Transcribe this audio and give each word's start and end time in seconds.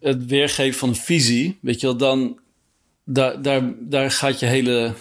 het 0.00 0.26
weergeven 0.26 0.78
van 0.78 0.88
een 0.88 0.94
visie, 0.94 1.58
weet 1.60 1.80
je 1.80 1.86
wel, 1.86 1.96
dan 1.96 2.38
daar, 3.08 3.42
daar, 3.42 3.74
daar 3.80 4.10
gaat 4.10 4.40
je 4.40 4.46
hele, 4.46 4.92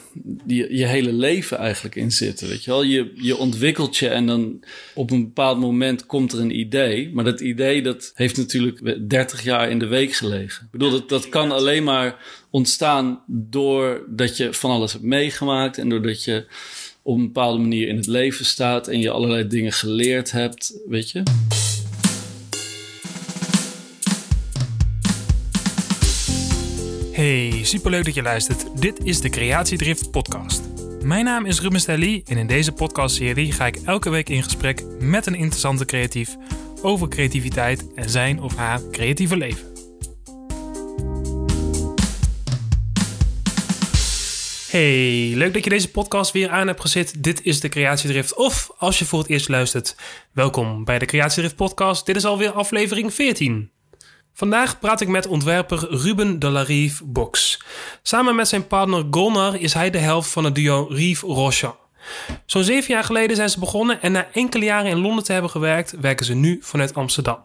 je, 0.46 0.76
je 0.76 0.86
hele 0.86 1.14
leven 1.14 1.58
eigenlijk 1.58 1.96
in 1.96 2.12
zitten. 2.12 2.48
Weet 2.48 2.64
je 2.64 2.72
wel, 2.72 2.84
je, 2.84 3.12
je 3.16 3.38
ontwikkelt 3.38 3.98
je 3.98 4.08
en 4.08 4.26
dan 4.26 4.64
op 4.94 5.12
een 5.12 5.24
bepaald 5.24 5.60
moment 5.60 6.06
komt 6.06 6.34
er 6.34 6.40
een 6.40 6.60
idee. 6.60 7.12
Maar 7.14 7.24
dat 7.24 7.42
idee 7.42 7.82
dat 7.82 8.12
heeft 8.16 8.38
natuurlijk 8.38 9.10
30 9.10 9.44
jaar 9.44 9.70
in 9.70 9.80
de 9.80 9.88
week 9.88 10.14
gelegen. 10.14 10.66
Ik 10.66 10.72
bedoel, 10.72 10.92
dat, 10.92 11.10
dat 11.10 11.30
kan 11.30 11.52
alleen 11.52 11.84
maar 11.84 12.26
ontstaan 12.50 13.24
doordat 13.28 14.38
je 14.38 14.54
van 14.54 14.72
alles 14.72 14.92
hebt 14.92 15.04
meegemaakt 15.04 15.78
en 15.78 15.90
doordat 15.90 16.24
je 16.24 16.46
op 17.02 17.18
een 17.18 17.26
bepaalde 17.26 17.60
manier 17.60 17.88
in 17.88 17.96
het 17.96 18.08
leven 18.08 18.46
staat 18.46 18.88
en 18.88 19.00
je 19.00 19.10
allerlei 19.10 19.48
dingen 19.48 19.72
geleerd 19.72 20.32
hebt, 20.32 20.80
weet 20.88 21.12
je. 21.12 21.24
Hey, 27.26 27.64
superleuk 27.64 28.06
dat 28.06 28.14
je 28.14 28.22
luistert. 28.22 28.82
Dit 28.82 29.06
is 29.06 29.22
de 29.22 29.30
Creatiedrift 29.30 30.12
podcast. 30.12 30.62
Mijn 31.04 31.26
naam 31.26 31.46
is 31.46 31.62
Ruben 31.62 31.80
Stelly 31.80 32.22
en 32.26 32.38
in 32.38 32.48
deze 32.48 32.72
podcastserie 32.72 33.52
ga 33.52 33.66
ik 33.66 33.76
elke 33.76 34.10
week 34.10 34.30
in 34.30 34.44
gesprek 34.44 34.84
met 35.00 35.26
een 35.26 35.36
interessante 35.36 35.86
creatief 35.86 36.36
over 36.82 37.08
creativiteit 37.08 37.94
en 37.94 38.10
zijn 38.10 38.42
of 38.42 38.56
haar 38.56 38.82
creatieve 38.92 39.38
leven. 39.38 39.74
Hey, 44.70 45.32
leuk 45.36 45.54
dat 45.54 45.64
je 45.64 45.70
deze 45.70 45.92
podcast 45.92 46.32
weer 46.32 46.50
aan 46.50 46.68
hebt 46.68 46.82
gezet. 46.82 47.14
Dit 47.24 47.44
is 47.44 47.60
de 47.60 47.70
Creatiedrift. 47.70 48.36
Of 48.36 48.72
als 48.78 49.00
je 49.00 49.06
voor 49.06 49.20
het 49.20 49.30
eerst 49.30 49.50
luistert, 49.50 49.96
welkom 50.32 50.84
bij 50.84 51.00
de 51.00 51.06
Creatiedrift 51.06 51.56
podcast. 51.56 52.06
Dit 52.06 52.16
is 52.16 52.26
alweer 52.26 52.52
aflevering 52.52 53.14
14. 53.14 53.74
Vandaag 54.38 54.80
praat 54.80 55.02
ik 55.02 55.08
met 55.08 55.28
ontwerper 55.28 55.88
Ruben 55.90 56.40
de 56.40 56.50
la 56.50 56.62
Rive 56.62 57.04
Box. 57.06 57.62
Samen 58.02 58.36
met 58.36 58.48
zijn 58.48 58.68
partner 58.68 59.06
Gonnar 59.12 59.60
is 59.60 59.74
hij 59.74 59.90
de 59.90 59.98
helft 59.98 60.30
van 60.30 60.44
het 60.44 60.56
duo 60.56 60.88
Rive 60.90 61.26
Rochon. 61.26 61.74
Zo'n 62.46 62.64
zeven 62.64 62.94
jaar 62.94 63.04
geleden 63.04 63.36
zijn 63.36 63.50
ze 63.50 63.60
begonnen 63.60 64.02
en 64.02 64.12
na 64.12 64.28
enkele 64.32 64.66
jaren 64.66 64.92
in 64.92 65.00
Londen 65.00 65.24
te 65.24 65.32
hebben 65.32 65.52
gewerkt, 65.52 65.96
werken 66.00 66.26
ze 66.26 66.34
nu 66.34 66.60
vanuit 66.62 66.94
Amsterdam. 66.94 67.38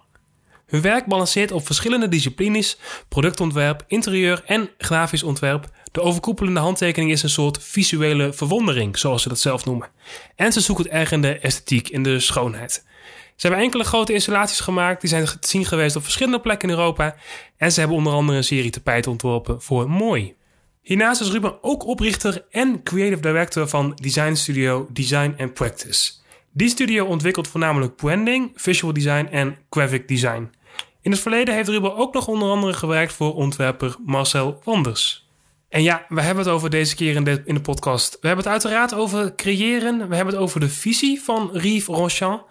Hun 0.67 0.81
werk 0.81 1.07
balanceert 1.07 1.53
op 1.53 1.67
verschillende 1.67 2.09
disciplines: 2.09 2.79
productontwerp, 3.09 3.85
interieur 3.87 4.43
en 4.47 4.71
grafisch 4.79 5.23
ontwerp. 5.23 5.69
De 5.93 6.03
overkoepelende 6.03 6.61
handtekening 6.61 7.11
is 7.11 7.23
een 7.23 7.31
soort 7.31 7.59
visuele 7.63 8.33
verwondering, 8.33 8.99
zoals 8.99 9.23
ze 9.23 9.29
dat 9.29 9.41
zelf 9.41 9.65
noemen. 9.65 9.89
En 10.37 10.53
ze 10.53 10.61
zoeken 10.61 10.85
het 10.85 10.95
erg 10.95 11.13
in 11.13 11.23
de 11.23 11.39
esthetiek, 11.39 11.89
in 11.89 12.03
de 12.03 12.21
schoonheid. 12.21 12.85
Ze 13.41 13.47
hebben 13.47 13.65
enkele 13.65 13.85
grote 13.85 14.13
installaties 14.13 14.61
gemaakt. 14.61 15.01
Die 15.01 15.11
zijn 15.11 15.25
te 15.25 15.49
zien 15.49 15.65
geweest 15.65 15.97
op 15.97 16.03
verschillende 16.03 16.41
plekken 16.41 16.69
in 16.69 16.75
Europa. 16.75 17.15
En 17.57 17.73
ze 17.73 17.79
hebben 17.81 17.99
onder 17.99 18.13
andere 18.13 18.39
een 18.39 18.45
serie 18.45 18.71
tapijten 18.71 19.11
ontworpen 19.11 19.63
voor 19.63 19.91
Mooi. 19.91 20.35
Hiernaast 20.83 21.21
is 21.21 21.31
Ruben 21.31 21.63
ook 21.63 21.87
oprichter 21.87 22.45
en 22.51 22.83
creative 22.83 23.21
director 23.21 23.69
van 23.69 23.93
design 23.95 24.35
studio 24.35 24.89
Design 24.93 25.35
and 25.39 25.55
Practice. 25.55 26.13
Die 26.53 26.69
studio 26.69 27.05
ontwikkelt 27.05 27.49
voornamelijk 27.49 27.97
branding, 27.97 28.51
visual 28.55 28.93
design 28.93 29.29
en 29.31 29.57
graphic 29.71 30.09
design. 30.09 30.51
In 31.03 31.11
het 31.11 31.21
verleden 31.21 31.55
heeft 31.55 31.69
Ruben 31.69 31.97
ook 31.97 32.15
nog 32.15 32.29
onder 32.29 32.49
andere 32.49 32.73
gewerkt 32.73 33.13
voor 33.13 33.35
ontwerper 33.35 33.97
Marcel 34.05 34.61
Wanders. 34.65 35.29
En 35.71 35.83
ja, 35.83 36.05
we 36.09 36.21
hebben 36.21 36.45
het 36.45 36.53
over 36.53 36.71
deze 36.71 36.95
keer 36.95 37.15
in 37.15 37.25
de, 37.25 37.43
in 37.45 37.55
de 37.55 37.61
podcast. 37.61 38.19
We 38.21 38.27
hebben 38.27 38.45
het 38.45 38.53
uiteraard 38.53 38.95
over 38.95 39.35
creëren. 39.35 40.09
We 40.09 40.15
hebben 40.15 40.35
het 40.35 40.43
over 40.43 40.61
de 40.61 40.69
visie 40.69 41.21
van 41.21 41.51
Rive 41.53 41.93
Ronchamp. 41.93 42.47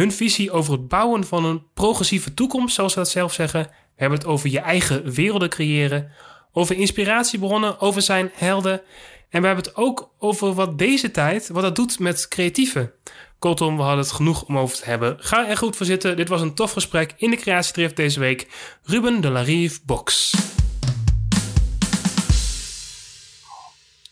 Hun 0.00 0.12
visie 0.12 0.50
over 0.50 0.72
het 0.72 0.88
bouwen 0.88 1.24
van 1.24 1.44
een 1.44 1.62
progressieve 1.74 2.34
toekomst, 2.34 2.74
zoals 2.74 2.92
ze 2.92 2.98
dat 2.98 3.08
zelf 3.08 3.32
zeggen. 3.32 3.62
We 3.62 3.70
hebben 3.96 4.18
het 4.18 4.26
over 4.26 4.50
je 4.50 4.58
eigen 4.58 5.12
werelden 5.12 5.48
creëren. 5.48 6.12
Over 6.52 6.76
inspiratiebronnen, 6.76 7.80
over 7.80 8.02
zijn 8.02 8.30
helden. 8.34 8.82
En 9.28 9.40
we 9.40 9.46
hebben 9.46 9.64
het 9.64 9.76
ook 9.76 10.14
over 10.18 10.54
wat 10.54 10.78
deze 10.78 11.10
tijd, 11.10 11.48
wat 11.48 11.62
dat 11.62 11.76
doet 11.76 11.98
met 11.98 12.28
creatieven. 12.28 12.92
Kortom, 13.38 13.76
we 13.76 13.82
hadden 13.82 14.04
het 14.04 14.12
genoeg 14.12 14.44
om 14.44 14.58
over 14.58 14.76
te 14.76 14.84
hebben. 14.84 15.16
Ga 15.18 15.48
er 15.48 15.56
goed 15.56 15.76
voor 15.76 15.86
zitten. 15.86 16.16
Dit 16.16 16.28
was 16.28 16.40
een 16.40 16.54
tof 16.54 16.72
gesprek 16.72 17.14
in 17.16 17.30
de 17.30 17.36
creatiedrift 17.36 17.96
deze 17.96 18.20
week. 18.20 18.48
Ruben 18.82 19.20
de 19.20 19.30
la 19.30 19.40
Rive 19.40 19.80
Box. 19.84 20.34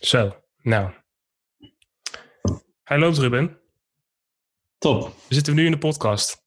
Zo, 0.01 0.37
nou. 0.63 0.91
Hij 2.85 2.99
loopt, 2.99 3.19
Ruben. 3.19 3.68
Top. 4.79 5.15
We 5.29 5.35
zitten 5.35 5.55
nu 5.55 5.65
in 5.65 5.71
de 5.71 5.79
podcast. 5.79 6.47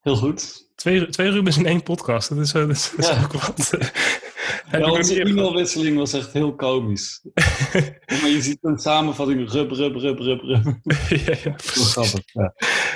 Heel 0.00 0.16
goed. 0.16 0.70
Twee, 0.74 1.08
twee 1.08 1.30
Rubens 1.30 1.56
in 1.56 1.66
één 1.66 1.82
podcast. 1.82 2.28
Dat 2.28 2.38
is, 2.38 2.52
dat 2.52 2.68
is, 2.68 2.92
dat 2.96 3.10
is 3.10 3.24
ook 3.24 3.32
wat. 3.32 3.76
ja, 4.70 4.90
onze 4.90 5.20
e-mailwisseling 5.20 5.96
was 5.96 6.12
echt 6.12 6.32
heel 6.32 6.54
komisch. 6.54 7.20
maar 8.20 8.28
je 8.28 8.38
ziet 8.40 8.58
een 8.60 8.78
samenvatting 8.78 9.50
rub, 9.50 9.70
rub, 9.70 9.96
rub, 9.96 10.18
rub, 10.18 10.40
rub. 10.40 10.64
ja, 11.08 11.36
ja. 11.42 11.54
grappig. 11.56 12.22
Ja. 12.24 12.54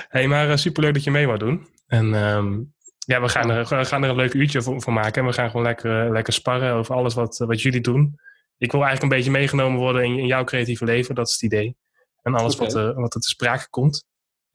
Hey, 0.09 0.27
maar 0.29 0.49
uh, 0.49 0.56
superleuk 0.56 0.95
dat 0.95 1.05
je 1.05 1.11
mee 1.11 1.27
wou 1.27 1.39
doen. 1.39 1.67
En 1.87 2.15
um, 2.15 2.75
ja, 2.99 3.21
we 3.21 3.29
gaan, 3.29 3.51
er, 3.51 3.79
we 3.79 3.85
gaan 3.85 4.03
er 4.03 4.11
een 4.11 4.17
leuk 4.17 4.35
uurtje 4.35 4.62
voor, 4.62 4.83
voor 4.83 4.93
maken. 4.93 5.23
En 5.23 5.29
we 5.29 5.35
gaan 5.35 5.51
gewoon 5.51 5.67
lekker, 5.67 6.12
lekker 6.12 6.33
sparren 6.33 6.73
over 6.73 6.95
alles 6.95 7.15
wat, 7.15 7.39
wat 7.39 7.62
jullie 7.62 7.81
doen. 7.81 8.19
Ik 8.59 8.73
wil 8.73 8.81
eigenlijk 8.85 9.12
een 9.12 9.19
beetje 9.19 9.39
meegenomen 9.39 9.79
worden 9.79 10.05
in, 10.05 10.19
in 10.19 10.27
jouw 10.27 10.45
creatieve 10.45 10.85
leven. 10.85 11.15
Dat 11.15 11.27
is 11.27 11.33
het 11.33 11.43
idee. 11.43 11.77
En 12.23 12.35
alles 12.35 12.55
okay. 12.55 12.67
wat, 12.67 12.77
uh, 12.77 12.97
wat 12.97 13.15
er 13.15 13.21
te 13.21 13.29
sprake 13.29 13.69
komt. 13.71 14.05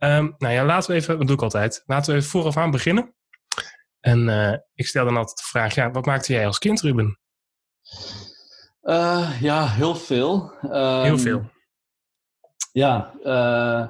Um, 0.03 0.35
nou 0.37 0.53
ja, 0.53 0.65
laten 0.65 0.91
we 0.91 0.97
even, 0.97 1.17
dat 1.17 1.27
doe 1.27 1.35
ik 1.35 1.41
altijd, 1.41 1.83
laten 1.85 2.11
we 2.11 2.17
even 2.17 2.29
vooraf 2.29 2.57
aan 2.57 2.71
beginnen. 2.71 3.15
En 3.99 4.27
uh, 4.27 4.57
ik 4.73 4.87
stel 4.87 5.05
dan 5.05 5.17
altijd 5.17 5.37
de 5.37 5.43
vraag, 5.43 5.75
ja, 5.75 5.91
wat 5.91 6.05
maakte 6.05 6.33
jij 6.33 6.45
als 6.45 6.57
kind, 6.57 6.81
Ruben? 6.81 7.19
Uh, 8.83 9.41
ja, 9.41 9.67
heel 9.67 9.95
veel. 9.95 10.53
Um, 10.63 11.03
heel 11.03 11.17
veel? 11.17 11.49
Ja, 12.71 13.13
uh, 13.23 13.89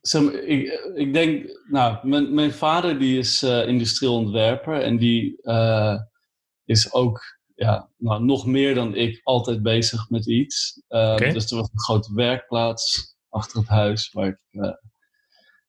zeg, 0.00 0.22
ik, 0.22 0.90
ik 0.94 1.12
denk, 1.12 1.58
nou, 1.68 2.08
mijn, 2.08 2.34
mijn 2.34 2.52
vader 2.52 2.98
die 2.98 3.18
is 3.18 3.42
industrieel 3.42 4.14
ontwerper 4.14 4.82
en 4.82 4.96
die 4.96 5.42
is 6.64 6.92
ook 6.92 7.40
ja, 7.54 7.88
nou, 7.96 8.24
nog 8.24 8.46
meer 8.46 8.74
dan 8.74 8.94
ik 8.94 9.20
altijd 9.22 9.62
bezig 9.62 10.10
met 10.10 10.26
iets. 10.26 10.82
Uh, 10.88 11.12
okay. 11.12 11.32
Dus 11.32 11.50
er 11.50 11.56
was 11.56 11.68
een 11.72 11.80
grote 11.80 12.14
werkplaats 12.14 13.11
achter 13.32 13.58
het 13.58 13.68
huis 13.68 14.12
waar 14.12 14.26
ik 14.26 14.38
uh, 14.50 14.72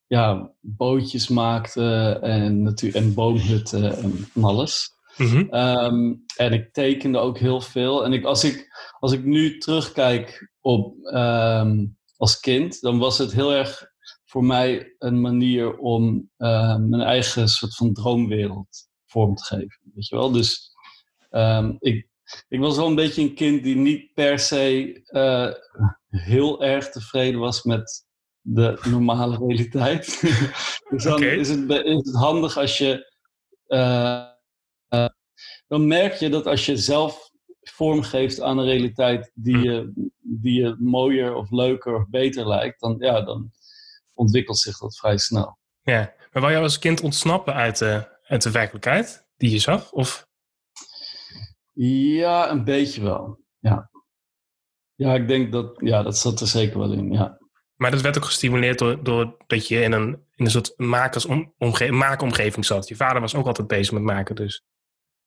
ja, 0.08 0.54
bootjes 0.60 1.28
maakte 1.28 2.20
en, 2.22 2.62
natuur 2.62 2.96
en 2.96 3.14
boomhutten 3.14 3.98
en 3.98 4.18
van 4.18 4.44
alles. 4.44 4.92
Mm 5.18 5.28
-hmm. 5.28 5.54
um, 5.54 6.24
en 6.36 6.54
ik 6.54 6.74
tekende 6.74 7.18
ook 7.18 7.38
heel 7.38 7.62
veel. 7.62 8.06
En 8.06 8.14
ik, 8.14 8.26
als, 8.26 8.44
ik, 8.44 8.68
als 9.00 9.12
ik 9.12 9.24
nu 9.24 9.58
terugkijk 9.58 10.52
op 10.62 10.96
um, 11.06 11.98
als 12.18 12.40
kind, 12.40 12.82
dan 12.82 12.98
was 12.98 13.18
het 13.18 13.34
heel 13.34 13.54
erg 13.54 13.92
voor 14.26 14.44
mij 14.44 14.96
een 15.00 15.22
manier 15.22 15.78
om 15.78 16.30
uh, 16.38 16.78
mijn 16.78 17.02
eigen 17.02 17.48
soort 17.48 17.76
van 17.76 17.94
droomwereld 17.94 18.88
vorm 19.06 19.36
te 19.36 19.44
geven. 19.44 19.80
Weet 19.94 20.08
je 20.08 20.16
wel? 20.16 20.32
Dus 20.32 20.72
um, 21.32 21.76
ik, 21.80 22.08
ik 22.48 22.60
was 22.60 22.78
wel 22.78 22.88
een 22.88 22.96
beetje 22.96 23.22
een 23.22 23.36
kind 23.36 23.64
die 23.64 23.76
niet 23.76 24.14
per 24.14 24.40
se 24.40 25.02
uh, 25.12 25.52
heel 26.18 26.64
erg 26.64 26.90
tevreden 26.90 27.40
was 27.40 27.64
met 27.64 28.06
de 28.42 28.80
normale 28.90 29.38
realiteit. 29.38 30.22
dus 30.90 31.04
dan 31.04 31.14
okay. 31.14 31.36
is, 31.36 31.50
het, 31.50 31.70
is 31.70 31.96
het 31.96 32.16
handig 32.16 32.58
als 32.58 32.78
je. 32.78 33.12
Uh, 33.68 34.26
uh, 34.90 35.08
dan 35.68 35.88
merk 35.88 36.14
je 36.14 36.30
dat 36.30 36.46
als 36.46 36.66
je 36.66 36.78
zelf 36.78 37.32
vormgeeft 37.62 38.42
aan 38.42 38.58
een 38.58 38.66
realiteit 38.66 39.32
die 39.34 39.58
je, 39.58 39.92
die 40.20 40.62
je 40.62 40.76
mooier 40.80 41.36
of 41.36 41.52
leuker 41.52 41.96
of 41.96 42.10
beter 42.10 42.48
lijkt, 42.48 42.80
dan, 42.80 42.96
ja, 43.00 43.22
dan 43.22 43.52
ontwikkelt 44.14 44.58
zich 44.58 44.78
dat 44.78 44.98
vrij 44.98 45.18
snel. 45.18 45.58
Ja, 45.82 46.14
maar 46.32 46.42
wou 46.42 46.54
je 46.54 46.60
als 46.60 46.80
kind 46.80 47.02
ontsnappen 47.02 47.54
uit 47.54 47.78
de, 47.78 48.08
uit 48.24 48.42
de 48.42 48.52
werkelijkheid 48.52 49.28
die 49.38 49.52
je 49.52 49.60
zag? 49.60 49.92
Of? 49.92 50.28
Ja, 51.74 52.50
een 52.50 52.64
beetje 52.64 53.02
wel. 53.02 53.40
Ja. 53.60 53.92
Ja, 55.04 55.14
ik 55.14 55.28
denk 55.28 55.52
dat, 55.52 55.76
ja, 55.78 56.04
dat 56.04 56.18
zat 56.18 56.40
er 56.40 56.48
zeker 56.48 56.80
wel 56.80 56.92
in, 56.92 57.12
ja. 57.12 57.38
Maar 57.76 57.92
dat 57.92 58.02
werd 58.02 58.18
ook 58.18 58.26
gestimuleerd 58.26 58.80
door, 58.80 59.04
door 59.04 59.36
dat 59.48 59.68
je 59.68 59.82
in 59.82 59.92
een, 59.92 60.08
in 60.36 60.46
een 60.46 60.52
soort 60.52 60.74
makersomge 60.78 61.52
maakomgeving 61.90 62.66
zat. 62.66 62.88
Je 62.88 62.96
vader 62.96 63.22
was 63.22 63.36
ook 63.36 63.48
altijd 63.48 63.68
bezig 63.68 63.94
met 63.94 64.04
maken, 64.04 64.36
dus. 64.36 64.64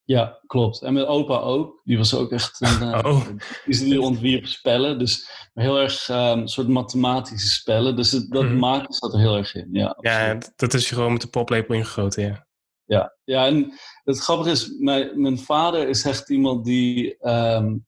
Ja, 0.03 0.41
klopt. 0.47 0.83
En 0.83 0.93
mijn 0.93 1.07
opa 1.07 1.37
ook. 1.37 1.81
Die 1.85 1.97
was 1.97 2.15
ook 2.15 2.33
echt 2.33 2.61
een... 2.61 2.95
oh. 3.07 3.27
Die 3.65 4.01
ontwierp 4.01 4.47
spellen. 4.47 4.99
Dus 4.99 5.31
heel 5.55 5.79
erg 5.79 6.09
um, 6.09 6.47
soort 6.47 6.69
mathematische 6.69 7.49
spellen. 7.49 7.97
Dus 7.97 8.11
het, 8.11 8.31
dat 8.31 8.43
mm 8.43 8.49
-hmm. 8.49 8.59
maken 8.59 8.93
zat 8.93 9.13
er 9.13 9.21
heel 9.21 9.37
erg 9.37 9.55
in, 9.55 9.69
ja. 9.73 9.97
Ja, 10.01 10.39
dat 10.57 10.75
is 10.75 10.89
je 10.89 10.95
gewoon 10.95 11.13
met 11.13 11.21
de 11.21 11.29
poplepel 11.29 11.75
ingegoten, 11.75 12.23
ja. 12.23 12.47
Ja, 12.85 13.17
ja 13.25 13.47
en 13.47 13.73
het 14.05 14.19
grappige 14.19 14.51
is, 14.51 14.77
mijn, 14.79 15.21
mijn 15.21 15.39
vader 15.39 15.89
is 15.89 16.05
echt 16.05 16.31
iemand 16.31 16.65
die... 16.65 17.17
Um, 17.29 17.87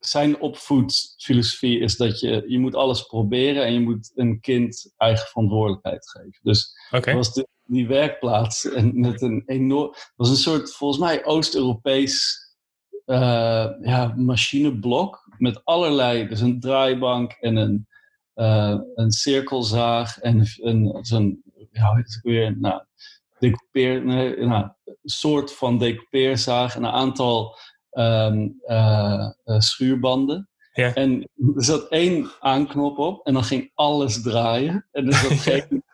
zijn 0.00 0.40
opvoedfilosofie 0.40 1.78
is 1.78 1.96
dat 1.96 2.20
je, 2.20 2.44
je 2.46 2.58
moet 2.58 2.74
alles 2.74 3.02
proberen 3.02 3.64
en 3.64 3.72
je 3.72 3.80
moet 3.80 4.12
een 4.14 4.40
kind 4.40 4.92
eigen 4.96 5.26
verantwoordelijkheid 5.26 6.10
geven. 6.10 6.38
Dus 6.42 6.72
okay. 6.90 7.14
was 7.14 7.34
de, 7.34 7.48
die 7.64 7.86
werkplaats. 7.86 8.70
En 8.70 9.00
met 9.00 9.22
een 9.22 9.42
enorm. 9.46 9.88
Het 9.90 10.12
was 10.16 10.28
een 10.28 10.36
soort, 10.36 10.74
volgens 10.74 11.00
mij, 11.00 11.24
Oost-Europees 11.24 12.38
uh, 13.06 13.66
ja, 13.80 14.14
machineblok. 14.16 15.22
Met 15.38 15.64
allerlei. 15.64 16.28
Dus 16.28 16.40
een 16.40 16.60
draaibank 16.60 17.32
en 17.32 17.56
een, 17.56 17.88
uh, 18.34 18.78
een 18.94 19.10
cirkelzaag. 19.10 20.18
En 20.18 20.46
een, 20.60 20.98
zo'n. 21.00 21.42
Ja, 21.70 21.86
hoe 21.86 21.96
heet 21.96 22.14
het 22.14 22.22
weer? 22.22 22.58
Nou, 22.58 22.82
decoupeer. 23.38 24.04
Nee, 24.04 24.36
nou, 24.36 24.70
een 24.84 24.96
soort 25.02 25.52
van 25.52 25.78
decoupeerzaag. 25.78 26.76
En 26.76 26.84
een 26.84 26.90
aantal 26.90 27.58
um, 27.94 28.60
uh, 28.66 29.28
schuurbanden. 29.58 30.48
Ja. 30.72 30.94
En 30.94 31.20
er 31.56 31.64
zat 31.64 31.88
één 31.88 32.30
aanknop 32.40 32.98
op 32.98 33.26
en 33.26 33.32
dan 33.32 33.44
ging 33.44 33.70
alles 33.74 34.22
draaien. 34.22 34.86
En 34.92 35.06
er 35.06 35.12
zat 35.14 35.32
geen 35.52 35.84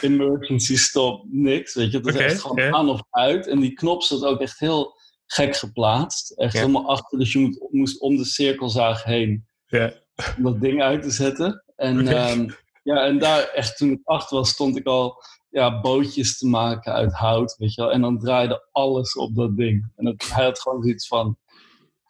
emergency 0.00 0.76
stop, 0.76 1.24
niks. 1.28 1.74
Weet 1.74 1.90
je, 1.90 1.96
het 1.96 2.06
was 2.06 2.14
echt 2.16 2.40
gewoon 2.40 2.74
aan 2.74 2.88
of 2.88 3.02
uit. 3.10 3.46
En 3.46 3.60
die 3.60 3.72
knop 3.72 4.02
zat 4.02 4.24
ook 4.24 4.40
echt 4.40 4.58
heel 4.58 4.98
gek 5.26 5.56
geplaatst. 5.56 6.30
Echt 6.30 6.52
Ja. 6.52 6.60
helemaal 6.60 6.88
achter, 6.88 7.18
dus 7.18 7.32
je 7.32 7.38
moet, 7.38 7.66
moest 7.70 8.00
om 8.00 8.16
de 8.16 8.24
cirkelzaag 8.24 9.04
heen 9.04 9.46
Ja. 9.66 9.92
om 10.36 10.42
dat 10.42 10.60
ding 10.60 10.82
uit 10.82 11.02
te 11.02 11.10
zetten. 11.10 11.64
En, 11.76 12.08
ehm, 12.08 12.48
ja, 12.82 13.04
en 13.04 13.18
daar 13.18 13.42
echt 13.48 13.76
toen 13.76 13.90
ik 13.90 14.00
acht 14.04 14.30
was, 14.30 14.50
stond 14.50 14.76
ik 14.76 14.86
al 14.86 15.22
ja, 15.50 15.80
bootjes 15.80 16.38
te 16.38 16.46
maken 16.46 16.92
uit 16.92 17.12
hout, 17.12 17.54
weet 17.58 17.74
je 17.74 17.80
wel. 17.82 17.92
En 17.92 18.00
dan 18.00 18.18
draaide 18.18 18.68
alles 18.72 19.16
op 19.16 19.34
dat 19.34 19.56
ding. 19.56 19.92
En 19.96 20.04
dat, 20.04 20.28
hij 20.32 20.44
had 20.44 20.60
gewoon 20.60 20.82
zoiets 20.82 21.06
van... 21.06 21.38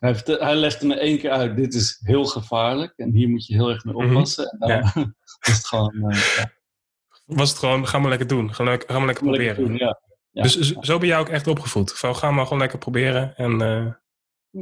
Hij, 0.01 0.15
vertel- 0.15 0.39
hij 0.41 0.55
legde 0.57 0.87
me 0.87 0.95
één 0.95 1.19
keer 1.19 1.31
uit, 1.31 1.57
dit 1.57 1.75
is 1.75 2.01
heel 2.03 2.25
gevaarlijk. 2.25 2.93
En 2.97 3.11
hier 3.13 3.29
moet 3.29 3.47
je 3.47 3.55
heel 3.55 3.69
erg 3.71 3.85
mee 3.85 3.95
Mhm. 3.95 4.07
oppassen. 4.17 4.49
En 4.59 4.69
dan 4.69 4.81
was 5.41 5.57
het 5.57 5.67
gewoon... 5.67 6.11
eh, 6.11 6.37
ja, 6.37 6.53
Was 7.25 7.49
het 7.51 7.59
gewoon, 7.59 7.87
ga 7.87 7.99
maar 7.99 8.09
lekker 8.09 8.27
doen. 8.27 8.55
Ga, 8.55 8.55
ga 8.55 8.65
maar 8.65 8.77
lekker 8.79 8.97
lekker 9.07 9.23
proberen. 9.23 9.57
doen, 9.57 9.77
ja. 9.77 10.01
Ja. 10.31 10.43
Dus 10.43 10.71
zo 10.71 10.99
ben 10.99 11.09
jij 11.09 11.19
ook 11.19 11.29
echt 11.29 11.47
opgevoed. 11.47 11.93
Van, 11.93 12.17
ga 12.17 12.31
maar 12.31 12.45
gewoon 12.45 12.59
lekker 12.59 12.79
proberen. 12.79 13.37
En, 13.37 13.61
eh, 13.61 13.87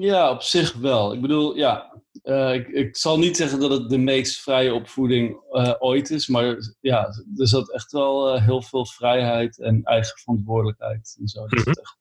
Ja, 0.01 0.31
op 0.31 0.43
zich 0.43 0.73
wel. 0.73 1.13
Ik 1.13 1.21
bedoel, 1.21 1.57
ja, 1.57 2.01
eh, 2.23 2.55
ik, 2.55 2.69
ik 2.69 2.97
zal 2.97 3.19
niet 3.19 3.37
zeggen 3.37 3.61
dat 3.61 3.71
het 3.71 3.89
de 3.91 3.99
meest 3.99 4.41
vrije 4.41 4.75
opvoeding 4.75 5.41
ooit 5.79 6.11
is, 6.11 6.27
maar 6.29 6.57
ja, 6.81 7.07
er 7.37 7.49
zat 7.49 7.73
echt 7.73 7.93
wel 7.93 8.41
heel 8.41 8.63
veel 8.63 8.87
vrijheid 8.87 9.59
en 9.59 9.83
eigen 9.85 10.19
verantwoordelijkheid 10.19 11.17
en 11.21 11.29
zo. 11.29 11.45
Mhm. 11.47 11.69
echt- 11.69 11.97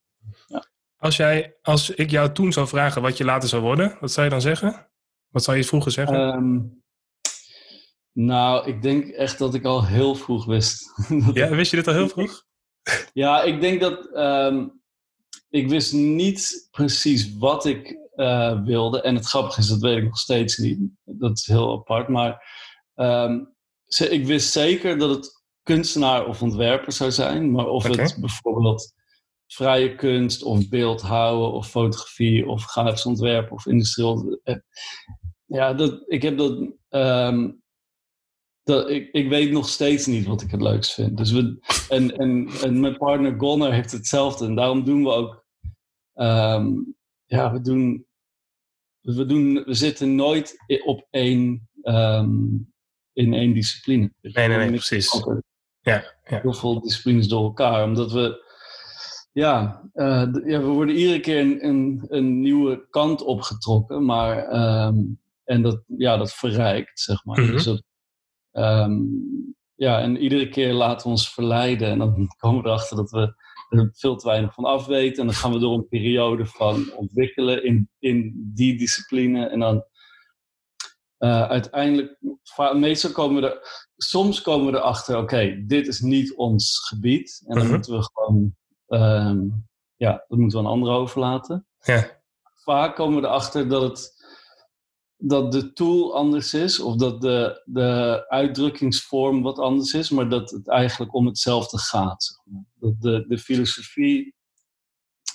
als, 0.97 1.17
jij, 1.17 1.55
als 1.61 1.89
ik 1.89 2.09
jou 2.09 2.31
toen 2.31 2.53
zou 2.53 2.67
vragen 2.67 3.01
wat 3.01 3.17
je 3.17 3.25
later 3.25 3.49
zou 3.49 3.61
worden, 3.61 3.97
wat 3.99 4.11
zou 4.11 4.25
je 4.25 4.31
dan 4.31 4.41
zeggen? 4.41 4.89
Wat 5.29 5.43
zou 5.43 5.57
je 5.57 5.63
vroeger 5.63 5.91
zeggen? 5.91 6.15
Ehm, 6.15 6.59
nou, 8.11 8.67
ik 8.67 8.81
denk 8.81 9.07
echt 9.07 9.37
dat 9.37 9.53
ik 9.53 9.65
al 9.65 9.85
heel 9.85 10.15
vroeg 10.15 10.45
wist. 10.45 10.93
ja, 11.33 11.49
wist 11.49 11.71
je 11.71 11.77
dit 11.77 11.87
al 11.87 11.93
heel 11.93 12.09
vroeg? 12.09 12.41
Ja, 13.13 13.41
ik 13.41 13.61
denk 13.61 13.81
dat 13.81 14.09
ehm, 14.13 14.67
ik 15.49 15.69
wist 15.69 15.93
niet 15.93 16.67
precies 16.71 17.37
wat 17.37 17.65
ik 17.65 17.97
eh, 18.15 18.63
wilde. 18.63 19.01
En 19.01 19.15
het 19.15 19.25
grappige 19.25 19.59
is, 19.59 19.67
dat 19.67 19.79
weet 19.79 19.97
ik 19.97 20.03
nog 20.03 20.17
steeds 20.17 20.57
niet. 20.57 20.79
Dat 21.03 21.37
is 21.37 21.45
heel 21.45 21.71
apart. 21.71 22.07
Maar 22.07 22.43
ehm, 22.95 23.39
ik 24.09 24.25
wist 24.25 24.51
zeker 24.51 24.97
dat 24.97 25.09
het 25.09 25.43
kunstenaar 25.63 26.25
of 26.25 26.41
ontwerper 26.41 26.91
zou 26.91 27.11
zijn. 27.11 27.51
Maar 27.51 27.67
of 27.67 27.83
het 27.83 28.17
bijvoorbeeld 28.19 28.93
vrije 29.47 29.95
kunst 29.95 30.43
of 30.43 30.69
beeldhouden 30.69 31.51
of 31.51 31.69
fotografie 31.69 32.47
of 32.47 32.63
grafisch 32.63 33.05
ontwerp 33.05 33.51
of 33.51 33.65
industrieel. 33.65 34.39
Ja, 35.45 35.73
dat, 35.73 36.03
ik 36.07 36.21
heb 36.21 36.37
dat. 36.37 36.71
ehm, 36.89 37.51
dat 38.63 38.89
ik, 38.89 39.09
ik 39.11 39.29
weet 39.29 39.51
nog 39.51 39.69
steeds 39.69 40.05
niet 40.05 40.25
wat 40.25 40.41
ik 40.41 40.51
het 40.51 40.61
leukst 40.61 40.93
vind. 40.93 41.17
Dus 41.17 41.31
we, 41.31 41.57
en, 41.89 42.17
en, 42.17 42.47
en 42.63 42.79
mijn 42.79 42.97
partner 42.97 43.35
Gonner 43.39 43.73
heeft 43.73 43.91
hetzelfde. 43.91 44.45
En 44.45 44.55
daarom 44.55 44.83
doen 44.83 45.03
we 45.03 45.09
ook. 45.09 45.45
ehm, 46.13 46.67
ja, 47.25 47.51
we 47.51 47.61
doen. 47.61 48.05
We, 49.01 49.25
doen, 49.25 49.53
we 49.65 49.73
zitten 49.73 50.15
nooit 50.15 50.55
op 50.85 51.07
één. 51.09 51.69
ehm, 51.81 52.35
in 53.13 53.33
één 53.33 53.53
discipline. 53.53 54.13
Dus 54.21 54.33
Nee, 54.33 54.47
nee, 54.47 54.57
nee, 54.57 54.69
precies. 54.69 55.23
Ja, 55.81 56.03
ja. 56.23 56.41
Heel 56.41 56.53
veel 56.53 56.81
disciplines 56.81 57.27
door 57.27 57.43
elkaar. 57.43 57.83
Omdat 57.83 58.11
we. 58.11 58.45
Ja, 59.37 59.81
eh, 59.93 60.27
ja 60.45 60.59
we 60.59 60.65
worden 60.67 60.95
iedere 60.95 61.19
keer 61.19 61.39
een, 61.39 61.65
een, 61.65 62.05
een 62.07 62.39
nieuwe 62.39 62.87
kant 62.89 63.21
opgetrokken. 63.21 64.05
Maar. 64.05 64.37
ehm, 64.47 64.97
en 65.43 65.61
dat, 65.61 65.83
ja, 65.97 66.17
dat 66.17 66.33
verrijkt, 66.33 66.99
zeg 66.99 67.25
maar. 67.25 67.41
Mhm. 67.41 67.51
Dus 67.51 67.63
dat, 67.63 67.83
ehm, 68.51 68.95
ja, 69.75 69.99
en 70.01 70.17
iedere 70.17 70.49
keer 70.49 70.73
laten 70.73 71.03
we 71.03 71.09
ons 71.09 71.33
verleiden. 71.33 71.87
En 71.89 71.97
dan 71.97 72.27
komen 72.39 72.61
we 72.63 72.67
erachter 72.69 72.97
dat 72.97 73.11
we 73.11 73.33
er 73.69 73.91
veel 73.93 74.15
te 74.15 74.27
weinig 74.27 74.53
van 74.53 74.65
af 74.65 74.85
weten. 74.85 75.19
En 75.19 75.25
dan 75.25 75.35
gaan 75.35 75.51
we 75.53 75.59
door 75.59 75.73
een 75.73 75.87
periode 75.87 76.45
van 76.45 76.91
ontwikkelen 76.95 77.63
in, 77.63 77.89
in 77.99 78.33
die 78.55 78.77
discipline. 78.77 79.47
En 79.47 79.59
dan 79.59 79.83
eh, 81.17 81.47
uiteindelijk, 81.49 82.17
meestal 82.73 83.11
komen 83.11 83.41
we 83.41 83.47
er, 83.49 83.89
soms 83.97 84.41
komen 84.41 84.71
we 84.71 84.77
erachter, 84.77 85.17
oké, 85.17 85.63
dit 85.67 85.87
is 85.87 85.99
niet 85.99 86.35
ons 86.35 86.79
gebied. 86.87 87.43
En 87.47 87.55
dan 87.55 87.63
Mhm. 87.65 87.73
moeten 87.73 87.93
we 87.97 88.09
gewoon, 88.13 88.55
ehm, 88.87 89.39
ja, 89.95 90.25
dat 90.27 90.37
moeten 90.37 90.59
we 90.59 90.65
aan 90.65 90.71
anderen 90.71 90.95
overlaten 90.95 91.67
Ja. 91.83 92.21
vaak 92.55 92.95
komen 92.95 93.21
we 93.21 93.27
erachter 93.27 93.67
dat, 93.69 93.81
het, 93.81 94.15
dat 95.17 95.51
de 95.51 95.73
tool 95.73 96.15
anders 96.15 96.53
is, 96.53 96.79
of 96.79 96.95
dat 96.95 97.21
de, 97.21 97.61
de 97.65 98.25
uitdrukkingsvorm 98.27 99.41
wat 99.41 99.59
anders 99.59 99.93
is, 99.93 100.09
maar 100.09 100.29
dat 100.29 100.49
het 100.51 100.67
eigenlijk 100.69 101.13
om 101.13 101.25
hetzelfde 101.25 101.77
gaat. 101.77 102.41
Dat 102.73 103.01
de, 103.01 103.25
de 103.27 103.37
filosofie 103.37 104.35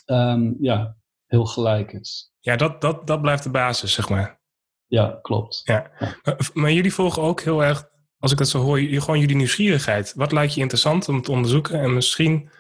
ehm, 0.05 0.53
ja, 0.61 0.97
heel 1.27 1.45
gelijk 1.45 1.93
is. 1.93 2.33
Ja, 2.41 2.57
dat, 2.57 2.81
dat, 2.81 3.07
dat 3.07 3.21
blijft 3.23 3.43
de 3.43 3.51
basis, 3.51 3.93
zeg 3.93 4.09
maar. 4.09 4.41
Ja, 4.87 5.19
klopt. 5.23 5.63
Maar, 5.67 6.51
maar 6.55 6.73
jullie 6.73 6.95
volgen 6.95 7.23
ook 7.23 7.41
heel 7.41 7.65
erg, 7.65 7.89
als 8.19 8.33
ik 8.33 8.39
het 8.39 8.49
zo 8.49 8.59
hoor, 8.61 8.81
je- 8.81 9.01
gewoon 9.01 9.21
jullie 9.21 9.37
nieuwsgierigheid. 9.37 10.13
Wat 10.15 10.33
lijkt 10.33 10.55
je 10.55 10.61
interessant 10.61 11.09
om 11.09 11.23
te 11.23 11.31
onderzoeken? 11.33 11.81
En 11.81 11.95
misschien 11.95 12.51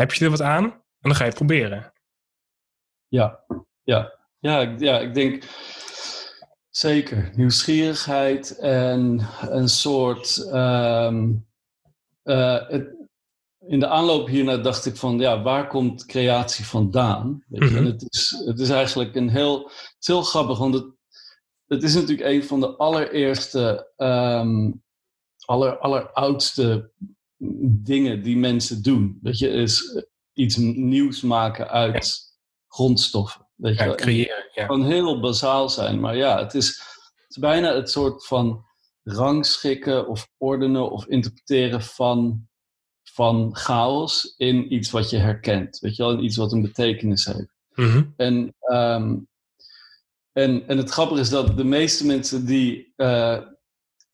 heb 0.00 0.12
je 0.12 0.24
er 0.24 0.30
wat 0.30 0.42
aan 0.42 0.64
en 0.64 0.80
dan 1.00 1.14
ga 1.14 1.24
je 1.24 1.28
het 1.28 1.38
proberen. 1.38 1.92
Ja, 3.08 3.44
ja. 3.82 4.18
Ja, 4.38 4.60
ik, 4.60 4.80
ja, 4.80 4.98
ik 4.98 5.14
denk 5.14 5.44
zeker 6.70 7.30
nieuwsgierigheid 7.34 8.58
en 8.58 9.28
een 9.40 9.68
soort. 9.68 10.46
ehm, 10.50 11.32
eh, 12.22 12.68
het, 12.68 12.98
in 13.66 13.80
de 13.80 13.86
aanloop 13.86 14.28
hiernaar 14.28 14.62
dacht 14.62 14.86
ik 14.86 14.96
van, 14.96 15.18
ja, 15.18 15.42
waar 15.42 15.66
komt 15.66 16.06
creatie 16.06 16.66
vandaan? 16.66 17.44
Weet 17.48 17.62
je? 17.62 17.68
Mhm. 17.68 17.76
En 17.76 17.84
het 17.84 18.06
is, 18.08 18.42
het 18.46 18.58
is 18.58 18.70
eigenlijk 18.70 19.14
een 19.14 19.28
heel, 19.28 19.62
het 19.64 19.96
is 19.98 20.06
heel 20.06 20.22
grappig, 20.22 20.58
want 20.58 20.74
het, 20.74 20.86
het 21.66 21.82
is 21.82 21.94
natuurlijk 21.94 22.28
een 22.28 22.44
van 22.44 22.60
de 22.60 22.76
allereerste, 22.76 23.92
ehm 23.96 24.70
aller, 25.44 25.78
alleroudste 25.78 26.90
dingen 27.82 28.22
die 28.22 28.36
mensen 28.36 28.82
doen. 28.82 29.18
Weet 29.22 29.38
je, 29.38 29.48
is 29.48 30.04
iets 30.32 30.56
nieuws 30.56 31.20
maken 31.20 31.68
uit 31.68 32.20
grondstoffen. 32.68 33.48
Weet 33.54 33.78
je 33.78 33.84
Ja, 33.84 33.94
creëren. 33.94 34.48
Ja. 34.54 34.66
kan 34.66 34.84
heel 34.84 35.20
bazaal 35.20 35.68
zijn, 35.68 36.00
maar 36.00 36.16
ja, 36.16 36.38
het 36.38 36.54
is, 36.54 36.66
het 37.14 37.26
is 37.28 37.36
bijna 37.36 37.74
het 37.74 37.90
soort 37.90 38.26
van 38.26 38.64
rangschikken 39.02 40.08
of 40.08 40.28
ordenen 40.36 40.90
of 40.90 41.06
interpreteren 41.06 41.82
van, 41.82 42.48
van 43.02 43.56
chaos 43.56 44.34
in 44.36 44.74
iets 44.74 44.90
wat 44.90 45.10
je 45.10 45.16
herkent. 45.16 45.78
Weet 45.78 45.96
je 45.96 46.02
wel, 46.02 46.12
in 46.12 46.24
iets 46.24 46.36
wat 46.36 46.52
een 46.52 46.62
betekenis 46.62 47.24
heeft. 47.24 47.54
Mhm. 47.74 48.04
En, 48.16 48.54
ehm, 48.60 49.16
en, 50.32 50.68
en 50.68 50.76
het 50.76 50.90
grappige 50.90 51.20
is 51.20 51.30
dat 51.30 51.56
de 51.56 51.64
meeste 51.64 52.06
mensen 52.06 52.46
die, 52.46 52.92
eh, 52.96 53.38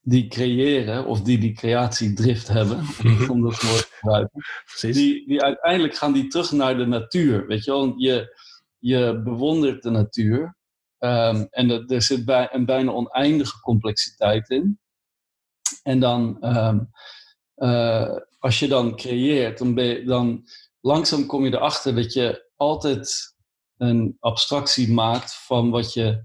die 0.08 0.28
creëren, 0.28 1.06
of 1.06 1.22
die 1.22 1.38
die 1.38 1.52
creatiedrift 1.52 2.48
hebben, 2.48 2.78
Mhm. 3.02 3.30
om 3.32 3.42
dat 3.42 3.62
woord 3.62 3.80
te 3.88 3.94
gebruiken, 3.98 4.42
Precies. 4.66 4.96
die, 4.96 5.26
die 5.28 5.42
uiteindelijk 5.42 5.94
gaan 5.96 6.12
die 6.12 6.26
terug 6.26 6.52
naar 6.52 6.76
de 6.76 6.86
natuur. 6.86 7.46
Weet 7.46 7.64
je 7.64 7.70
wel, 7.70 7.80
Want 7.80 8.00
je, 8.02 8.36
je 8.78 9.20
bewondert 9.24 9.82
de 9.82 9.90
natuur. 9.90 10.56
ehm, 10.98 11.46
en 11.50 11.70
er, 11.70 11.84
er 11.86 12.02
zit 12.02 12.24
bij, 12.24 12.48
een 12.52 12.64
bijna 12.64 12.90
oneindige 12.92 13.60
complexiteit 13.60 14.48
in. 14.50 14.78
En 15.82 16.00
dan, 16.00 16.40
ehm, 16.42 16.80
eh, 17.54 18.16
als 18.38 18.58
je 18.58 18.68
dan 18.68 18.96
creëert, 18.96 19.58
dan, 19.58 19.74
ben 19.74 19.84
je, 19.84 20.04
dan 20.04 20.44
langzaam 20.80 21.26
kom 21.26 21.44
je 21.44 21.52
erachter 21.54 21.94
dat 21.94 22.12
je 22.12 22.50
altijd 22.56 23.34
een 23.76 24.16
abstractie 24.20 24.92
maakt 24.92 25.34
van 25.34 25.70
wat 25.70 25.92
je 25.92 26.24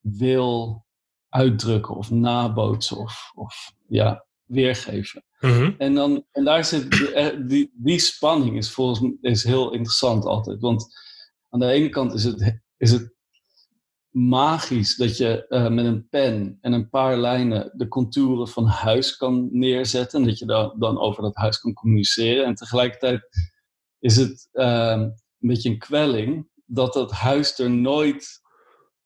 wil 0.00 0.86
uitdrukken 1.28 1.96
of 1.96 2.10
nabootsen 2.10 2.96
of, 2.96 3.32
of 3.34 3.72
ja, 3.88 4.26
weergeven. 4.44 5.24
Mhm. 5.40 5.72
En, 5.78 5.94
dan, 5.94 6.24
en 6.32 6.44
daar 6.44 6.64
zit 6.64 7.12
eh, 7.12 7.26
die, 7.46 7.72
die 7.74 7.98
spanning 7.98 8.56
is 8.56 8.70
volgens 8.70 9.00
mij 9.00 9.30
is 9.30 9.44
heel 9.44 9.72
interessant 9.72 10.24
altijd. 10.24 10.60
Want 10.60 10.86
aan 11.48 11.60
de 11.60 11.66
ene 11.66 11.88
kant 11.88 12.14
is 12.14 12.24
het, 12.24 12.60
is 12.76 12.90
het 12.90 13.16
magisch 14.10 14.96
dat 14.96 15.16
je 15.16 15.46
eh, 15.46 15.68
met 15.68 15.84
een 15.84 16.08
pen 16.08 16.58
en 16.60 16.72
een 16.72 16.88
paar 16.88 17.16
lijnen 17.16 17.72
de 17.74 17.88
contouren 17.88 18.48
van 18.48 18.66
huis 18.66 19.16
kan 19.16 19.48
neerzetten. 19.52 20.20
En 20.20 20.26
dat 20.26 20.38
je 20.38 20.46
dan, 20.46 20.74
dan 20.78 20.98
over 20.98 21.22
dat 21.22 21.36
huis 21.36 21.60
kan 21.60 21.72
communiceren. 21.72 22.44
En 22.44 22.54
tegelijkertijd 22.54 23.28
is 23.98 24.16
het 24.16 24.48
ehm, 24.52 25.00
een 25.00 25.48
beetje 25.48 25.68
een 25.68 25.78
kwelling 25.78 26.48
dat 26.64 26.92
dat 26.92 27.10
huis 27.10 27.58
er 27.58 27.70
nooit 27.70 28.40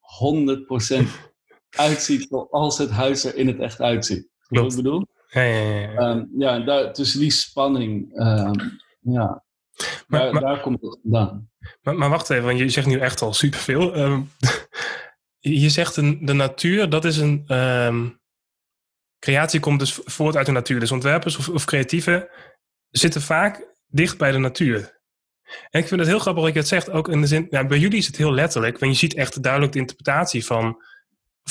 100% 0.01 1.32
uitziet 1.77 2.27
zoals 2.29 2.79
het 2.79 2.91
huis 2.91 3.25
er 3.25 3.37
in 3.37 3.47
het 3.47 3.59
echt 3.59 3.81
uitziet. 3.81 4.29
Wat 4.49 4.71
ik 4.71 4.77
bedoel? 4.77 5.07
Ja, 5.29 5.43
ja, 5.43 5.59
ja. 5.59 5.91
ja. 5.93 6.11
Um, 6.11 6.31
ja 6.39 6.59
daar, 6.61 6.93
tussen 6.93 7.21
die 7.21 7.31
spanning, 7.31 8.19
um, 8.21 8.79
ja, 9.01 9.45
Maar- 10.07 10.21
daar, 10.21 10.33
maar- 10.33 10.43
daar 10.43 10.61
komt 10.61 10.81
het 10.81 10.99
vandaan. 11.03 11.51
Maar, 11.83 11.95
maar 11.95 12.09
wacht 12.09 12.31
even, 12.31 12.45
want 12.45 12.59
je 12.59 12.69
zegt 12.69 12.87
nu 12.87 12.99
echt 12.99 13.21
al 13.23 13.35
superveel. 13.35 13.95
Ehm 13.95 14.21
je 15.39 15.69
zegt 15.69 15.97
een, 15.97 16.27
de 16.27 16.33
natuur, 16.33 16.91
dat 16.91 17.05
is 17.05 17.17
een... 17.17 17.45
ehm, 17.47 18.09
creatie 19.19 19.61
komt 19.61 19.79
dus 19.79 20.01
voort 20.05 20.37
uit 20.37 20.47
de 20.47 20.53
natuur. 20.53 20.81
Dus 20.81 20.93
ontwerpers 20.93 21.37
of, 21.37 21.49
of 21.49 21.65
creatieven 21.65 22.29
zitten 22.91 23.23
vaak 23.23 23.75
dicht 23.87 24.19
bij 24.19 24.33
de 24.33 24.39
natuur. 24.39 25.01
En 25.71 25.81
ik 25.81 25.89
vind 25.89 26.01
het 26.01 26.09
heel 26.09 26.19
grappig 26.19 26.45
dat 26.45 26.53
je 26.53 26.59
het 26.59 26.69
zegt, 26.69 26.91
ook 26.91 27.09
in 27.09 27.21
de 27.21 27.27
zin... 27.27 27.47
Bij 27.51 27.79
jullie 27.79 27.99
is 27.99 28.07
het 28.07 28.17
heel 28.17 28.33
letterlijk, 28.33 28.79
want 28.79 28.93
je 28.93 28.99
ziet 28.99 29.15
echt 29.15 29.43
duidelijk 29.43 29.73
de 29.73 29.79
interpretatie 29.79 30.45
van... 30.45 30.83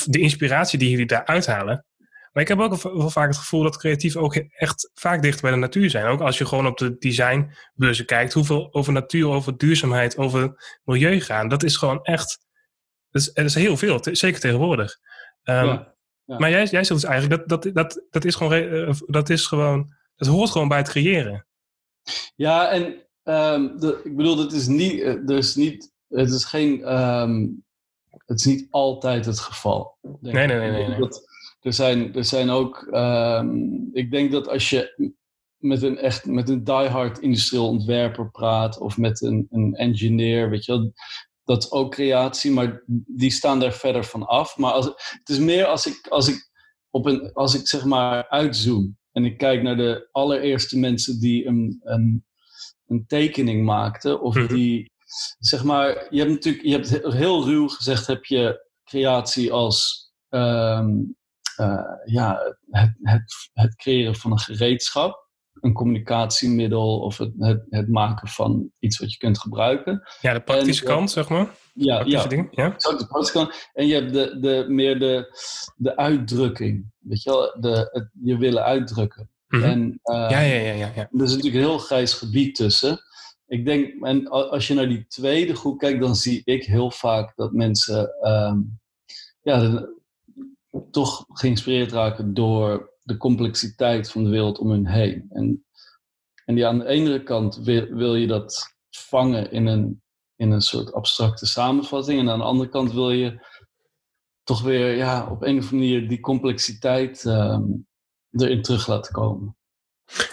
de 0.04 0.20
inspiratie 0.20 0.78
die 0.78 0.90
jullie 0.90 1.06
daar 1.06 1.26
uithalen. 1.26 1.86
Maar 2.32 2.42
ik 2.42 2.48
heb 2.48 2.58
ook 2.58 2.82
wel 2.82 3.10
vaak 3.10 3.28
het 3.28 3.36
gevoel 3.36 3.62
dat 3.62 3.78
creatieven 3.78 4.20
ook 4.20 4.34
echt 4.34 4.90
vaak 4.94 5.22
dicht 5.22 5.42
bij 5.42 5.50
de 5.50 5.56
natuur 5.56 5.90
zijn. 5.90 6.06
Ook 6.06 6.20
als 6.20 6.38
je 6.38 6.46
gewoon 6.46 6.66
op 6.66 6.78
de 6.78 6.96
designbeurzen 6.98 8.06
kijkt, 8.06 8.32
hoeveel 8.32 8.74
over 8.74 8.92
natuur, 8.92 9.28
over 9.28 9.56
duurzaamheid, 9.56 10.16
over 10.16 10.54
milieu 10.84 11.20
gaan. 11.20 11.48
Dat 11.48 11.62
is 11.62 11.76
gewoon 11.76 12.02
echt, 12.02 12.38
dat 13.10 13.22
is, 13.22 13.32
dat 13.32 13.44
is 13.44 13.54
heel 13.54 13.76
veel, 13.76 13.98
zeker 14.02 14.40
tegenwoordig. 14.40 14.98
Ehm, 15.42 15.66
ja. 15.66 15.94
ja. 16.24 16.38
Maar 16.38 16.50
jij, 16.50 16.64
jij 16.64 16.84
zegt 16.84 17.00
dus 17.00 17.10
eigenlijk, 17.10 17.48
dat, 17.48 17.62
dat, 17.62 17.74
dat, 17.74 18.04
dat, 18.10 18.24
is 18.24 18.34
gewoon, 18.34 18.52
eh, 18.52 18.94
dat 19.06 19.30
is 19.30 19.46
gewoon, 19.46 19.94
dat 20.16 20.28
hoort 20.28 20.50
gewoon 20.50 20.68
bij 20.68 20.78
het 20.78 20.88
creëren. 20.88 21.46
Ja, 22.34 22.70
en 22.70 23.06
ehm, 23.22 23.78
de, 23.78 24.00
ik 24.04 24.16
bedoel, 24.16 24.38
het 24.38 24.52
is 24.52 24.66
niet, 24.66 25.00
eh, 25.00 25.28
er 25.28 25.36
is 25.36 25.54
niet, 25.54 25.92
het 26.08 26.30
is 26.30 26.44
geen, 26.44 26.82
ehm, 26.84 27.46
het 28.32 28.40
is 28.40 28.46
niet 28.46 28.66
altijd 28.70 29.26
het 29.26 29.38
geval. 29.38 29.96
Nee, 30.20 30.32
nee, 30.32 30.46
nee, 30.46 30.70
nee, 30.70 30.88
nee. 30.88 30.98
Dat, 30.98 31.24
er, 31.60 31.72
zijn, 31.72 32.14
er 32.14 32.24
zijn 32.24 32.50
ook, 32.50 32.88
ehm, 32.90 33.48
ik 33.92 34.10
denk 34.10 34.32
dat 34.32 34.48
als 34.48 34.70
je 34.70 35.10
met 35.56 35.82
een 35.82 35.98
echt, 35.98 36.26
met 36.26 36.48
een 36.48 36.64
diehard 36.64 37.18
industrieel 37.18 37.68
ontwerper 37.68 38.30
praat 38.30 38.78
of 38.78 38.98
met 38.98 39.22
een, 39.22 39.46
een 39.50 39.74
engineer, 39.74 40.50
weet 40.50 40.64
je 40.64 40.72
wel, 40.72 40.92
dat 41.44 41.62
is 41.62 41.70
ook 41.70 41.90
creatie, 41.90 42.50
maar 42.50 42.82
die 43.06 43.30
staan 43.30 43.60
daar 43.60 43.72
verder 43.72 44.04
van 44.04 44.26
af. 44.26 44.56
Maar 44.56 44.72
als, 44.72 44.86
het 45.18 45.28
is 45.28 45.38
meer 45.38 45.64
als 45.64 45.86
ik, 45.86 46.06
als 46.08 46.28
ik 46.28 46.50
op 46.90 47.06
een, 47.06 47.32
als 47.32 47.54
ik 47.54 47.66
zeg 47.66 47.84
maar 47.84 48.28
uitzoom 48.28 48.96
en 49.12 49.24
ik 49.24 49.38
kijk 49.38 49.62
naar 49.62 49.76
de 49.76 50.08
allereerste 50.12 50.78
mensen 50.78 51.20
die 51.20 51.46
een, 51.46 51.80
een, 51.82 52.24
een 52.86 53.04
tekening 53.06 53.64
maakten, 53.64 54.20
of 54.20 54.34
Mhm. 54.34 54.54
die, 54.54 54.91
zeg 55.38 55.64
maar, 55.64 56.06
je 56.10 56.18
hebt 56.18 56.30
natuurlijk, 56.30 56.64
je 56.64 56.72
hebt 56.72 56.90
he- 56.90 57.16
heel 57.16 57.44
ruw 57.44 57.68
gezegd, 57.68 58.06
heb 58.06 58.24
je 58.24 58.70
creatie 58.84 59.52
als, 59.52 60.10
ehm, 60.28 60.88
eh, 61.56 61.82
ja, 62.04 62.56
het, 62.70 62.94
het, 63.02 63.34
het 63.52 63.76
creëren 63.76 64.14
van 64.16 64.30
een 64.32 64.38
gereedschap, 64.38 65.30
een 65.60 65.72
communicatiemiddel 65.72 67.00
of 67.00 67.18
het, 67.18 67.32
het, 67.38 67.66
het 67.68 67.88
maken 67.88 68.28
van 68.28 68.70
iets 68.78 68.98
wat 68.98 69.12
je 69.12 69.18
kunt 69.18 69.38
gebruiken. 69.38 70.02
Ja, 70.20 70.32
de 70.32 70.40
praktische 70.40 70.84
En, 70.86 70.90
kant, 70.90 71.10
zeg 71.10 71.28
maar. 71.28 71.54
Ja, 71.74 71.94
Praktische 71.94 72.22
ja, 72.22 72.28
dingen, 72.28 72.48
ja. 72.50 72.68
De 72.68 73.06
praktische 73.06 73.32
kant. 73.32 73.68
En 73.72 73.86
je 73.86 73.94
hebt 73.94 74.12
de, 74.12 74.38
de, 74.40 74.64
meer 74.68 74.98
de, 74.98 75.38
de 75.76 75.96
uitdrukking. 75.96 76.92
Weet 76.98 77.22
je 77.22 77.30
wel, 77.30 77.56
de, 77.60 77.88
het, 77.92 78.10
je 78.22 78.36
willen 78.36 78.62
uitdrukken. 78.62 79.30
Mhm. 79.48 79.62
En 79.62 80.00
Ja, 80.02 80.28
ja, 80.28 80.40
ja, 80.40 80.72
ja, 80.72 80.92
ja. 80.94 81.08
er 81.12 81.22
is 81.22 81.30
natuurlijk 81.30 81.54
een 81.54 81.60
heel 81.70 81.78
grijs 81.78 82.12
gebied 82.12 82.54
tussen. 82.54 83.00
Ik 83.52 83.64
denk, 83.64 84.04
en 84.04 84.28
als 84.28 84.66
je 84.66 84.74
naar 84.74 84.88
die 84.88 85.06
tweede 85.06 85.54
groep 85.54 85.78
kijkt, 85.78 86.00
dan 86.00 86.16
zie 86.16 86.42
ik 86.44 86.64
heel 86.64 86.90
vaak 86.90 87.36
dat 87.36 87.52
mensen 87.52 88.14
ehm, 88.20 88.60
ja, 89.42 89.88
toch 90.90 91.24
geïnspireerd 91.28 91.92
raken 91.92 92.34
door 92.34 92.92
de 93.02 93.16
complexiteit 93.16 94.10
van 94.10 94.24
de 94.24 94.30
wereld 94.30 94.58
om 94.58 94.70
hun 94.70 94.86
heen. 94.86 95.26
En, 95.30 95.64
en 96.44 96.54
die 96.54 96.66
aan 96.66 96.78
de 96.78 96.86
ene 96.86 97.22
kant 97.22 97.56
wil, 97.56 97.86
wil 97.86 98.14
je 98.14 98.26
dat 98.26 98.74
vangen 98.90 99.50
in 99.50 99.66
een, 99.66 100.02
in 100.36 100.50
een 100.50 100.62
soort 100.62 100.92
abstracte 100.92 101.46
samenvatting. 101.46 102.20
En 102.20 102.30
aan 102.30 102.38
de 102.38 102.44
andere 102.44 102.70
kant 102.70 102.92
wil 102.92 103.10
je 103.10 103.46
toch 104.42 104.62
weer 104.62 104.96
ja, 104.96 105.30
op 105.30 105.42
een 105.42 105.58
of 105.58 105.72
andere 105.72 105.76
manier 105.76 106.08
die 106.08 106.20
complexiteit 106.20 107.24
ehm, 107.24 107.64
erin 108.30 108.62
terug 108.62 108.86
laten 108.86 109.12
komen. 109.12 109.56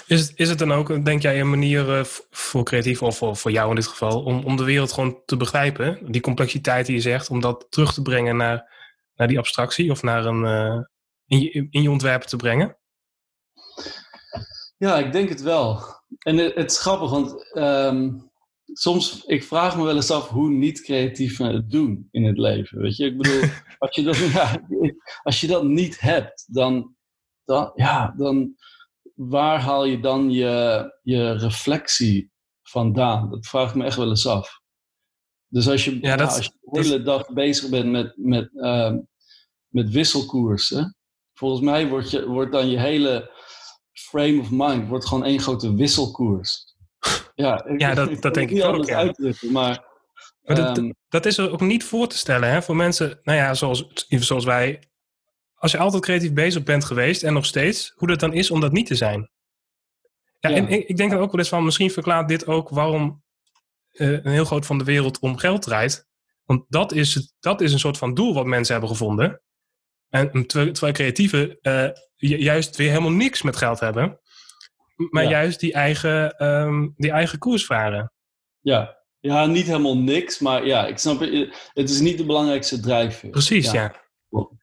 Is 0.07 0.21
het, 0.21 0.31
is 0.35 0.49
het 0.49 0.59
dan 0.59 0.71
ook, 0.71 1.05
denk 1.05 1.21
jij, 1.21 1.39
een 1.39 1.49
manier 1.49 1.97
eh, 1.97 2.03
voor 2.31 2.63
creatief, 2.63 3.01
of 3.01 3.17
voor, 3.17 3.35
voor 3.35 3.51
jou 3.51 3.69
in 3.69 3.75
dit 3.75 3.87
geval, 3.87 4.23
om, 4.23 4.43
om 4.43 4.55
de 4.55 4.63
wereld 4.63 4.91
gewoon 4.91 5.21
te 5.25 5.37
begrijpen? 5.37 6.11
Die 6.11 6.21
complexiteit 6.21 6.85
die 6.85 6.95
je 6.95 7.01
zegt, 7.01 7.29
om 7.29 7.39
dat 7.39 7.67
terug 7.69 7.93
te 7.93 8.01
brengen 8.01 8.37
naar, 8.37 8.73
naar 9.15 9.27
die 9.27 9.37
abstractie 9.37 9.91
of 9.91 10.03
naar 10.03 10.25
een, 10.25 10.45
eh, 10.45 10.79
in, 11.25 11.39
je, 11.39 11.67
in 11.69 11.81
je 11.81 11.91
ontwerpen 11.91 12.27
te 12.27 12.35
brengen? 12.35 12.77
Ja, 14.77 14.97
ik 14.97 15.11
denk 15.11 15.29
het 15.29 15.41
wel. 15.41 15.83
En 16.19 16.37
het, 16.37 16.55
het 16.55 16.71
is 16.71 16.79
grappig, 16.79 17.09
want 17.09 17.53
ehm, 17.53 18.11
soms, 18.65 19.23
ik 19.25 19.43
vraag 19.43 19.77
me 19.77 19.83
wel 19.83 19.95
eens 19.95 20.11
af 20.11 20.29
hoe 20.29 20.49
niet-creatieven 20.49 21.53
het 21.53 21.69
doen 21.71 22.07
in 22.11 22.23
het 22.25 22.37
leven. 22.37 22.81
Weet 22.81 22.95
je, 22.95 23.05
ik 23.05 23.17
bedoel, 23.17 23.41
als 23.77 23.95
je 23.95 24.03
dat, 24.03 24.17
ja, 24.33 24.61
als 25.23 25.41
je 25.41 25.47
dat 25.47 25.63
niet 25.63 25.99
hebt, 25.99 26.45
dan, 26.47 26.95
dan, 27.45 27.71
ja, 27.75 28.13
dan 28.17 28.55
waar 29.27 29.59
haal 29.59 29.85
je 29.85 29.99
dan 29.99 30.31
je, 30.31 30.83
je 31.01 31.31
reflectie 31.31 32.31
vandaan? 32.61 33.29
Dat 33.29 33.47
vraag 33.47 33.69
ik 33.69 33.75
me 33.75 33.83
echt 33.85 33.97
wel 33.97 34.09
eens 34.09 34.27
af. 34.27 34.59
Dus 35.47 35.67
als 35.69 35.85
je, 35.85 35.97
Ja, 36.01 36.15
als 36.15 36.45
je 36.45 36.51
de 36.61 36.79
hele 36.79 37.01
dag 37.01 37.29
bezig 37.33 37.69
bent 37.69 37.91
met, 37.91 38.13
met, 38.17 38.49
ehm, 38.57 38.97
met 39.67 39.89
wisselkoersen, 39.89 40.95
volgens 41.33 41.61
mij 41.61 41.87
wordt, 41.87 42.09
je, 42.09 42.27
wordt 42.27 42.51
dan 42.51 42.69
je 42.69 42.79
hele 42.79 43.31
frame 43.91 44.39
of 44.39 44.47
mind 44.51 44.87
wordt 44.87 45.07
gewoon 45.07 45.23
één 45.25 45.39
grote 45.39 45.75
wisselkoers. 45.75 46.75
Ja, 47.35 47.65
ik, 47.65 47.81
Ja, 47.81 47.93
dat- 47.93 48.09
ik 48.15 48.21
dat 48.21 48.33
denk 48.33 48.49
ik 48.49 48.63
ook, 48.63 48.85
ja. 48.85 48.95
uitdrukken, 48.97 49.51
maar, 49.51 49.85
Maar 50.41 50.55
dat, 50.55 50.77
ehm, 50.77 50.91
dat 51.09 51.25
is 51.25 51.37
er 51.37 51.51
ook 51.51 51.61
niet 51.61 51.83
voor 51.83 52.07
te 52.07 52.17
stellen 52.17 52.49
hè, 52.51 52.61
voor 52.61 52.75
mensen, 52.75 53.19
nou 53.23 53.37
ja, 53.37 53.53
zoals, 53.53 53.85
zoals 54.07 54.45
wij. 54.45 54.83
Als 55.59 55.71
je 55.71 55.77
altijd 55.77 56.03
creatief 56.03 56.33
bezig 56.33 56.63
bent 56.63 56.85
geweest 56.85 57.23
en 57.23 57.33
nog 57.33 57.45
steeds, 57.45 57.91
hoe 57.95 58.07
dat 58.07 58.19
dan 58.19 58.33
is 58.33 58.51
om 58.51 58.59
dat 58.59 58.71
niet 58.71 58.87
te 58.87 58.95
zijn. 58.95 59.29
Ja, 60.39 60.49
Ja. 60.49 60.55
en 60.55 60.67
ik, 60.67 60.87
ik 60.87 60.97
denk 60.97 61.11
er 61.11 61.17
ook 61.19 61.31
wel 61.31 61.39
eens 61.39 61.49
van, 61.49 61.63
misschien 61.63 61.91
verklaart 61.91 62.27
dit 62.27 62.47
ook 62.47 62.69
waarom 62.69 63.23
eh, 63.91 64.07
een 64.11 64.31
heel 64.31 64.45
groot 64.45 64.65
van 64.65 64.77
de 64.77 64.83
wereld 64.83 65.19
om 65.19 65.37
geld 65.37 65.61
draait. 65.61 66.07
Want 66.45 66.65
dat 66.69 66.91
is, 66.91 67.13
het, 67.13 67.33
dat 67.39 67.61
is 67.61 67.73
een 67.73 67.79
soort 67.79 67.97
van 67.97 68.13
doel 68.13 68.33
wat 68.33 68.45
mensen 68.45 68.71
hebben 68.73 68.91
gevonden. 68.91 69.41
En 70.09 70.31
terwijl, 70.47 70.71
terwijl 70.71 70.93
creatieven 70.93 71.57
eh, 71.61 71.89
ju- 72.15 72.37
juist 72.37 72.75
weer 72.75 72.89
helemaal 72.89 73.11
niks 73.11 73.41
met 73.41 73.55
geld 73.57 73.79
hebben. 73.79 74.19
Maar 75.09 75.23
Ja. 75.23 75.29
juist 75.29 75.59
die 75.59 75.73
eigen, 75.73 76.37
ehm, 76.37 76.87
die 76.95 77.11
eigen 77.11 77.39
koers 77.39 77.65
varen. 77.65 78.11
ja. 78.59 78.97
ja, 79.19 79.45
niet 79.45 79.65
helemaal 79.65 79.97
niks, 79.97 80.39
maar 80.39 80.65
ja, 80.65 80.87
ik 80.87 80.97
snap 80.97 81.19
het. 81.19 81.69
Het 81.73 81.89
is 81.89 81.99
niet 81.99 82.17
de 82.17 82.25
belangrijkste 82.25 82.79
drijfveer. 82.79 83.29
Precies, 83.29 83.71
ja. 83.71 83.95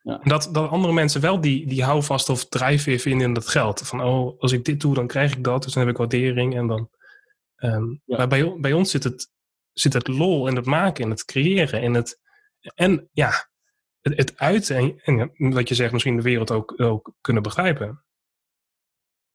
Ja. 0.02 0.20
En 0.20 0.28
Dat, 0.28 0.48
dat 0.52 0.70
andere 0.70 0.92
mensen 0.92 1.20
wel 1.20 1.40
die, 1.40 1.66
die 1.66 1.84
houvast 1.84 2.28
of 2.28 2.48
drijfveer 2.48 2.98
vinden 2.98 3.26
in 3.26 3.34
dat 3.34 3.48
geld. 3.48 3.80
Van, 3.80 4.02
oh, 4.02 4.40
als 4.40 4.52
ik 4.52 4.64
dit 4.64 4.80
doe, 4.80 4.94
dan 4.94 5.06
krijg 5.06 5.32
ik 5.32 5.44
dat. 5.44 5.62
Dus 5.62 5.72
dan 5.72 5.82
heb 5.82 5.92
ik 5.92 5.98
waardering. 5.98 6.56
En 6.56 6.66
dan, 6.66 6.90
ehm, 7.56 7.90
Ja. 8.04 8.16
Maar 8.16 8.28
bij, 8.28 8.56
bij 8.60 8.72
ons 8.72 8.90
zit 8.90 9.04
het, 9.04 9.30
zit 9.72 9.92
het 9.92 10.08
lol 10.08 10.48
in 10.48 10.56
het 10.56 10.66
maken, 10.66 11.04
in 11.04 11.10
het 11.10 11.24
creëren. 11.24 11.82
In 11.82 11.94
het, 11.94 12.20
en 12.74 13.08
ja, 13.12 13.30
het, 14.00 14.16
het 14.16 14.38
uiten. 14.38 15.00
En, 15.02 15.32
en 15.34 15.52
wat 15.52 15.68
je 15.68 15.74
zegt, 15.74 15.92
misschien 15.92 16.16
de 16.16 16.22
wereld 16.22 16.50
ook, 16.50 16.80
ook 16.80 17.12
kunnen 17.20 17.42
begrijpen. 17.42 18.04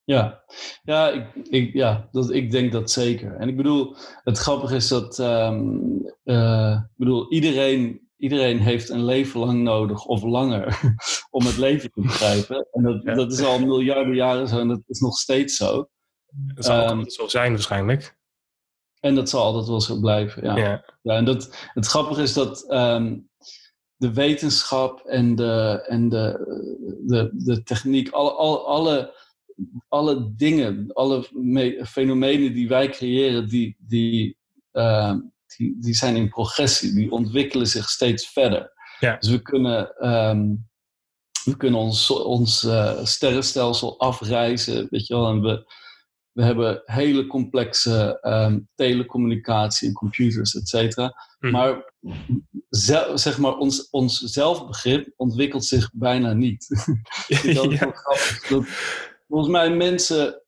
Ja, 0.04 0.44
ja, 0.84 1.10
ik, 1.10 1.26
ik, 1.50 1.74
ja 1.74 2.08
dat, 2.12 2.32
ik 2.32 2.52
denk 2.52 2.72
dat 2.72 2.92
zeker. 2.92 3.36
En 3.36 3.50
ik 3.50 3.58
bedoel, 3.58 3.96
het 4.24 4.38
grappige 4.38 4.76
is 4.76 4.88
dat, 4.88 5.20
ehm, 5.20 5.78
eh, 6.24 6.80
ik 6.90 6.98
bedoel, 6.98 7.32
iedereen, 7.32 8.10
iedereen 8.22 8.60
heeft 8.60 8.90
een 8.90 9.06
leven 9.06 9.40
lang 9.40 9.62
nodig 9.62 10.06
of 10.06 10.24
langer 10.24 10.80
om 11.30 11.46
het 11.46 11.58
leven 11.58 11.92
te 11.92 12.02
begrijpen. 12.02 12.68
En 12.72 12.84
dat, 12.84 13.04
Ja. 13.04 13.14
dat 13.14 13.32
is 13.32 13.42
al 13.44 13.60
miljarden 13.60 14.16
jaren 14.16 14.48
zo 14.48 14.60
en 14.60 14.68
dat 14.68 14.82
is 14.88 15.00
nog 15.00 15.18
steeds 15.18 15.56
zo. 15.56 15.90
Dat 16.54 16.66
zal 16.66 16.84
Ehm, 16.86 17.10
zo 17.10 17.28
zijn 17.28 17.52
waarschijnlijk. 17.52 18.18
En 19.00 19.16
dat 19.16 19.30
zal 19.30 19.44
altijd 19.44 19.68
wel 19.68 19.82
zo 19.82 20.00
blijven, 20.00 20.44
ja. 20.44 20.58
Ja. 20.58 20.86
Ja, 21.02 21.16
en 21.16 21.26
dat, 21.26 21.70
het 21.74 21.86
grappige 21.88 22.22
is 22.22 22.34
dat 22.34 22.70
ehm, 22.70 23.18
de 23.96 24.14
wetenschap 24.14 25.00
en 25.06 25.36
de, 25.36 25.84
en 25.88 26.10
de, 26.10 26.40
de, 27.08 27.30
de 27.34 27.64
techniek, 27.64 28.10
alle, 28.12 28.32
alle, 28.32 28.58
alle, 28.60 29.14
alle 29.88 30.34
dingen, 30.36 30.94
alle 30.94 31.28
me- 31.32 31.86
fenomenen 31.86 32.54
die 32.54 32.68
wij 32.68 32.90
creëren, 32.90 33.48
die, 33.50 33.76
die, 33.80 34.38
ehm, 34.72 35.20
die, 35.58 35.78
die 35.80 35.94
zijn 35.94 36.16
in 36.16 36.30
progressie, 36.30 36.94
die 36.94 37.12
ontwikkelen 37.12 37.68
zich 37.68 37.90
steeds 37.90 38.30
verder. 38.30 38.72
Ja. 39.00 39.18
Dus 39.18 39.30
we 39.30 39.42
kunnen, 39.42 39.96
ehm, 39.98 40.56
we 41.44 41.58
kunnen 41.58 41.80
ons, 41.80 42.12
ons 42.12 42.64
uh, 42.64 43.06
sterrenstelsel 43.06 44.00
afreizen, 44.00 44.88
weet 44.90 45.08
je 45.08 45.14
wel. 45.14 45.30
En 45.30 45.42
we, 45.42 45.74
we 46.32 46.44
hebben 46.44 46.82
hele 46.86 47.28
complexe 47.28 48.20
um, 48.22 48.70
telecommunicatie 48.76 49.88
en 49.88 49.94
computers, 49.94 50.56
et 50.56 50.68
cetera. 50.68 51.14
Mhm. 51.40 51.52
Maar 51.52 51.94
zeg 53.14 53.38
maar, 53.38 53.58
ons, 53.58 53.90
ons 53.90 54.20
zelfbegrip 54.20 55.14
ontwikkelt 55.16 55.66
zich 55.66 55.90
bijna 55.94 56.34
niet. 56.34 56.68
dat 57.28 57.44
is 57.44 57.44
Ja. 57.44 57.68
wel 57.68 57.92
grappig. 57.92 58.48
Dat, 58.48 58.66
volgens 59.28 59.52
mij 59.52 59.70
mensen 59.76 60.42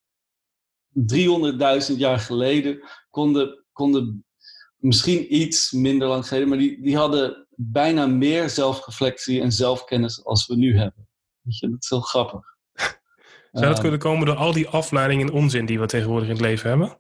300.000 0.94 1.98
jaar 1.98 2.20
geleden 2.20 2.84
konden, 3.10 3.66
konden 3.72 4.26
misschien 4.84 5.36
iets 5.36 5.72
minder 5.72 6.08
lang 6.08 6.28
geleden, 6.28 6.50
maar 6.50 6.58
die, 6.58 6.82
die 6.82 6.98
hadden 6.98 7.48
bijna 7.56 8.06
meer 8.06 8.50
zelfreflectie 8.50 9.42
en 9.42 9.52
zelfkennis 9.52 10.26
als 10.26 10.48
we 10.48 10.56
nu 10.56 10.78
hebben. 10.78 11.08
Weet 11.42 11.58
je, 11.58 11.70
dat 11.70 11.84
is 11.84 11.90
heel 11.90 12.02
grappig. 12.02 12.42
Zou 13.52 13.66
dat 13.66 13.72
Ehm, 13.72 13.82
kunnen 13.82 14.00
komen 14.00 14.26
door 14.26 14.36
al 14.36 14.54
die 14.54 14.68
afleiding 14.68 15.22
en 15.22 15.32
onzin 15.32 15.66
die 15.66 15.80
we 15.80 15.86
tegenwoordig 15.86 16.28
in 16.28 16.34
het 16.34 16.44
leven 16.44 16.70
hebben? 16.70 16.98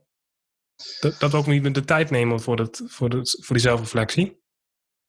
Dat, 1.00 1.20
dat 1.20 1.32
we 1.32 1.38
ook 1.38 1.48
niet 1.48 1.74
de 1.74 1.86
tijd 1.86 2.10
nemen 2.10 2.40
voor, 2.40 2.56
dat, 2.56 2.84
voor, 2.86 3.10
dat, 3.10 3.38
voor 3.40 3.56
die 3.56 3.66
zelfreflectie? 3.66 4.42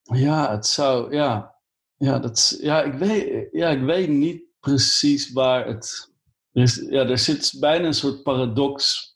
Ja, 0.02 0.50
het 0.50 0.66
zou, 0.66 1.14
ja. 1.14 1.54
Ja, 1.97 2.19
dat, 2.19 2.59
ja, 2.61 2.83
ik 2.83 2.93
weet, 2.93 3.49
ja, 3.52 3.69
ik 3.69 3.83
weet 3.83 4.09
niet 4.09 4.43
precies 4.61 5.33
waar 5.33 5.66
het. 5.66 6.12
Er, 6.52 6.62
is, 6.62 6.87
ja, 6.88 7.07
er 7.07 7.19
zit 7.19 7.57
bijna 7.61 7.87
een 7.87 7.95
soort 7.95 8.23
paradox 8.23 9.13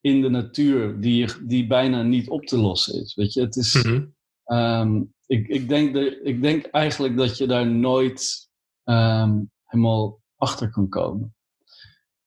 in 0.00 0.22
de 0.22 0.28
natuur 0.28 1.00
die, 1.00 1.46
die 1.46 1.66
bijna 1.66 2.02
niet 2.02 2.28
op 2.28 2.46
te 2.46 2.56
lossen 2.58 3.00
is. 3.02 3.14
Weet 3.14 3.32
je, 3.32 3.40
het 3.40 3.56
is. 3.56 3.74
Mhm. 3.84 4.04
ehm, 4.44 5.02
ik, 5.26 5.48
ik, 5.48 5.68
denk 5.68 5.94
de, 5.94 6.20
ik 6.22 6.42
denk 6.42 6.64
eigenlijk 6.66 7.16
dat 7.16 7.36
je 7.38 7.46
daar 7.46 7.66
nooit 7.66 8.48
ehm, 8.84 9.38
helemaal 9.64 10.20
achter 10.36 10.70
kan 10.70 10.88
komen. 10.88 11.34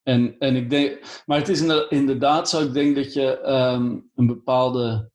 En, 0.03 0.37
en 0.39 0.55
ik 0.55 0.69
denk, 0.69 1.21
maar 1.25 1.37
het 1.37 1.49
is 1.49 1.61
inderdaad- 1.61 1.91
inderdaad 1.91 2.49
zo, 2.49 2.63
ik 2.63 2.73
denk 2.73 2.95
dat 2.95 3.13
je 3.13 3.39
ehm, 3.39 3.99
een 4.15 4.27
bepaalde. 4.27 5.11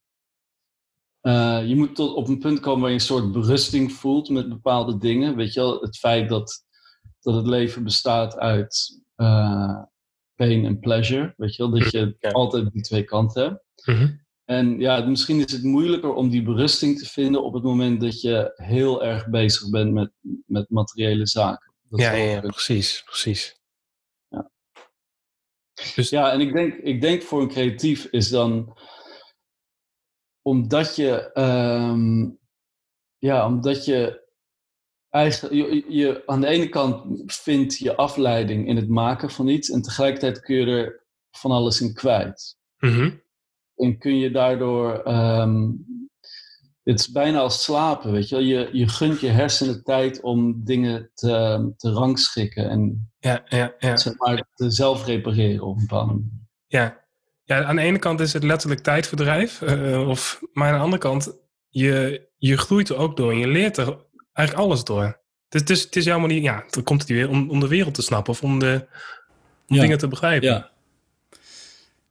eh, 1.20 1.68
je 1.68 1.76
moet 1.76 1.94
tot 1.94 2.14
op 2.14 2.28
een 2.28 2.38
punt 2.38 2.60
komen 2.60 2.80
waar 2.80 2.88
je 2.90 2.94
een 2.94 3.00
soort 3.00 3.32
berusting 3.32 3.92
voelt 3.92 4.28
met 4.28 4.48
bepaalde 4.48 4.98
dingen. 4.98 5.36
Weet 5.36 5.52
je 5.52 5.60
wel, 5.60 5.80
het 5.80 5.96
feit 5.98 6.28
dat, 6.28 6.64
dat 7.20 7.34
het 7.34 7.46
leven 7.46 7.84
bestaat 7.84 8.36
uit 8.38 9.02
eh, 9.14 9.82
pain 10.34 10.64
en 10.64 10.78
pleasure. 10.78 11.34
Weet 11.36 11.54
je 11.56 11.62
wel, 11.62 11.78
dat 11.78 11.90
je 11.90 12.16
Ja. 12.18 12.30
altijd 12.30 12.72
die 12.72 12.82
twee 12.82 13.02
kanten 13.04 13.42
hebt. 13.42 13.62
Mhm. 13.84 14.16
En 14.44 14.78
ja, 14.80 15.04
misschien 15.04 15.38
is 15.44 15.52
het 15.52 15.62
moeilijker 15.62 16.14
om 16.14 16.28
die 16.30 16.42
berusting 16.42 16.98
te 16.98 17.06
vinden 17.06 17.42
op 17.44 17.54
het 17.54 17.62
moment 17.62 18.00
dat 18.00 18.20
je 18.20 18.52
heel 18.54 19.04
erg 19.04 19.28
bezig 19.28 19.70
bent 19.70 19.92
met, 19.92 20.12
met 20.46 20.70
materiële 20.70 21.26
zaken. 21.26 21.74
Dat 21.88 22.00
Ja, 22.00 22.12
ja, 22.12 22.40
precies, 22.40 23.02
precies. 23.04 23.60
Ja. 24.28 24.50
Dus 25.94 26.08
Ja, 26.10 26.32
en 26.32 26.40
ik 26.40 26.52
denk, 26.52 26.74
ik 26.74 27.00
denk 27.00 27.22
voor 27.22 27.42
een 27.42 27.48
creatief 27.48 28.04
is 28.04 28.28
dan 28.28 28.76
omdat 30.42 30.96
je, 30.96 31.32
ehm, 31.32 32.30
ja, 33.18 33.46
omdat 33.46 33.84
je 33.84 34.22
je, 35.22 35.84
je 35.88 36.22
aan 36.26 36.40
de 36.40 36.46
ene 36.46 36.68
kant 36.68 37.22
vindt 37.26 37.78
je 37.78 37.96
afleiding 37.96 38.68
in 38.68 38.76
het 38.76 38.88
maken 38.88 39.30
van 39.30 39.48
iets 39.48 39.70
en 39.70 39.82
tegelijkertijd 39.82 40.40
kun 40.40 40.56
je 40.56 40.66
er 40.66 41.04
van 41.30 41.50
alles 41.50 41.80
in 41.80 41.94
kwijt. 41.94 42.56
mhm. 42.78 43.10
En 43.76 43.98
kun 43.98 44.18
je 44.18 44.30
daardoor. 44.30 44.92
ehm, 44.92 45.70
het 46.82 47.00
is 47.00 47.10
bijna 47.10 47.38
als 47.38 47.62
slapen, 47.62 48.12
weet 48.12 48.28
je 48.28 48.34
wel. 48.34 48.44
Je, 48.44 48.68
je 48.72 48.88
gunt 48.88 49.20
je 49.20 49.28
hersenen 49.28 49.82
tijd 49.82 50.20
om 50.20 50.64
dingen 50.64 51.10
te, 51.14 51.72
te 51.76 51.90
rangschikken 51.90 52.70
en 52.70 53.10
ja, 53.18 53.42
ja, 53.48 53.74
ja. 53.78 53.96
zeg 53.96 54.18
maar, 54.18 54.42
te 54.54 54.70
zelf 54.70 55.06
repareren 55.06 55.66
op 55.66 55.76
een 55.76 55.86
bepaalde 55.86 56.12
manier. 56.12 56.30
Ja. 56.66 57.04
ja, 57.44 57.64
aan 57.64 57.76
de 57.76 57.82
ene 57.82 57.98
kant 57.98 58.20
is 58.20 58.32
het 58.32 58.42
letterlijk 58.42 58.80
tijdverdrijf. 58.80 59.62
eh, 59.62 60.08
of, 60.08 60.40
maar 60.52 60.68
aan 60.68 60.74
de 60.78 60.84
andere 60.84 61.02
kant, 61.02 61.38
je, 61.68 62.26
je 62.36 62.56
groeit 62.56 62.88
er 62.88 62.96
ook 62.96 63.16
door 63.16 63.30
en 63.30 63.38
je 63.38 63.48
leert 63.48 63.76
er 63.76 63.96
eigenlijk 64.34 64.66
alles 64.68 64.84
door. 64.84 65.18
Het 65.48 65.54
is, 65.54 65.60
het 65.60 65.70
is, 65.70 65.82
het 65.82 65.96
is 65.96 66.04
helemaal 66.04 66.28
niet, 66.28 66.42
ja, 66.42 66.64
dan 66.70 66.82
komt 66.82 67.00
het 67.00 67.10
weer 67.10 67.28
om, 67.28 67.50
om 67.50 67.60
de 67.60 67.68
wereld 67.68 67.94
te 67.94 68.02
snappen 68.02 68.32
of 68.32 68.42
om, 68.42 68.58
de, 68.58 68.84
om 69.68 69.76
Ja. 69.76 69.80
dingen 69.82 69.98
te 69.98 70.08
begrijpen. 70.08 70.48
Ja. 70.48 70.70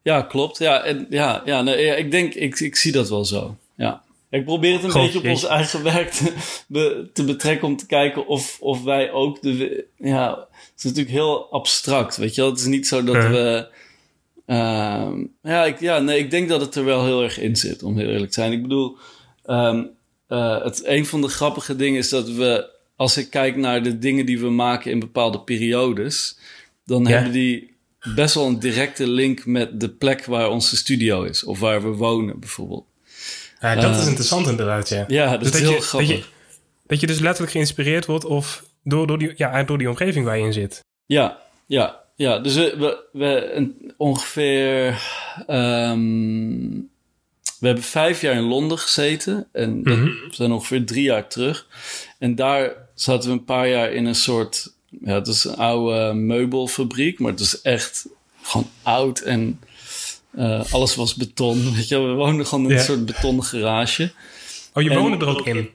Ja, 0.02 0.22
klopt. 0.22 0.58
Ja, 0.58 0.84
en, 0.84 1.06
ja, 1.10 1.42
ja, 1.46 1.62
nee, 1.62 1.86
ja 1.86 1.94
ik 1.94 2.12
denk, 2.12 2.34
ik, 2.34 2.60
ik 2.60 2.76
zie 2.76 2.92
dat 2.92 3.10
wel 3.10 3.26
zo. 3.26 3.58
Ja. 3.76 4.04
Ik 4.30 4.46
probeer 4.46 4.74
het 4.74 4.84
een 4.84 4.94
beetje 5.02 5.20
op 5.20 5.26
ons 5.26 5.46
eigen 5.46 5.84
werk 5.84 6.12
te, 6.12 6.34
be- 6.68 7.10
te 7.14 7.24
betrekken 7.24 7.68
om 7.68 7.78
te 7.78 7.86
kijken 7.86 8.28
of, 8.28 8.58
of 8.62 8.84
wij 8.84 9.12
ook 9.12 9.42
de. 9.42 9.86
Ja, 9.98 10.30
het 10.50 10.74
is 10.78 10.84
natuurlijk 10.84 11.16
heel 11.16 11.52
abstract, 11.52 12.18
weet 12.18 12.36
je 12.36 12.42
wel. 12.42 12.50
Het 12.50 12.60
is 12.60 12.66
niet 12.66 12.88
zo 12.88 13.04
dat 13.04 13.16
we. 13.16 13.68
ehm, 14.46 15.24
ja, 15.44 15.66
ik, 15.66 15.80
ja, 15.80 16.00
nee, 16.00 16.20
ik 16.20 16.32
denk 16.32 16.50
dat 16.50 16.62
het 16.62 16.76
er 16.76 16.86
wel 16.86 17.06
heel 17.06 17.24
erg 17.24 17.40
in 17.40 17.56
zit, 17.56 17.84
om 17.84 17.98
heel 17.98 18.10
eerlijk 18.10 18.32
te 18.32 18.40
zijn. 18.40 18.52
Ik 18.52 18.62
bedoel, 18.62 18.98
ehm, 19.46 19.84
eh, 20.28 20.64
het, 20.64 20.86
een 20.86 21.06
van 21.06 21.22
de 21.22 21.28
grappige 21.28 21.76
dingen 21.76 22.00
is 22.00 22.10
dat 22.10 22.30
we, 22.30 22.70
als 22.96 23.18
ik 23.18 23.30
kijk 23.30 23.56
naar 23.56 23.84
de 23.84 23.98
dingen 24.00 24.26
die 24.26 24.40
we 24.40 24.50
maken 24.50 24.92
in 24.92 25.00
bepaalde 25.00 25.40
periodes, 25.40 26.38
dan 26.86 27.04
Ja. 27.04 27.10
hebben 27.10 27.32
die 27.32 27.72
best 28.16 28.36
wel 28.36 28.46
een 28.48 28.60
directe 28.60 29.08
link 29.08 29.46
met 29.46 29.80
de 29.80 29.90
plek 29.90 30.26
waar 30.26 30.50
onze 30.50 30.76
studio 30.78 31.24
is, 31.24 31.44
of 31.44 31.60
waar 31.60 31.82
we 31.82 31.88
wonen 31.90 32.40
bijvoorbeeld. 32.40 32.86
Ja, 33.60 33.76
dat 33.76 33.96
is 33.96 34.02
Eh, 34.02 34.06
interessant 34.08 34.48
inderdaad, 34.48 34.90
ja. 34.90 35.06
Ja, 35.08 35.30
dat 35.32 35.40
Dus 35.40 35.48
is 35.48 35.54
dat 35.54 35.62
heel 35.62 35.72
je- 35.72 35.82
grappig. 35.82 36.10
dat 36.10 36.18
je- 36.18 36.32
Dat 36.88 37.00
je 37.00 37.08
dus 37.08 37.20
letterlijk 37.20 37.52
geïnspireerd 37.52 38.06
wordt 38.06 38.26
of 38.26 38.64
door, 38.84 39.08
door, 39.08 39.18
die, 39.20 39.32
ja, 39.36 39.64
door 39.64 39.78
die 39.78 39.90
omgeving 39.90 40.26
waar 40.26 40.38
je 40.38 40.46
in 40.46 40.54
zit. 40.54 40.80
Ja, 41.06 41.38
ja, 41.68 42.00
ja. 42.16 42.40
Dus 42.40 42.56
we, 42.56 43.04
we, 43.12 43.72
ongeveer. 43.98 45.02
ehm, 45.48 46.80
we 47.64 47.70
hebben 47.70 47.88
vijf 47.88 48.22
jaar 48.22 48.34
in 48.36 48.44
Londen 48.44 48.78
gezeten. 48.80 49.48
En 49.52 49.84
dat, 49.84 49.96
Mhm. 49.98 50.06
we 50.06 50.28
zijn 50.32 50.52
ongeveer 50.52 50.86
drie 50.86 51.04
jaar 51.04 51.28
terug. 51.28 51.68
En 52.20 52.36
daar 52.36 52.72
zaten 52.96 53.30
we 53.30 53.36
een 53.36 53.44
paar 53.44 53.68
jaar 53.70 53.92
in 53.92 54.06
een 54.06 54.16
soort. 54.16 54.74
Ja, 55.02 55.14
het 55.14 55.28
is 55.28 55.44
een 55.44 55.56
oude 55.56 56.14
meubelfabriek, 56.14 57.20
maar 57.20 57.32
het 57.32 57.40
is 57.40 57.62
echt 57.62 58.06
gewoon 58.42 58.70
oud 58.82 59.20
en 59.20 59.60
eh, 60.36 60.74
alles 60.74 60.96
was 60.96 61.16
beton. 61.16 61.64
Weet 61.76 61.88
je, 61.88 62.00
we 62.00 62.14
woonden 62.14 62.46
gewoon 62.46 62.64
in 62.64 62.70
Ja. 62.70 62.76
een 62.78 62.84
soort 62.84 63.06
betonnen 63.06 63.44
garage. 63.44 64.12
Oh, 64.74 64.84
je 64.84 64.90
En- 64.90 65.00
woonde 65.00 65.26
er 65.26 65.32
ook 65.32 65.46
in? 65.48 65.70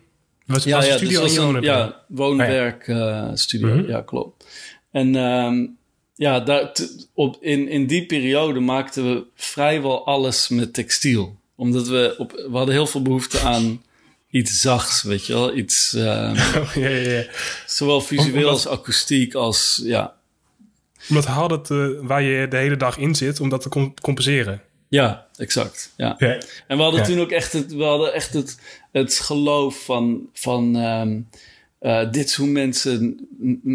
Was, 0.47 0.65
was 0.65 0.85
de 0.87 0.93
studio 0.93 1.23
dus 1.23 1.37
was 1.37 1.47
een 1.55 1.63
ja, 1.63 2.05
woonwerk 2.09 2.89
eh, 2.89 3.31
studio. 3.35 3.75
Mhm. 3.75 3.89
Ja, 3.89 4.01
klopt. 4.01 4.45
En 4.91 5.17
ehm, 5.17 5.67
ja, 6.15 6.41
daar, 6.41 6.73
t- 6.73 7.09
op, 7.15 7.37
in, 7.41 7.69
in 7.69 7.87
die 7.87 8.07
periode 8.07 8.61
maakten 8.61 9.15
we 9.15 9.25
vrijwel 9.35 10.07
alles 10.07 10.49
met 10.49 10.75
textiel. 10.75 11.37
Omdat 11.59 11.89
we, 11.89 12.15
op, 12.19 12.33
we 12.33 12.57
hadden 12.57 12.75
heel 12.75 12.87
veel 12.87 13.03
behoefte 13.03 13.41
aan 13.41 13.83
iets 14.31 14.61
zachts, 14.61 15.03
weet 15.03 15.27
je 15.27 15.33
wel. 15.33 15.57
Iets, 15.57 15.95
ehm, 15.95 16.31
Oh, 16.61 16.73
ja, 16.75 16.89
ja, 16.89 17.11
ja. 17.11 17.25
zowel 17.67 18.01
visueel 18.01 18.35
Omdat- 18.35 18.51
als 18.51 18.67
akoestiek 18.69 19.35
als, 19.35 19.81
ja. 19.85 20.17
Omdat 21.09 21.25
had 21.25 21.51
het 21.51 21.71
eh, 21.71 21.87
waar 22.01 22.23
je 22.23 22.49
de 22.49 22.57
hele 22.57 22.77
dag 22.77 22.99
in 22.99 23.15
zit, 23.15 23.41
om 23.41 23.49
dat 23.49 23.61
te 23.63 23.69
com- 23.69 23.95
compenseren. 24.01 24.63
Ja, 24.89 25.27
exact. 25.37 25.93
Ja. 25.97 26.15
Ja. 26.19 26.41
En 26.67 26.77
we 26.77 26.83
hadden 26.83 27.01
Ja. 27.01 27.07
toen 27.07 27.21
ook 27.21 27.31
echt 27.31 27.53
het, 27.53 27.73
we 27.75 27.83
hadden 27.85 28.13
echt 28.15 28.33
het, 28.33 28.59
het 28.93 29.19
geloof 29.19 29.85
van, 29.85 30.29
van 30.33 30.77
ehm, 30.77 31.21
eh, 31.79 32.11
dit 32.13 32.25
is 32.25 32.35
hoe 32.35 32.47
mensen 32.49 33.29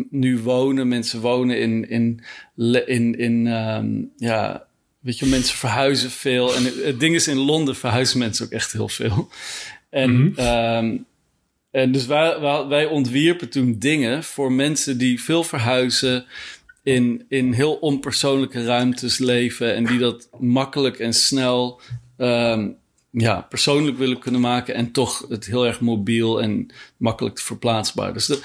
nu 0.09 0.39
wonen. 0.39 0.87
Mensen 0.87 1.19
wonen 1.21 1.59
in, 1.59 1.89
in, 1.89 2.23
in, 2.85 3.17
in 3.17 3.47
ehm, 3.47 3.87
ja, 4.17 4.65
weet 5.03 5.19
je, 5.19 5.25
mensen 5.25 5.57
verhuizen 5.57 6.11
veel. 6.11 6.55
En 6.55 6.63
het, 6.63 6.99
ding 6.99 7.15
is, 7.15 7.27
in 7.27 7.37
Londen 7.37 7.75
verhuizen 7.75 8.17
mensen 8.19 8.45
ook 8.45 8.51
echt 8.51 8.71
heel 8.71 8.89
veel. 8.89 9.29
En, 9.89 10.11
Mhm. 10.23 10.39
ehm, 10.39 10.97
en 11.71 11.91
dus 11.91 12.05
wij, 12.05 12.39
wij, 12.39 12.65
wij 12.65 12.85
ontwierpen 12.85 13.49
toen 13.49 13.75
dingen 13.79 14.23
voor 14.23 14.51
mensen 14.51 14.97
die 14.97 15.21
veel 15.21 15.43
verhuizen, 15.43 16.25
in, 16.83 17.25
in 17.29 17.53
heel 17.53 17.73
onpersoonlijke 17.73 18.65
ruimtes 18.65 19.17
leven 19.17 19.75
en 19.75 19.85
die 19.85 19.97
dat 19.99 20.29
makkelijk 20.39 20.99
en 20.99 21.13
snel 21.13 21.81
ehm, 22.17 22.67
ja, 23.11 23.41
persoonlijk 23.41 23.97
willen 23.97 24.19
kunnen 24.19 24.41
maken 24.41 24.75
en 24.75 24.91
toch 24.91 25.25
het 25.29 25.45
heel 25.45 25.65
erg 25.65 25.79
mobiel 25.79 26.41
en 26.41 26.67
makkelijk 26.97 27.39
verplaatsbaar. 27.39 28.13
Dus 28.13 28.25
de, 28.25 28.39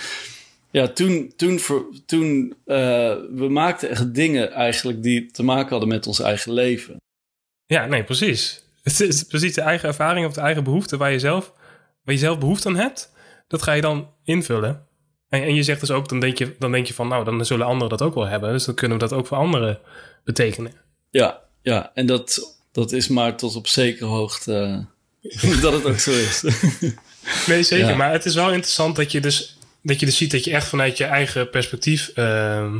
ja, 0.71 0.89
toen, 0.89 1.33
toen, 1.37 1.61
toen 2.07 2.55
eh, 2.65 2.77
we 3.31 3.47
maakten 3.49 3.91
echt 3.91 4.15
dingen 4.15 4.53
eigenlijk 4.53 5.03
die 5.03 5.31
te 5.31 5.43
maken 5.43 5.71
hadden 5.71 5.89
met 5.89 6.07
ons 6.07 6.21
eigen 6.21 6.53
leven. 6.53 6.97
Ja, 7.67 7.87
nee, 7.87 8.05
precies. 8.05 8.63
Het 8.83 9.01
is 9.01 9.23
precies 9.23 9.55
de 9.55 9.61
eigen 9.61 9.89
ervaring 9.89 10.27
of 10.27 10.33
de 10.33 10.41
eigen 10.41 10.65
behoefte 10.65 10.97
waar 10.97 11.13
je 11.13 11.19
zelf, 11.19 11.53
waar 12.05 12.15
je 12.15 12.21
zelf 12.21 12.39
behoefte 12.39 12.69
aan 12.69 12.77
hebt. 12.77 13.13
Dat 13.47 13.63
ga 13.63 13.73
je 13.73 13.81
dan 13.81 14.11
invullen. 14.25 14.87
En, 15.29 15.43
en 15.43 15.55
je 15.55 15.63
zegt 15.63 15.81
dus 15.81 15.91
ook, 15.91 16.09
dan 16.09 16.21
denk, 16.21 16.39
je, 16.39 16.57
dan 16.59 16.73
denk 16.73 16.87
je 16.87 16.95
van, 16.95 17.09
nou, 17.09 17.25
dan 17.25 17.47
zullen 17.47 17.67
anderen 17.67 17.99
dat 17.99 18.03
ook 18.03 18.15
wel 18.15 18.27
hebben. 18.27 18.53
Dus 18.53 18.65
dan 18.65 18.75
kunnen 18.75 18.99
we 18.99 19.09
dat 19.09 19.19
ook 19.19 19.27
voor 19.27 19.37
anderen 19.37 19.81
betekenen. 20.25 20.73
Ja, 21.11 21.41
ja 21.63 21.91
en 21.95 22.07
dat, 22.07 22.57
dat 22.73 22.93
is 22.93 23.09
maar 23.09 23.37
tot 23.37 23.57
op 23.57 23.67
zekere 23.67 24.05
hoogte 24.05 24.87
eh, 25.23 25.61
dat 25.63 25.73
het 25.73 25.85
ook 25.85 25.99
zo 25.99 26.11
is. 26.11 26.43
nee, 27.47 27.63
zeker. 27.63 27.97
Maar 27.97 28.13
het 28.13 28.25
is 28.25 28.35
wel 28.35 28.49
interessant 28.49 28.97
dat 28.97 29.13
je 29.13 29.21
dus, 29.21 29.58
dat 29.83 30.01
je 30.01 30.07
dus 30.07 30.17
ziet 30.17 30.31
dat 30.31 30.45
je 30.45 30.51
echt 30.51 30.69
vanuit 30.69 30.99
je 30.99 31.05
eigen 31.05 31.51
perspectief 31.51 32.11
ehm, 32.15 32.77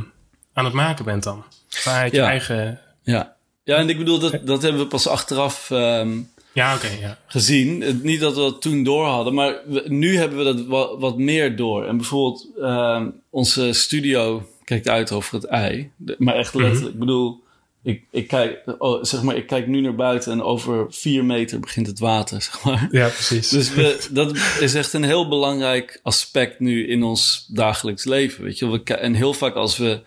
aan 0.53 0.65
het 0.65 0.73
maken 0.73 1.05
bent 1.05 1.23
dan. 1.23 1.43
Vanuit 1.67 2.11
je 2.11 2.21
eigen... 2.21 2.79
Ja. 3.03 3.35
ja, 3.63 3.75
en 3.75 3.89
ik 3.89 3.97
bedoel, 3.97 4.19
dat, 4.19 4.39
dat 4.43 4.61
hebben 4.61 4.81
we 4.81 4.87
pas 4.87 5.07
achteraf 5.07 5.71
ehm, 5.71 6.17
ja, 6.53 6.75
oké. 6.75 6.87
ja. 6.99 7.17
gezien. 7.27 7.99
Niet 8.03 8.19
dat 8.19 8.35
we 8.35 8.41
dat 8.41 8.61
toen 8.61 8.83
door 8.83 9.05
hadden, 9.05 9.33
maar 9.33 9.55
nu 9.85 10.17
hebben 10.17 10.37
we 10.37 10.43
dat 10.43 10.65
wat, 10.65 10.99
wat 10.99 11.17
meer 11.17 11.55
door. 11.55 11.85
En 11.85 11.97
bijvoorbeeld 11.97 12.47
ehm, 12.61 13.09
onze 13.29 13.73
studio 13.73 14.49
kijkt 14.63 14.89
uit 14.89 15.11
over 15.11 15.33
het 15.33 15.43
ei. 15.43 15.91
Maar 16.17 16.35
echt 16.35 16.53
mhm. 16.53 16.63
letterlijk. 16.63 16.93
Ik 16.93 16.99
bedoel, 16.99 17.43
ik, 17.83 18.03
ik, 18.11 18.27
kijk, 18.27 18.63
oh, 18.77 19.03
zeg 19.03 19.21
maar, 19.21 19.35
ik 19.35 19.47
kijk 19.47 19.67
nu 19.67 19.81
naar 19.81 19.95
buiten 19.95 20.31
en 20.31 20.41
over 20.41 20.85
vier 20.89 21.25
meter 21.25 21.59
begint 21.59 21.87
het 21.87 21.99
water, 21.99 22.41
zeg 22.51 22.63
maar. 22.63 22.87
Ja, 22.91 23.07
precies. 23.07 23.49
Dus 23.49 23.73
we, 23.73 24.07
dat 24.11 24.35
is 24.59 24.73
echt 24.73 24.93
een 24.93 25.03
heel 25.03 25.27
belangrijk 25.27 25.99
aspect 26.03 26.59
nu 26.59 26.87
in 26.87 27.03
ons 27.03 27.45
dagelijks 27.47 28.03
leven, 28.03 28.43
weet 28.43 28.59
je. 28.59 28.69
We, 28.69 28.83
en 28.83 29.13
heel 29.13 29.33
vaak 29.33 29.55
als 29.55 29.77
we 29.77 30.01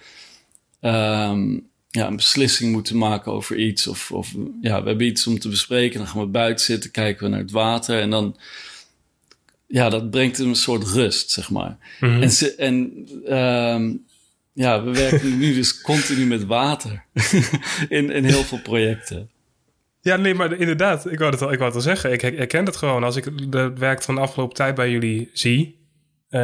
um, 0.80 1.70
ja, 1.90 2.06
een 2.06 2.16
beslissing 2.16 2.72
moeten 2.72 2.98
maken 2.98 3.32
over 3.32 3.58
iets, 3.58 3.86
of, 3.86 4.10
of 4.10 4.34
ja, 4.60 4.82
we 4.82 4.88
hebben 4.88 5.06
iets 5.06 5.26
om 5.26 5.38
te 5.38 5.48
bespreken, 5.48 5.98
dan 5.98 6.08
gaan 6.08 6.20
we 6.20 6.26
buiten 6.26 6.64
zitten, 6.64 6.90
kijken 6.90 7.24
we 7.24 7.30
naar 7.30 7.40
het 7.40 7.50
water 7.50 8.00
en 8.00 8.10
dan 8.10 8.36
ja, 9.66 9.88
dat 9.88 10.10
brengt 10.10 10.38
een 10.38 10.54
soort 10.54 10.84
rust, 10.84 11.30
zeg 11.30 11.50
maar. 11.50 11.78
Mhm. 12.00 12.22
En, 12.22 12.30
ze, 12.30 12.54
en 12.54 13.06
um, 13.38 14.04
ja, 14.52 14.84
we 14.84 14.90
werken 14.90 15.38
nu 15.38 15.54
dus 15.54 15.80
continu 15.80 16.26
met 16.26 16.46
water 16.46 17.04
in, 17.88 18.10
in 18.10 18.24
heel 18.24 18.42
veel 18.42 18.60
projecten. 18.60 19.30
Ja, 20.00 20.16
nee, 20.16 20.34
maar 20.34 20.52
inderdaad, 20.52 21.10
ik 21.10 21.18
wou 21.18 21.30
het 21.30 21.42
al, 21.42 21.52
ik 21.52 21.58
wou 21.58 21.70
het 21.70 21.74
al 21.74 21.80
zeggen. 21.94 22.12
Ik 22.12 22.20
herken 22.20 22.64
het 22.64 22.76
gewoon. 22.76 23.04
Als 23.04 23.16
ik 23.16 23.52
de 23.52 23.72
werk 23.72 24.02
van 24.02 24.14
de 24.14 24.20
afgelopen 24.20 24.54
tijd 24.54 24.74
bij 24.74 24.90
jullie 24.90 25.30
zie, 25.32 25.80
uh, 26.30 26.40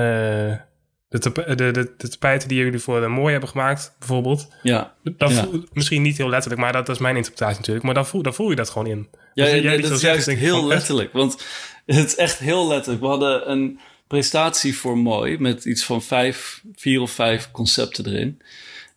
de, 1.08 1.18
de, 1.18 1.54
de, 1.54 1.92
de 1.96 2.08
tapijten 2.08 2.48
die 2.48 2.58
jullie 2.58 2.78
voor 2.78 3.00
de 3.00 3.08
mooi 3.08 3.30
hebben 3.30 3.48
gemaakt, 3.48 3.94
bijvoorbeeld. 3.98 4.48
Ja. 4.62 4.94
Dat 5.02 5.32
Voel, 5.32 5.64
misschien 5.72 6.02
niet 6.02 6.16
heel 6.16 6.28
letterlijk, 6.28 6.62
maar 6.62 6.72
dat, 6.72 6.88
is 6.88 6.98
mijn 6.98 7.16
interpretatie 7.16 7.58
natuurlijk. 7.58 7.84
Maar 7.84 7.94
dan 7.94 8.06
voel, 8.06 8.22
dan 8.22 8.34
voel 8.34 8.50
je 8.50 8.56
dat 8.56 8.70
gewoon 8.70 8.86
in. 8.86 9.08
Ja, 9.34 9.56
jij 9.56 9.80
dat 9.80 9.90
is 9.90 10.00
juist 10.00 10.26
heel 10.26 10.66
letterlijk. 10.66 11.12
Want 11.12 11.44
het 11.86 12.06
is 12.06 12.16
echt 12.16 12.38
heel 12.38 12.68
letterlijk. 12.68 13.02
We 13.02 13.08
hadden 13.08 13.50
een 13.50 13.80
prestatie 14.08 14.76
voor 14.76 14.98
mooi 14.98 15.38
met 15.38 15.64
iets 15.64 15.84
van 15.84 16.02
vijf, 16.02 16.62
vier 16.74 17.00
of 17.00 17.10
vijf 17.10 17.50
concepten 17.50 18.06
erin. 18.06 18.42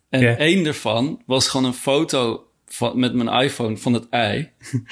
En 0.08 0.38
één 0.38 0.64
daarvan 0.64 1.22
was 1.26 1.48
gewoon 1.48 1.66
een 1.66 1.74
foto 1.74 2.46
van, 2.66 2.98
met 2.98 3.14
mijn 3.14 3.42
iPhone 3.42 3.76
van 3.76 3.92
het 3.92 4.08
ei. 4.08 4.50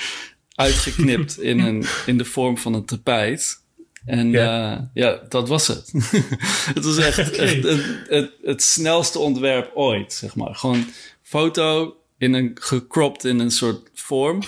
uitgeknipt 0.61 1.41
in, 1.41 1.59
een, 1.59 1.85
in 2.07 2.19
de 2.19 2.25
vorm 2.25 2.59
van 2.59 2.75
een 2.75 2.85
tapijt. 2.85 3.63
En 4.05 4.31
ja, 4.31 4.77
uh, 4.77 4.83
ja 4.95 5.21
dat 5.29 5.49
was 5.49 5.67
het. 5.67 5.93
het 6.75 6.85
was 6.85 6.97
echt, 6.97 7.19
echt 7.37 7.63
het, 7.63 7.83
het, 8.09 8.33
het, 8.43 8.63
snelste 8.63 9.19
ontwerp 9.19 9.71
ooit, 9.75 10.13
zeg 10.13 10.37
maar. 10.37 10.55
Gewoon 10.55 10.87
foto 11.23 11.97
in 12.19 12.33
een 12.33 12.51
gecropt 12.55 13.25
in 13.25 13.39
een 13.39 13.51
soort 13.51 13.91
vorm. 13.95 14.43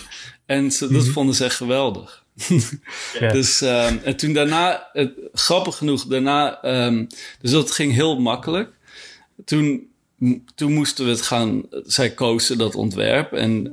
En 0.46 0.72
ze, 0.72 0.92
dat 0.92 1.02
mhm. 1.02 1.12
vonden 1.12 1.35
ze 1.35 1.44
echt 1.44 1.56
geweldig. 1.56 2.21
Dus 3.33 3.61
um, 3.61 4.01
en 4.05 4.16
toen 4.16 4.33
daarna, 4.33 4.90
grappig 5.33 5.77
genoeg, 5.77 6.07
daarna, 6.07 6.64
um, 6.87 7.07
dus 7.40 7.51
dat 7.51 7.71
ging 7.71 7.92
heel 7.92 8.21
makkelijk. 8.21 8.71
Toen, 9.45 9.90
toen 10.55 10.73
moesten 10.73 11.05
we 11.05 11.11
het 11.11 11.23
gaan, 11.23 11.62
zij 11.85 12.11
kozen 12.14 12.59
dat 12.59 12.75
ontwerp 12.75 13.33
en 13.33 13.71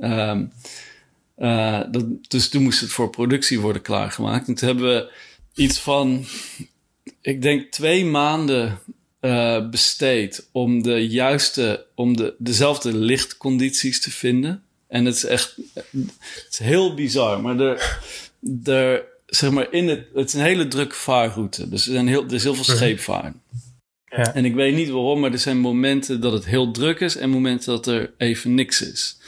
uh, 1.40 1.80
dat, 1.90 2.04
dus 2.28 2.48
toen 2.48 2.62
moest 2.62 2.80
het 2.80 2.90
voor 2.90 3.10
productie 3.10 3.60
worden 3.60 3.82
klaargemaakt. 3.82 4.48
En 4.48 4.54
toen 4.54 4.68
hebben 4.68 4.94
we 4.94 5.12
iets 5.54 5.78
van, 5.78 6.24
ik 7.20 7.42
denk 7.42 7.70
twee 7.70 8.04
maanden 8.04 8.78
uh, 9.20 9.68
besteed 9.68 10.48
om 10.52 10.82
de 10.82 11.08
juiste, 11.08 11.86
om 11.94 12.16
de, 12.16 12.34
dezelfde 12.38 12.96
lichtcondities 12.96 14.00
te 14.00 14.10
vinden. 14.10 14.62
En 14.88 15.04
het 15.04 15.14
is 15.14 15.24
echt, 15.24 15.56
het 15.90 16.48
is 16.50 16.58
heel 16.58 16.94
bizar, 16.94 17.40
maar 17.40 17.60
er, 17.60 17.98
er, 18.64 19.04
zeg 19.26 19.50
maar, 19.50 19.72
in 19.72 19.88
het, 19.88 20.06
het 20.14 20.28
is 20.28 20.34
een 20.34 20.40
hele 20.40 20.68
drukke 20.68 20.94
vaarroute. 20.94 21.68
Dus 21.68 21.86
er, 21.86 21.92
zijn 21.92 22.08
heel, 22.08 22.24
er 22.24 22.32
is 22.32 22.42
heel 22.42 22.54
veel 22.54 22.74
mhm. 22.74 22.76
scheepvaart. 22.76 23.34
Ja. 24.04 24.34
En 24.34 24.44
ik 24.44 24.54
weet 24.54 24.74
niet 24.74 24.88
waarom, 24.88 25.20
maar 25.20 25.32
er 25.32 25.38
zijn 25.38 25.58
momenten 25.58 26.20
dat 26.20 26.32
het 26.32 26.46
heel 26.46 26.70
druk 26.70 27.00
is 27.00 27.16
en 27.16 27.30
momenten 27.30 27.72
dat 27.72 27.86
er 27.86 28.12
even 28.16 28.54
niks 28.54 28.82
is. 28.82 29.18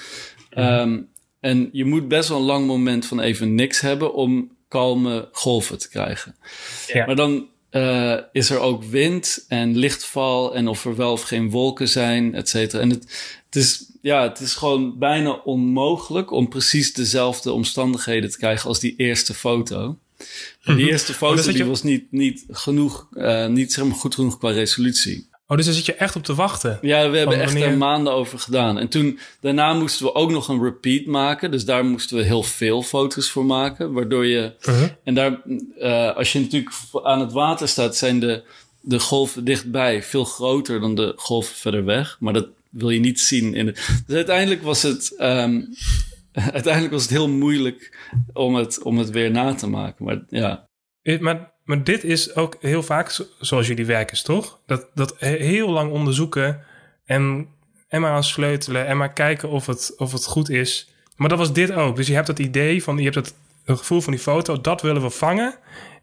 Um, 0.59 1.09
en 1.41 1.69
je 1.73 1.85
moet 1.85 2.09
best 2.09 2.29
wel 2.29 2.39
een 2.39 2.45
lang 2.45 2.67
moment 2.67 3.07
van 3.07 3.21
even 3.21 3.55
niks 3.55 3.81
hebben 3.81 4.15
om 4.15 4.57
kalme 4.69 5.29
golven 5.33 5.79
te 5.79 5.89
krijgen. 5.89 6.37
Ja. 6.87 7.07
Maar 7.07 7.17
dan 7.17 7.49
uh, 7.73 8.19
is 8.33 8.51
er 8.51 8.59
ook 8.59 8.85
wind 8.85 9.45
en 9.49 9.77
lichtval 9.77 10.55
en 10.55 10.69
of 10.69 10.85
er 10.85 10.97
wel 10.97 11.13
of 11.13 11.23
geen 11.23 11.51
wolken 11.51 11.89
zijn, 11.89 12.35
et 12.35 12.49
cetera. 12.49 12.83
En 12.83 12.91
het, 12.91 13.03
het, 13.45 13.57
is, 13.57 13.85
ja, 14.01 14.23
het 14.23 14.41
is 14.41 14.55
gewoon 14.55 14.99
bijna 14.99 15.33
onmogelijk 15.33 16.31
om 16.31 16.49
precies 16.49 16.93
dezelfde 16.93 17.53
omstandigheden 17.53 18.31
te 18.31 18.39
krijgen 18.39 18.69
als 18.69 18.81
die 18.81 18.95
eerste 18.97 19.35
foto. 19.35 19.99
Die 20.65 20.75
mhm. 20.75 20.87
eerste 20.87 21.15
foto 21.15 21.53
die 21.53 21.65
was 21.65 21.83
niet, 21.83 22.13
niet 22.13 22.45
genoeg, 22.51 23.09
uh, 23.13 23.47
niet 23.47 23.73
zeg 23.73 23.85
maar 23.85 23.97
goed 23.97 24.15
genoeg 24.15 24.39
qua 24.39 24.51
resolutie. 24.51 25.31
Oh, 25.47 25.57
dus 25.57 25.67
daar 25.67 25.75
zit 25.75 25.87
je 25.87 25.95
echt 25.95 26.17
op 26.17 26.23
te 26.23 26.35
wachten? 26.35 26.79
Ja, 26.83 27.11
we 27.11 27.19
hebben 27.19 27.41
echt 27.41 27.55
er 27.55 27.77
maanden 27.77 28.13
over 28.13 28.39
gedaan. 28.39 28.79
En 28.79 28.89
toen, 28.89 29.19
daarna 29.41 29.75
moesten 29.75 30.07
we 30.07 30.15
ook 30.15 30.31
nog 30.31 30.49
een 30.49 30.63
repeat 30.63 31.07
maken. 31.07 31.51
Dus 31.51 31.65
daar 31.65 31.85
moesten 31.85 32.17
we 32.17 32.23
heel 32.23 32.43
veel 32.43 32.83
foto's 32.83 33.31
voor 33.31 33.45
maken. 33.45 33.93
Waardoor 33.93 34.27
je, 34.27 34.55
uh-huh. 34.61 34.89
en 35.05 35.15
daar, 35.15 35.41
uh, 35.79 36.17
als 36.17 36.33
je 36.33 36.41
natuurlijk 36.41 36.75
aan 37.03 37.21
het 37.21 37.33
water 37.33 37.69
staat, 37.69 37.97
zijn 37.97 38.21
de, 38.21 38.43
de 38.81 39.01
golven 39.01 39.45
dichtbij 39.45 40.03
veel 40.03 40.25
groter 40.25 40.81
dan 40.81 40.95
de 40.95 41.13
golven 41.17 41.55
verder 41.55 41.85
weg. 41.85 42.17
Maar 42.21 42.33
dat 42.33 42.49
wil 42.71 42.91
je 42.91 43.01
niet 43.01 43.21
zien 43.21 43.55
in 43.55 43.67
de. 43.67 43.73
Dus 44.07 44.17
uiteindelijk 44.17 44.63
was 44.63 44.83
het, 44.83 45.15
um, 45.19 45.69
uiteindelijk 46.53 46.93
was 46.93 47.03
het 47.03 47.11
heel 47.11 47.29
moeilijk 47.29 47.99
om 48.33 48.55
het, 48.55 48.83
om 48.83 48.99
het 48.99 49.11
weer 49.11 49.31
na 49.31 49.55
te 49.55 49.67
maken. 49.67 50.05
Maar 50.05 50.23
ja. 50.29 50.69
Maar 51.21 51.52
maar 51.73 51.85
dit 51.85 52.05
is 52.05 52.35
ook 52.35 52.57
heel 52.61 52.83
vaak 52.83 53.27
zoals 53.41 53.67
jullie 53.67 53.87
werken, 53.87 54.25
toch? 54.25 54.59
Dat, 54.67 54.89
dat 54.95 55.15
heel 55.19 55.71
lang 55.71 55.93
onderzoeken 55.93 56.65
en, 57.05 57.49
en 57.89 58.01
maar 58.01 58.11
aan 58.11 58.25
sleutelen 58.25 58.87
en 58.87 58.97
maar 58.97 59.13
kijken 59.13 59.49
of 59.49 59.67
het, 59.67 59.95
of 59.97 60.13
het 60.13 60.27
goed 60.27 60.51
is. 60.51 60.89
Maar 61.17 61.29
dat 61.29 61.39
was 61.39 61.53
dit 61.53 61.73
ook. 61.73 61.97
Dus 61.97 62.07
je 62.07 62.15
hebt 62.15 62.27
het 62.27 62.39
idee 62.39 62.83
van, 62.83 62.97
je 62.97 63.03
hebt 63.03 63.15
het, 63.15 63.35
het 63.65 63.79
gevoel 63.79 64.01
van 64.01 64.13
die 64.13 64.23
foto, 64.23 64.61
dat 64.61 64.83
willen 64.83 65.03
we 65.03 65.11
vangen 65.11 65.55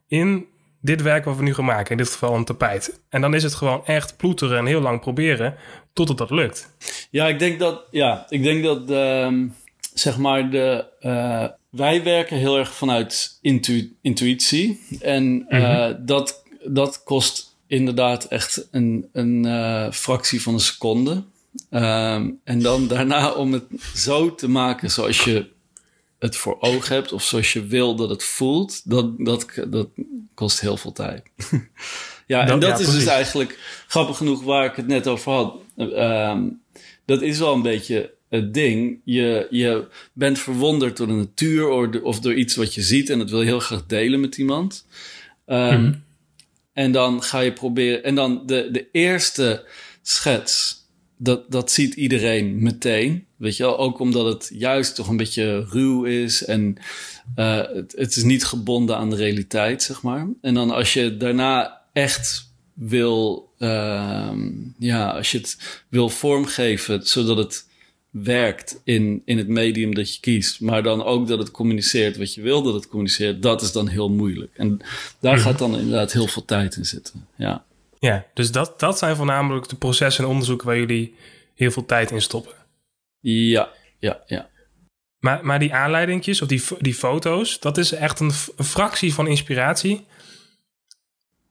in 0.07 0.45
dit 0.81 1.01
werk 1.01 1.25
wat 1.25 1.37
we 1.37 1.43
nu 1.43 1.53
gaan 1.53 1.65
maken. 1.65 1.91
In 1.91 1.97
dit 1.97 2.09
geval 2.09 2.35
een 2.35 2.45
tapijt. 2.45 2.99
En 3.09 3.21
dan 3.21 3.33
is 3.33 3.43
het 3.43 3.53
gewoon 3.53 3.85
echt 3.85 4.17
ploeteren 4.17 4.57
en 4.57 4.65
heel 4.65 4.81
lang 4.81 4.99
proberen 4.99 5.55
totdat 5.93 6.17
dat 6.17 6.29
lukt. 6.29 6.75
Ja, 7.09 7.27
ik 7.27 7.39
denk 7.39 7.59
dat, 7.59 7.83
ja, 7.91 8.25
ik 8.29 8.43
denk 8.43 8.63
dat 8.63 8.89
ehm, 8.89 9.47
zeg 9.93 10.17
maar 10.17 10.49
de, 10.49 10.85
uh, 11.01 11.47
wij 11.69 12.03
werken 12.03 12.37
heel 12.37 12.57
erg 12.57 12.75
vanuit 12.75 13.37
intu 13.41 13.95
intuïtie. 14.01 14.79
En 14.99 15.45
uh, 15.49 15.89
dat, 15.99 16.43
dat 16.63 17.03
kost 17.03 17.55
inderdaad 17.67 18.25
echt 18.25 18.67
een, 18.71 19.09
een 19.13 19.45
uh, 19.45 19.91
fractie 19.91 20.41
van 20.41 20.53
een 20.53 20.59
seconde. 20.59 21.23
Um, 21.71 22.39
en 22.43 22.59
dan 22.61 22.87
daarna 22.87 23.31
om 23.31 23.53
het 23.53 23.63
zo 23.95 24.35
te 24.35 24.49
maken 24.49 24.91
zoals 24.91 25.23
je 25.23 25.47
het 26.19 26.35
voor 26.35 26.57
ogen 26.59 26.95
hebt, 26.95 27.11
of 27.11 27.23
zoals 27.23 27.53
je 27.53 27.65
wil 27.65 27.95
dat 27.95 28.09
het 28.09 28.23
voelt, 28.23 28.89
dat, 28.89 29.17
dat, 29.17 29.45
dat 29.67 29.87
kost 30.33 30.59
heel 30.59 30.77
veel 30.77 30.91
tijd. 30.91 31.23
ja, 32.27 32.47
en 32.47 32.59
dat 32.59 32.79
is 32.79 32.91
dus 32.91 33.05
eigenlijk 33.05 33.83
grappig 33.87 34.17
genoeg 34.17 34.43
waar 34.43 34.65
ik 34.65 34.75
het 34.75 34.87
net 34.87 35.07
over 35.07 35.31
had. 35.31 35.55
Um, 35.77 36.61
dat 37.05 37.21
is 37.21 37.39
wel 37.39 37.53
een 37.53 37.61
beetje 37.61 38.13
het 38.29 38.53
ding. 38.53 38.99
Je, 39.03 39.47
je 39.49 39.87
bent 40.13 40.39
verwonderd 40.39 40.97
door 40.97 41.07
de 41.07 41.13
natuur 41.13 41.69
of, 42.03 42.19
door 42.19 42.33
iets 42.33 42.55
wat 42.55 42.73
je 42.73 42.81
ziet 42.81 43.09
en 43.09 43.19
dat 43.19 43.29
wil 43.29 43.39
je 43.39 43.45
heel 43.45 43.59
graag 43.59 43.85
delen 43.85 44.19
met 44.19 44.37
iemand. 44.37 44.85
Um, 45.45 46.07
En 46.73 46.91
dan 46.91 47.23
ga 47.23 47.39
je 47.39 47.53
proberen. 47.53 48.03
En 48.03 48.15
dan 48.15 48.43
de, 48.45 48.69
de 48.71 48.87
eerste 48.91 49.65
schets, 50.01 50.85
dat, 51.17 51.51
dat 51.51 51.71
ziet 51.71 51.93
iedereen 51.93 52.63
meteen. 52.63 53.25
Weet 53.35 53.57
je 53.57 53.63
wel, 53.63 53.77
ook 53.77 53.99
omdat 53.99 54.25
het 54.25 54.51
juist 54.53 54.95
toch 54.95 55.07
een 55.07 55.17
beetje 55.17 55.65
ruw 55.69 56.03
is 56.03 56.45
en 56.45 56.77
uh, 57.35 57.57
het, 57.57 57.93
het 57.97 58.15
is 58.15 58.23
niet 58.23 58.45
gebonden 58.45 58.97
aan 58.97 59.09
de 59.09 59.15
realiteit, 59.15 59.83
zeg 59.83 60.01
maar. 60.01 60.27
En 60.41 60.53
dan 60.53 60.71
als 60.71 60.93
je 60.93 61.17
daarna 61.17 61.81
echt 61.93 62.51
wil, 62.73 63.51
uh, 63.57 64.31
ja, 64.79 65.09
als 65.09 65.31
je 65.31 65.37
het 65.37 65.83
wil 65.89 66.09
vormgeven 66.09 67.07
zodat 67.07 67.37
het 67.37 67.67
werkt 68.09 68.81
in, 68.83 69.21
in 69.25 69.37
het 69.37 69.47
medium 69.47 69.95
dat 69.95 70.13
je 70.13 70.19
kiest, 70.19 70.61
maar 70.61 70.83
dan 70.83 71.03
ook 71.03 71.27
dat 71.27 71.39
het 71.39 71.51
communiceert 71.51 72.17
wat 72.17 72.33
je 72.33 72.41
wil 72.41 72.61
dat 72.61 72.73
het 72.73 72.87
communiceert, 72.87 73.41
dat 73.41 73.61
is 73.61 73.71
dan 73.71 73.87
heel 73.87 74.09
moeilijk. 74.09 74.55
En 74.55 74.81
daar 75.19 75.35
mhm. 75.35 75.43
gaat 75.43 75.59
dan 75.59 75.77
inderdaad 75.77 76.11
heel 76.13 76.27
veel 76.27 76.45
tijd 76.45 76.75
in 76.75 76.85
zitten. 76.85 77.27
Ja, 77.35 77.65
ja 77.99 78.25
dus 78.33 78.51
dat, 78.51 78.79
dat 78.79 78.97
zijn 78.97 79.15
voornamelijk 79.15 79.69
de 79.69 79.75
processen 79.75 80.23
en 80.23 80.29
onderzoeken 80.29 80.67
waar 80.67 80.77
jullie 80.77 81.15
heel 81.55 81.71
veel 81.71 81.85
tijd 81.85 82.11
in 82.11 82.21
stoppen. 82.21 82.53
Ja, 83.19 83.69
ja, 83.99 84.23
ja. 84.25 84.49
Maar, 85.19 85.45
maar 85.45 85.59
die 85.59 85.73
aanleidingjes 85.73 86.41
of 86.41 86.47
die, 86.47 86.63
die 86.79 86.93
foto's, 86.93 87.59
dat 87.59 87.77
is 87.77 87.91
echt 87.91 88.19
een, 88.19 88.31
een 88.55 88.65
fractie 88.65 89.13
van 89.13 89.27
inspiratie. 89.27 90.05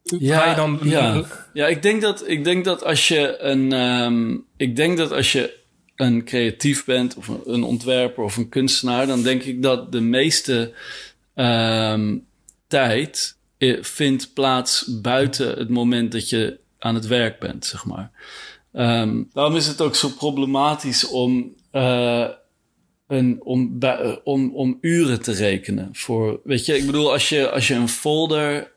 Ja, 0.02 0.54
dan... 0.54 0.80
ja. 0.82 1.24
ja 1.52 1.66
ik, 1.66 1.82
denk 1.82 2.02
dat, 2.02 2.28
ik 2.28 2.44
denk 2.44 2.64
dat 2.64 2.84
als 2.84 3.08
je 3.08 3.38
een... 3.38 3.72
ehm, 3.72 4.36
ik 4.56 4.76
denk 4.76 4.96
dat 4.96 5.12
als 5.12 5.32
je 5.32 5.57
een 5.98 6.24
creatief 6.24 6.84
bent 6.84 7.16
of 7.16 7.28
een, 7.28 7.62
ontwerper 7.62 8.24
of 8.24 8.36
een 8.36 8.48
kunstenaar... 8.48 9.06
dan 9.06 9.22
denk 9.22 9.42
ik 9.42 9.62
dat 9.62 9.92
de 9.92 10.00
meeste 10.00 10.72
ehm, 11.34 12.16
tijd 12.66 13.36
eh, 13.58 13.82
vindt 13.82 14.32
plaats 14.32 15.00
buiten 15.00 15.58
het 15.58 15.68
moment 15.68 16.12
dat 16.12 16.28
je 16.28 16.58
aan 16.78 16.94
het 16.94 17.06
werk 17.06 17.38
bent, 17.38 17.64
zeg 17.64 17.84
maar. 17.84 18.10
Ehm, 18.72 19.22
daarom 19.32 19.56
is 19.56 19.66
het 19.66 19.80
ook 19.80 19.94
zo 19.94 20.08
problematisch 20.08 21.08
om, 21.08 21.54
eh, 21.70 22.28
een, 23.06 23.40
om, 23.42 23.76
eh, 23.80 24.16
om, 24.24 24.54
om 24.54 24.78
uren 24.80 25.22
te 25.22 25.32
rekenen. 25.32 25.88
Voor, 25.92 26.40
weet 26.44 26.66
je, 26.66 26.76
ik 26.76 26.86
bedoel, 26.86 27.12
als 27.12 27.28
je, 27.28 27.50
als 27.50 27.68
je 27.68 27.74
een 27.74 27.88
folder 27.88 28.72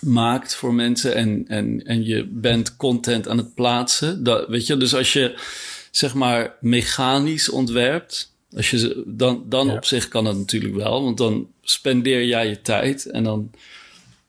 maakt 0.00 0.54
voor 0.54 0.74
mensen 0.74 1.14
en, 1.14 1.44
en, 1.48 1.84
en 1.86 2.04
je 2.04 2.24
bent 2.24 2.76
content 2.76 3.28
aan 3.28 3.38
het 3.38 3.54
plaatsen, 3.54 4.24
dat, 4.24 4.48
weet 4.48 4.66
je, 4.66 4.76
dus 4.76 4.94
als 4.94 5.12
je 5.12 5.38
zeg 5.90 6.14
maar 6.14 6.56
mechanisch 6.60 7.48
ontwerpt, 7.48 8.34
als 8.56 8.70
je, 8.70 9.02
dan, 9.06 9.44
dan 9.46 9.66
Ja. 9.66 9.72
op 9.74 9.84
zich 9.84 10.08
kan 10.08 10.24
dat 10.24 10.36
natuurlijk 10.36 10.74
wel, 10.74 11.04
want 11.04 11.18
dan 11.18 11.48
spendeer 11.62 12.24
jij 12.24 12.48
je 12.48 12.62
tijd 12.62 13.06
en 13.06 13.24
dan 13.24 13.50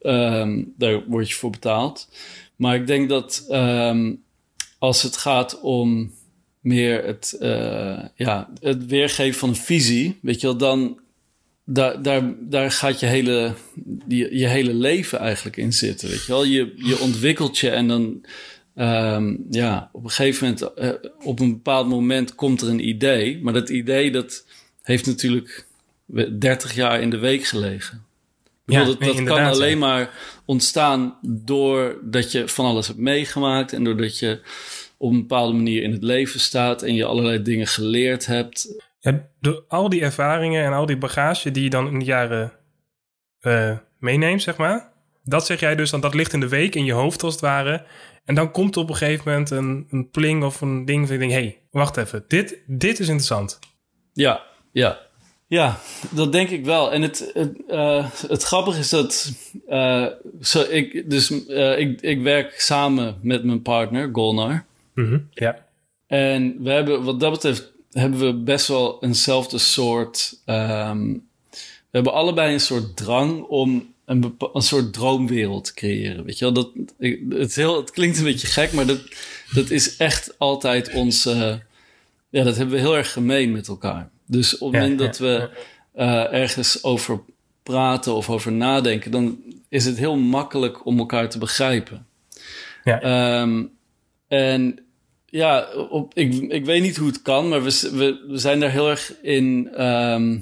Ehm, 0.01 0.63
daar 0.77 1.03
word 1.07 1.29
je 1.29 1.35
voor 1.35 1.49
betaald. 1.49 2.07
Maar 2.55 2.75
ik 2.75 2.87
denk 2.87 3.09
dat 3.09 3.45
ehm, 3.49 4.13
als 4.79 5.01
het 5.01 5.17
gaat 5.17 5.59
om 5.61 6.11
meer 6.59 7.05
het, 7.05 7.37
eh, 7.39 7.99
ja, 8.15 8.49
het 8.59 8.85
weergeven 8.85 9.39
van 9.39 9.49
een 9.49 9.55
visie, 9.55 10.19
weet 10.21 10.41
je 10.41 10.47
wel, 10.47 10.57
dan 10.57 10.99
daar, 11.73 12.01
daar, 12.01 12.33
daar 12.39 12.71
gaat 12.71 12.99
je 12.99 13.05
hele, 13.05 13.53
je, 14.07 14.37
je 14.37 14.47
hele 14.47 14.73
leven 14.73 15.19
eigenlijk 15.19 15.57
in 15.57 15.73
zitten. 15.73 16.09
Weet 16.09 16.25
je 16.25 16.31
wel, 16.31 16.43
je, 16.43 16.73
je 16.75 16.99
ontwikkelt 16.99 17.57
je 17.57 17.69
en 17.69 17.87
dan, 17.87 18.25
ehm, 18.75 19.35
ja, 19.49 19.89
op 19.91 20.03
een 20.03 20.09
gegeven 20.09 20.43
moment, 20.43 20.73
eh, 20.73 21.09
op 21.23 21.39
een 21.39 21.51
bepaald 21.51 21.87
moment 21.87 22.35
komt 22.35 22.61
er 22.61 22.69
een 22.69 22.87
idee. 22.87 23.39
Maar 23.41 23.53
dat 23.53 23.69
idee, 23.69 24.11
dat 24.11 24.45
heeft 24.81 25.05
natuurlijk 25.05 25.67
30 26.39 26.75
jaar 26.75 27.01
in 27.01 27.09
de 27.09 27.19
week 27.19 27.43
gelegen. 27.43 28.05
Ik 28.65 28.77
bedoel, 28.77 28.95
Ja, 28.99 29.05
dat, 29.05 29.23
kan 29.23 29.37
ja. 29.37 29.49
alleen 29.49 29.77
maar 29.77 30.13
ontstaan 30.45 31.17
doordat 31.21 32.31
je 32.31 32.47
van 32.47 32.65
alles 32.65 32.87
hebt 32.87 32.99
meegemaakt 32.99 33.73
en 33.73 33.83
doordat 33.83 34.19
je 34.19 34.39
op 34.97 35.11
een 35.11 35.19
bepaalde 35.19 35.53
manier 35.53 35.83
in 35.83 35.91
het 35.91 36.03
leven 36.03 36.39
staat 36.39 36.83
en 36.83 36.95
je 36.95 37.05
allerlei 37.05 37.41
dingen 37.41 37.67
geleerd 37.67 38.25
hebt. 38.25 38.89
Ja, 39.03 39.27
door 39.39 39.63
al 39.67 39.89
die 39.89 40.01
ervaringen 40.01 40.65
en 40.65 40.73
al 40.73 40.85
die 40.85 40.97
bagage 40.97 41.51
die 41.51 41.63
je 41.63 41.69
dan 41.69 41.87
in 41.87 41.99
de 41.99 42.05
jaren 42.05 42.51
eh, 43.39 43.77
meeneemt, 43.99 44.41
zeg 44.41 44.57
maar. 44.57 44.91
Dat 45.23 45.45
zeg 45.45 45.59
jij 45.59 45.75
dus, 45.75 45.89
dan 45.89 46.01
dat 46.01 46.13
ligt 46.13 46.33
in 46.33 46.39
de 46.39 46.47
week 46.47 46.75
in 46.75 46.85
je 46.85 46.93
hoofd 46.93 47.23
als 47.23 47.33
het 47.33 47.41
ware. 47.41 47.85
En 48.25 48.35
dan 48.35 48.51
komt 48.51 48.77
op 48.77 48.89
een 48.89 48.95
gegeven 48.95 49.23
moment 49.31 49.49
een, 49.49 49.87
een 49.89 50.09
pling 50.09 50.43
of 50.43 50.61
een 50.61 50.85
ding 50.85 51.07
van 51.07 51.13
je 51.13 51.19
denkt... 51.19 51.35
hé, 51.35 51.41
hey, 51.41 51.59
wacht 51.71 51.97
even, 51.97 52.25
dit, 52.27 52.57
dit 52.65 52.99
is 52.99 53.07
interessant. 53.07 53.59
Ja, 54.13 54.43
ja. 54.71 54.99
Ja, 55.47 55.77
dat 56.09 56.31
denk 56.31 56.49
ik 56.49 56.65
wel. 56.65 56.91
En 56.91 57.01
het, 57.01 57.31
het, 57.33 57.57
eh, 57.67 58.09
het 58.27 58.43
grappige 58.43 58.79
is 58.79 58.89
dat. 58.89 59.33
eh, 59.67 60.05
zo, 60.41 60.61
ik, 60.61 61.09
dus, 61.09 61.45
eh, 61.47 61.79
ik, 61.79 62.01
ik 62.01 62.21
werk 62.21 62.61
samen 62.61 63.17
met 63.21 63.43
mijn 63.43 63.61
partner, 63.61 64.09
Golnar. 64.11 64.65
Ja. 65.31 65.65
En 66.07 66.63
we 66.63 66.69
hebben, 66.71 67.03
wat 67.03 67.19
dat 67.19 67.31
betreft, 67.31 67.70
hebben 67.91 68.19
we 68.19 68.33
best 68.33 68.67
wel 68.67 69.03
eenzelfde 69.03 69.57
soort. 69.57 70.39
ehm, 70.45 71.13
we 71.51 71.97
hebben 71.97 72.13
allebei 72.13 72.53
een 72.53 72.59
soort 72.59 72.97
drang 72.97 73.43
om 73.43 73.93
een, 74.05 74.35
een 74.53 74.61
soort 74.61 74.93
droomwereld 74.93 75.65
te 75.65 75.73
creëren. 75.73 76.23
Weet 76.23 76.37
je 76.37 76.45
wel? 76.45 76.53
Dat, 76.53 76.69
het, 76.97 77.49
is 77.49 77.55
heel, 77.55 77.77
het 77.77 77.91
klinkt 77.91 78.17
een 78.17 78.23
beetje 78.23 78.47
gek, 78.47 78.71
maar 78.71 78.85
dat, 78.85 79.01
dat 79.53 79.69
is 79.69 79.97
echt 79.97 80.35
altijd 80.37 80.93
ons. 80.93 81.23
ja, 81.23 82.43
dat 82.43 82.55
hebben 82.55 82.75
we 82.75 82.81
heel 82.81 82.97
erg 82.97 83.11
gemeen 83.11 83.51
met 83.51 83.67
elkaar. 83.67 84.09
Dus 84.25 84.57
op 84.57 84.71
het 84.71 84.81
moment 84.81 84.99
ja, 84.99 85.05
dat 85.05 85.17
we 85.17 85.49
eh, 85.93 86.33
ergens 86.33 86.83
over 86.83 87.21
praten 87.63 88.13
of 88.13 88.29
over 88.29 88.51
nadenken, 88.51 89.11
dan 89.11 89.39
is 89.69 89.85
het 89.85 89.97
heel 89.97 90.17
makkelijk 90.17 90.85
om 90.85 90.99
elkaar 90.99 91.29
te 91.29 91.37
begrijpen. 91.37 92.05
Ja. 92.83 93.01
Ehm, 93.01 93.63
en 94.27 94.79
ja, 95.31 95.67
op, 95.89 96.13
ik, 96.13 96.33
ik 96.33 96.65
weet 96.65 96.81
niet 96.81 96.97
hoe 96.97 97.07
het 97.07 97.21
kan, 97.21 97.49
maar 97.49 97.63
we, 97.63 97.89
we, 97.93 98.25
we 98.27 98.37
zijn 98.37 98.59
daar 98.59 98.71
heel 98.71 98.89
erg 98.89 99.13
in. 99.21 99.69
ehm, 99.75 100.39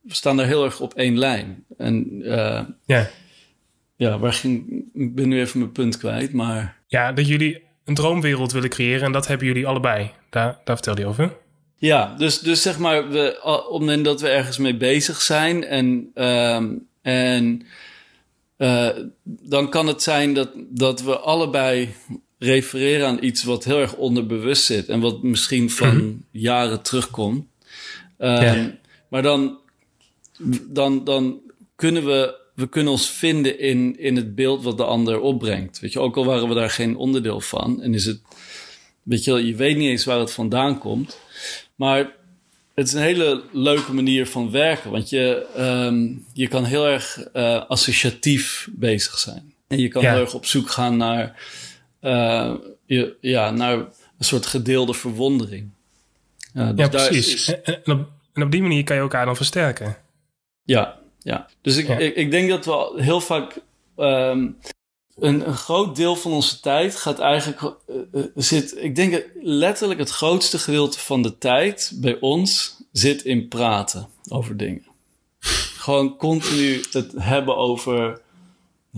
we 0.00 0.14
staan 0.14 0.36
daar 0.36 0.46
heel 0.46 0.64
erg 0.64 0.80
op 0.80 0.94
één 0.94 1.18
lijn. 1.18 1.64
En 1.76 2.22
eh, 2.24 2.60
Ja. 2.86 3.10
ja, 3.96 4.18
waar 4.18 4.32
ging, 4.32 4.84
ik 4.94 5.14
ben 5.14 5.28
nu 5.28 5.40
even 5.40 5.58
mijn 5.58 5.72
punt 5.72 5.96
kwijt, 5.98 6.32
maar. 6.32 6.76
ja, 6.86 7.12
dat 7.12 7.26
jullie 7.28 7.62
een 7.84 7.94
droomwereld 7.94 8.52
willen 8.52 8.68
creëren 8.70 9.02
en 9.02 9.12
dat 9.12 9.26
hebben 9.26 9.46
jullie 9.46 9.66
allebei. 9.66 10.10
Daar, 10.30 10.58
daar 10.64 10.76
vertel 10.76 10.98
je 10.98 11.06
over. 11.06 11.36
Ja, 11.76 12.14
dus, 12.16 12.38
dus 12.40 12.62
zeg 12.62 12.78
maar, 12.78 13.08
we, 13.08 13.38
al- 13.38 13.58
op 13.58 13.70
het 13.72 13.80
moment 13.80 14.04
dat 14.04 14.20
we 14.20 14.28
ergens 14.28 14.58
mee 14.58 14.76
bezig 14.76 15.20
zijn 15.22 15.64
en, 15.64 16.10
ehm, 16.14 16.74
en 17.02 17.62
eh, 18.56 18.88
dan 19.22 19.70
kan 19.70 19.86
het 19.86 20.02
zijn 20.02 20.34
dat, 20.34 20.50
dat 20.68 21.02
we 21.02 21.18
allebei 21.18 21.94
refereren 22.38 23.06
aan 23.06 23.18
iets 23.24 23.42
wat 23.44 23.64
heel 23.64 23.80
erg 23.80 23.94
onderbewust 23.94 24.64
zit 24.64 24.88
en 24.88 25.00
wat 25.00 25.22
misschien 25.22 25.70
van 25.70 26.24
jaren 26.30 26.82
terugkomt. 26.82 27.46
Ehm, 28.18 28.42
Ja. 28.42 28.76
Maar 29.08 29.22
dan, 29.22 29.58
dan, 30.68 31.04
dan 31.04 31.40
kunnen 31.76 32.04
we, 32.04 32.34
we 32.54 32.68
kunnen 32.68 32.92
ons 32.92 33.10
vinden 33.10 33.58
in, 33.58 33.98
in 33.98 34.16
het 34.16 34.34
beeld 34.34 34.62
wat 34.62 34.76
de 34.76 34.84
ander 34.84 35.20
opbrengt. 35.20 35.80
Weet 35.80 35.92
je, 35.92 36.00
ook 36.00 36.16
al 36.16 36.24
waren 36.24 36.48
we 36.48 36.54
daar 36.54 36.70
geen 36.70 36.96
onderdeel 36.96 37.40
van 37.40 37.82
en 37.82 37.94
is 37.94 38.04
het, 38.04 38.20
weet 39.02 39.24
je, 39.24 39.46
je 39.46 39.54
weet 39.54 39.76
niet 39.76 39.88
eens 39.90 40.04
waar 40.04 40.18
het 40.18 40.32
vandaan 40.32 40.78
komt. 40.78 41.18
Maar 41.74 42.16
het 42.74 42.86
is 42.86 42.92
een 42.92 43.02
hele 43.02 43.42
leuke 43.52 43.92
manier 43.94 44.26
van 44.26 44.50
werken. 44.50 44.90
Want 44.90 45.08
je, 45.08 45.46
ehm, 45.56 46.08
je 46.32 46.48
kan 46.48 46.64
heel 46.64 46.86
erg 46.86 47.20
eh, 47.32 47.64
associatief 47.68 48.68
bezig 48.72 49.18
zijn. 49.18 49.52
En 49.66 49.78
je 49.78 49.88
kan 49.88 50.02
Ja. 50.02 50.12
heel 50.12 50.20
erg 50.20 50.34
op 50.34 50.46
zoek 50.46 50.70
gaan 50.70 50.96
naar, 50.96 51.42
eh, 52.00 52.54
je, 52.86 53.16
ja, 53.20 53.50
naar 53.50 53.72
een 53.78 53.88
soort 54.18 54.46
gedeelde 54.46 54.94
verwondering. 54.94 55.70
Ja, 56.52 56.72
dus 56.72 56.84
Ja, 56.84 56.88
precies. 56.90 57.34
is- 57.34 57.48
En, 57.62 57.84
en 57.84 57.92
op, 57.92 58.08
en 58.32 58.42
op 58.42 58.50
die 58.50 58.62
manier 58.62 58.84
kan 58.84 58.96
je 58.96 59.02
elkaar 59.02 59.24
dan 59.26 59.36
versterken. 59.36 59.96
ja, 60.62 60.98
ja. 61.18 61.46
Dus 61.60 61.76
ik, 61.76 61.86
Ja. 61.86 61.98
ik, 61.98 62.14
ik 62.16 62.30
denk 62.30 62.48
dat 62.48 62.64
we 62.64 62.92
heel 63.02 63.20
vaak. 63.20 63.60
ehm, 63.96 64.48
een, 65.18 65.48
een 65.48 65.56
groot 65.56 65.96
deel 65.96 66.16
van 66.16 66.32
onze 66.32 66.60
tijd 66.60 66.96
gaat 66.96 67.18
eigenlijk. 67.18 67.60
eh, 67.62 67.96
eh, 68.12 68.24
zit, 68.34 68.76
ik 68.76 68.96
denk 68.96 69.26
letterlijk 69.42 70.00
het 70.00 70.10
grootste 70.10 70.58
gedeelte 70.58 70.98
van 70.98 71.22
de 71.22 71.38
tijd 71.38 71.92
bij 71.94 72.16
ons 72.20 72.76
zit 72.92 73.24
in 73.24 73.48
praten 73.48 74.08
over 74.28 74.56
dingen. 74.56 74.86
Gewoon 75.78 76.16
continu 76.16 76.84
het 76.90 77.12
hebben 77.16 77.56
over. 77.56 78.20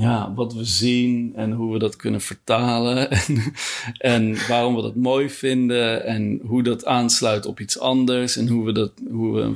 Ja, 0.01 0.33
wat 0.35 0.55
we 0.55 0.65
zien 0.65 1.33
en 1.37 1.53
hoe 1.53 1.73
we 1.73 1.79
dat 1.79 1.97
kunnen 1.97 2.21
vertalen. 2.21 3.11
En, 3.11 3.53
en 3.99 4.47
waarom 4.49 4.77
we 4.77 4.83
dat 4.83 4.95
mooi 4.95 5.31
vinden. 5.31 6.05
En 6.05 6.41
hoe 6.43 6.63
dat 6.63 6.85
aansluit 6.85 7.47
op 7.47 7.61
iets 7.61 7.79
anders. 7.79 8.37
En 8.37 8.49
hoe 8.49 8.65
we 8.65 8.73
dat. 8.73 8.93
Hoe 9.11 9.35
we, 9.35 9.55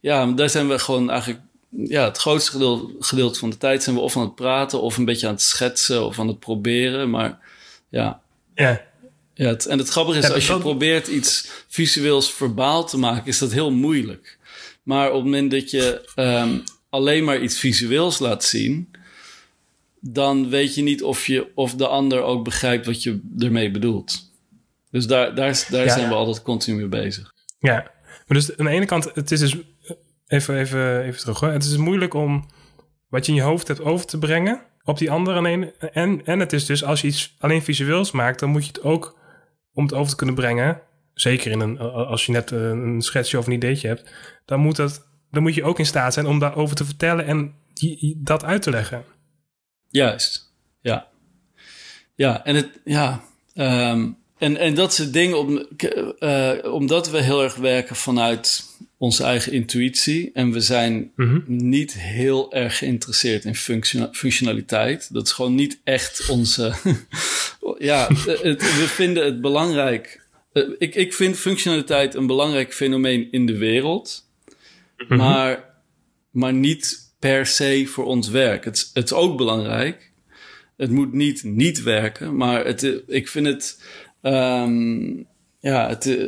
ja, 0.00 0.26
daar 0.26 0.50
zijn 0.50 0.68
we 0.68 0.78
gewoon 0.78 1.10
eigenlijk. 1.10 1.40
Ja, 1.70 2.04
het 2.04 2.18
grootste 2.18 2.50
gedeelte, 2.50 2.94
gedeelte 2.98 3.38
van 3.38 3.50
de 3.50 3.56
tijd 3.56 3.82
zijn 3.82 3.96
we 3.96 4.02
of 4.02 4.16
aan 4.16 4.22
het 4.22 4.34
praten. 4.34 4.82
of 4.82 4.96
een 4.96 5.04
beetje 5.04 5.26
aan 5.26 5.32
het 5.32 5.42
schetsen 5.42 6.06
of 6.06 6.18
aan 6.18 6.28
het 6.28 6.38
proberen. 6.38 7.10
Maar 7.10 7.38
ja. 7.88 8.20
Ja. 8.54 8.82
ja 9.34 9.46
het, 9.48 9.66
en 9.66 9.78
het 9.78 9.88
grappige 9.88 10.18
is, 10.18 10.30
als 10.30 10.46
je 10.46 10.58
probeert 10.58 11.06
iets 11.06 11.50
visueels 11.68 12.32
verbaal 12.32 12.86
te 12.86 12.98
maken, 12.98 13.26
is 13.26 13.38
dat 13.38 13.52
heel 13.52 13.70
moeilijk. 13.70 14.38
Maar 14.82 15.08
op 15.08 15.14
het 15.14 15.24
moment 15.24 15.50
dat 15.50 15.70
je 15.70 16.10
ehm, 16.14 16.58
alleen 16.88 17.24
maar 17.24 17.42
iets 17.42 17.58
visueels 17.58 18.18
laat 18.18 18.44
zien 18.44 18.89
dan 20.00 20.48
weet 20.48 20.74
je 20.74 20.82
niet 20.82 21.02
of, 21.02 21.26
je, 21.26 21.52
of 21.54 21.74
de 21.74 21.86
ander 21.86 22.22
ook 22.22 22.44
begrijpt 22.44 22.86
wat 22.86 23.02
je 23.02 23.20
ermee 23.38 23.70
bedoelt. 23.70 24.30
Dus 24.90 25.06
daar, 25.06 25.34
daar, 25.34 25.66
daar 25.70 25.84
Ja. 25.84 25.92
zijn 25.92 26.08
we 26.08 26.14
altijd 26.14 26.42
continu 26.42 26.76
mee 26.76 26.88
bezig. 26.88 27.32
Ja, 27.58 27.74
maar 28.26 28.38
dus 28.38 28.56
aan 28.56 28.64
de 28.64 28.70
ene 28.70 28.86
kant, 28.86 29.10
het 29.14 29.30
is 29.30 29.40
dus 29.40 29.56
even, 30.26 30.58
even, 30.58 31.02
even 31.02 31.20
terug. 31.20 31.40
Hoor. 31.40 31.50
Het 31.50 31.64
is 31.64 31.76
moeilijk 31.76 32.14
om 32.14 32.46
wat 33.08 33.26
je 33.26 33.32
in 33.32 33.38
je 33.38 33.44
hoofd 33.44 33.68
hebt 33.68 33.80
over 33.80 34.06
te 34.06 34.18
brengen 34.18 34.60
op 34.84 34.98
die 34.98 35.10
andere. 35.10 35.72
En, 35.92 36.24
en 36.26 36.40
het 36.40 36.52
is 36.52 36.66
dus 36.66 36.84
als 36.84 37.00
je 37.00 37.06
iets 37.06 37.34
alleen 37.38 37.62
visueels 37.62 38.10
maakt, 38.10 38.40
dan 38.40 38.50
moet 38.50 38.62
je 38.66 38.72
het 38.72 38.82
ook 38.82 39.18
om 39.72 39.82
het 39.84 39.94
over 39.94 40.10
te 40.10 40.16
kunnen 40.16 40.34
brengen. 40.34 40.80
Zeker 41.14 41.50
in 41.50 41.60
een, 41.60 41.78
als 41.78 42.26
je 42.26 42.32
net 42.32 42.50
een 42.50 43.02
schetsje 43.02 43.38
of 43.38 43.46
een 43.46 43.52
ideetje 43.52 43.88
hebt, 43.88 44.12
dan 44.44 44.60
moet, 44.60 44.76
dat, 44.76 45.06
dan 45.30 45.42
moet 45.42 45.54
je 45.54 45.64
ook 45.64 45.78
in 45.78 45.86
staat 45.86 46.14
zijn 46.14 46.26
om 46.26 46.38
daarover 46.38 46.76
te 46.76 46.84
vertellen 46.84 47.26
en 47.26 47.54
dat 48.16 48.44
uit 48.44 48.62
te 48.62 48.70
leggen. 48.70 49.04
Juist, 49.90 50.52
ja. 50.80 51.08
Ja, 52.14 52.44
en 52.44 52.54
het, 52.54 52.68
ja. 52.84 53.24
ehm, 53.54 54.08
en, 54.38 54.56
en 54.56 54.74
dat 54.74 54.94
soort 54.94 55.12
dingen, 55.12 55.38
om, 55.38 55.66
eh, 56.18 56.52
omdat 56.72 57.10
we 57.10 57.22
heel 57.22 57.42
erg 57.42 57.54
werken 57.54 57.96
vanuit 57.96 58.64
onze 58.98 59.24
eigen 59.24 59.52
intuïtie. 59.52 60.30
En 60.34 60.52
we 60.52 60.60
zijn 60.60 61.12
Mhm. 61.16 61.40
niet 61.46 61.92
heel 61.92 62.52
erg 62.52 62.78
geïnteresseerd 62.78 63.44
in 63.44 63.54
functio- 63.54 64.08
functionaliteit. 64.12 65.12
Dat 65.12 65.26
is 65.26 65.32
gewoon 65.32 65.54
niet 65.54 65.80
echt 65.84 66.28
onze. 66.28 66.72
ja, 67.78 68.06
het- 68.08 68.60
we 68.62 68.84
vinden 68.88 69.24
het 69.24 69.40
belangrijk. 69.40 70.26
Eh, 70.52 70.62
Ik, 70.78 70.94
ik 70.94 71.14
vind 71.14 71.36
functionaliteit 71.38 72.14
een 72.14 72.26
belangrijk 72.26 72.74
fenomeen 72.74 73.28
in 73.30 73.46
de 73.46 73.56
wereld, 73.56 74.28
Mhm. 74.96 75.16
maar, 75.16 75.64
maar 76.30 76.52
niet 76.52 76.99
per 77.20 77.46
se 77.46 77.86
voor 77.86 78.04
ons 78.04 78.28
werk. 78.28 78.64
Het, 78.64 78.90
het 78.94 79.04
is 79.04 79.12
ook 79.12 79.36
belangrijk. 79.36 80.12
Het 80.76 80.90
moet 80.90 81.12
niet 81.12 81.42
niet 81.44 81.82
werken, 81.82 82.36
maar 82.36 82.64
het, 82.64 83.02
ik 83.06 83.28
vind 83.28 83.46
het. 83.46 83.82
ehm, 84.22 85.16
ja, 85.60 85.88
het. 85.88 86.06
eh, 86.06 86.24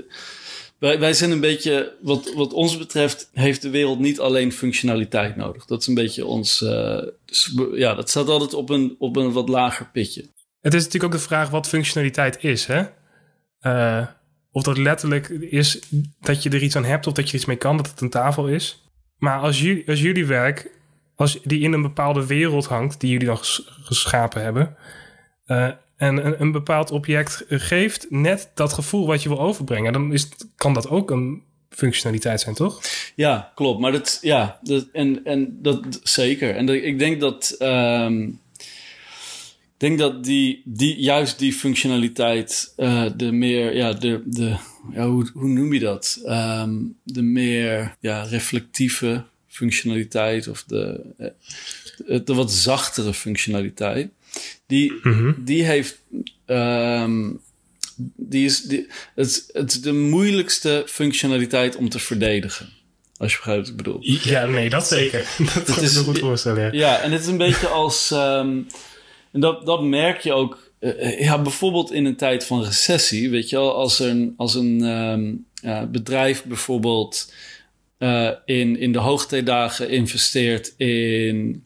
wij, 0.79 0.99
wij 0.99 1.13
zijn 1.13 1.31
een 1.31 1.41
beetje, 1.41 1.97
wat, 2.01 2.33
wat 2.35 2.53
ons 2.53 2.79
betreft, 2.79 3.31
heeft 3.33 3.63
de 3.63 3.71
wereld 3.71 3.99
niet 3.99 4.21
alleen 4.21 4.53
functionaliteit 4.53 5.37
nodig. 5.37 5.65
Dat 5.65 5.81
is 5.81 5.87
een 5.87 5.95
beetje 5.95 6.27
ons. 6.27 6.63
eh, 6.63 7.03
dus 7.25 7.55
ja, 7.75 7.95
dat 7.95 8.11
staat 8.11 8.29
altijd 8.29 8.55
op 8.55 8.71
een, 8.71 8.97
op 8.99 9.17
een 9.17 9.33
wat 9.33 9.49
lager 9.49 9.89
pitje. 9.93 10.21
Het 10.61 10.75
is 10.75 10.85
natuurlijk 10.85 11.13
ook 11.15 11.21
de 11.21 11.27
vraag 11.27 11.51
wat 11.51 11.69
functionaliteit 11.69 12.45
is, 12.45 12.67
hè? 12.67 12.83
Eh, 13.61 14.07
of 14.51 14.63
dat 14.63 14.79
letterlijk 14.79 15.29
is 15.29 15.79
dat 16.21 16.43
je 16.43 16.51
er 16.51 16.63
iets 16.63 16.77
aan 16.77 16.85
hebt 16.85 17.07
of 17.07 17.13
dat 17.13 17.25
je 17.25 17.31
er 17.31 17.37
iets 17.37 17.47
mee 17.47 17.57
kan, 17.57 17.77
dat 17.77 17.91
het 17.91 18.01
een 18.01 18.11
tafel 18.11 18.49
is. 18.49 18.83
Maar 19.19 19.39
als 19.39 19.61
jullie, 19.61 19.89
als 19.89 20.01
jullie 20.01 20.27
werk, 20.27 20.71
als 21.15 21.39
die 21.45 21.61
in 21.61 21.73
een 21.73 21.83
bepaalde 21.83 22.27
wereld 22.27 22.67
hangt, 22.67 23.01
die 23.01 23.11
jullie 23.11 23.27
dan 23.27 23.39
ges- 23.39 23.71
geschapen 23.83 24.43
hebben, 24.43 24.77
eh, 25.47 25.71
en 25.97 26.27
een, 26.27 26.41
een 26.41 26.53
bepaald 26.53 26.91
object 26.91 27.45
geeft 27.49 28.07
net 28.11 28.51
dat 28.55 28.73
gevoel 28.73 29.07
wat 29.07 29.23
je 29.23 29.29
wil 29.29 29.41
overbrengen, 29.41 29.93
dan 29.93 30.13
is, 30.13 30.29
kan 30.57 30.75
dat 30.75 30.89
ook 30.89 31.11
een 31.11 31.43
functionaliteit 31.69 32.41
zijn, 32.41 32.55
toch? 32.55 32.81
Ja, 33.15 33.53
klopt. 33.55 33.81
Maar 33.81 33.93
dat, 33.93 34.19
ja, 34.23 34.61
en, 34.93 35.25
en 35.25 35.59
dat 35.63 36.01
zeker. 36.03 36.57
En 36.57 36.69
ik 36.69 36.99
denk 36.99 37.21
dat, 37.21 37.55
ehm, 37.59 38.23
ik 38.23 39.77
denk 39.77 39.99
dat 39.99 40.25
die, 40.25 40.63
die, 40.65 40.97
juist 41.01 41.39
die 41.39 41.53
functionaliteit, 41.53 42.73
eh, 42.77 43.05
de 43.17 43.33
meer, 43.33 43.77
ja, 43.77 43.93
de, 43.93 44.23
de, 44.25 44.57
ja, 44.93 45.07
hoe, 45.09 45.31
hoe 45.35 45.49
noem 45.49 45.73
je 45.73 45.81
dat? 45.81 46.21
Ehm, 46.25 46.75
de 47.03 47.23
meer, 47.23 47.97
ja, 48.01 48.23
reflectieve 48.23 49.25
functionaliteit 49.53 50.49
of 50.49 50.65
de, 50.67 51.01
eh, 51.19 51.27
de, 52.07 52.23
de 52.25 52.35
wat 52.35 52.53
zachtere 52.53 53.15
functionaliteit, 53.15 54.11
die, 54.67 54.93
die 55.39 55.65
heeft, 55.65 55.99
ehm, 56.47 57.31
die 58.17 58.45
is, 58.45 58.63
die, 58.63 58.87
het, 59.15 59.49
het 59.53 59.71
is 59.73 59.81
de 59.81 59.93
moeilijkste 59.93 60.85
functionaliteit 60.87 61.77
om 61.77 61.89
te 61.89 61.99
verdedigen. 61.99 62.69
Als 63.17 63.31
je 63.33 63.37
begrijpt 63.39 63.61
wat 63.63 63.71
ik 63.71 63.77
bedoel. 63.77 63.99
Ja, 64.23 64.47
nee, 64.47 64.69
dat 64.71 64.87
zeker. 64.89 65.19
Dat 65.55 65.63
kan 65.65 65.77
ik 65.77 65.81
is- 65.83 65.95
me 65.97 66.03
goed 66.03 66.19
voorstellen. 66.19 66.63
Ja. 66.65 66.71
Ja, 66.73 67.01
en 67.01 67.13
het 67.13 67.21
is 67.21 67.27
een 67.27 67.37
beetje 67.37 67.67
als. 67.69 68.11
ehm, 68.11 68.59
en 69.33 69.41
dat, 69.41 69.67
dat 69.67 69.83
merk 69.83 70.21
je 70.21 70.33
ook. 70.33 70.71
eh, 70.79 71.21
ja, 71.21 71.43
bijvoorbeeld 71.43 71.93
in 71.93 72.05
een 72.05 72.17
tijd 72.17 72.45
van 72.45 72.65
recessie. 72.65 73.31
Weet 73.31 73.49
je 73.49 73.57
wel, 73.57 73.75
als 73.75 73.99
een, 73.99 74.35
als 74.37 74.55
een 74.55 74.83
ehm, 74.85 75.35
ja, 75.69 75.87
bedrijf 75.87 76.45
bijvoorbeeld. 76.45 77.33
Eh, 78.03 78.31
in, 78.45 78.79
in 78.79 78.93
de 78.93 78.99
hoogtijdagen 78.99 79.89
investeert 79.89 80.75
in 80.77 81.65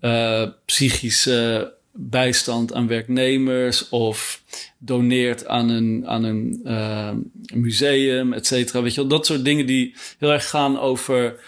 eh, 0.00 0.48
psychische 0.64 1.72
bijstand 1.92 2.72
aan 2.72 2.86
werknemers 2.86 3.88
of 3.88 4.42
doneert 4.78 5.46
aan 5.46 5.68
een, 5.68 6.02
aan 6.06 6.24
een 6.24 6.60
ehm, 6.64 7.16
museum, 7.54 8.32
et 8.32 8.46
cetera. 8.46 8.82
Weet 8.82 8.94
je 8.94 9.00
wel, 9.00 9.08
dat 9.08 9.26
soort 9.26 9.44
dingen 9.44 9.66
die 9.66 9.94
heel 10.18 10.32
erg 10.32 10.48
gaan 10.48 10.78
over 10.78 11.40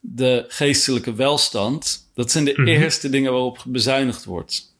de 0.00 0.44
geestelijke 0.48 1.14
welstand. 1.14 2.10
Dat 2.14 2.30
zijn 2.30 2.44
de 2.44 2.64
eerste 2.64 3.08
dingen 3.08 3.32
waarop 3.32 3.62
bezuinigd 3.66 4.24
wordt. 4.24 4.74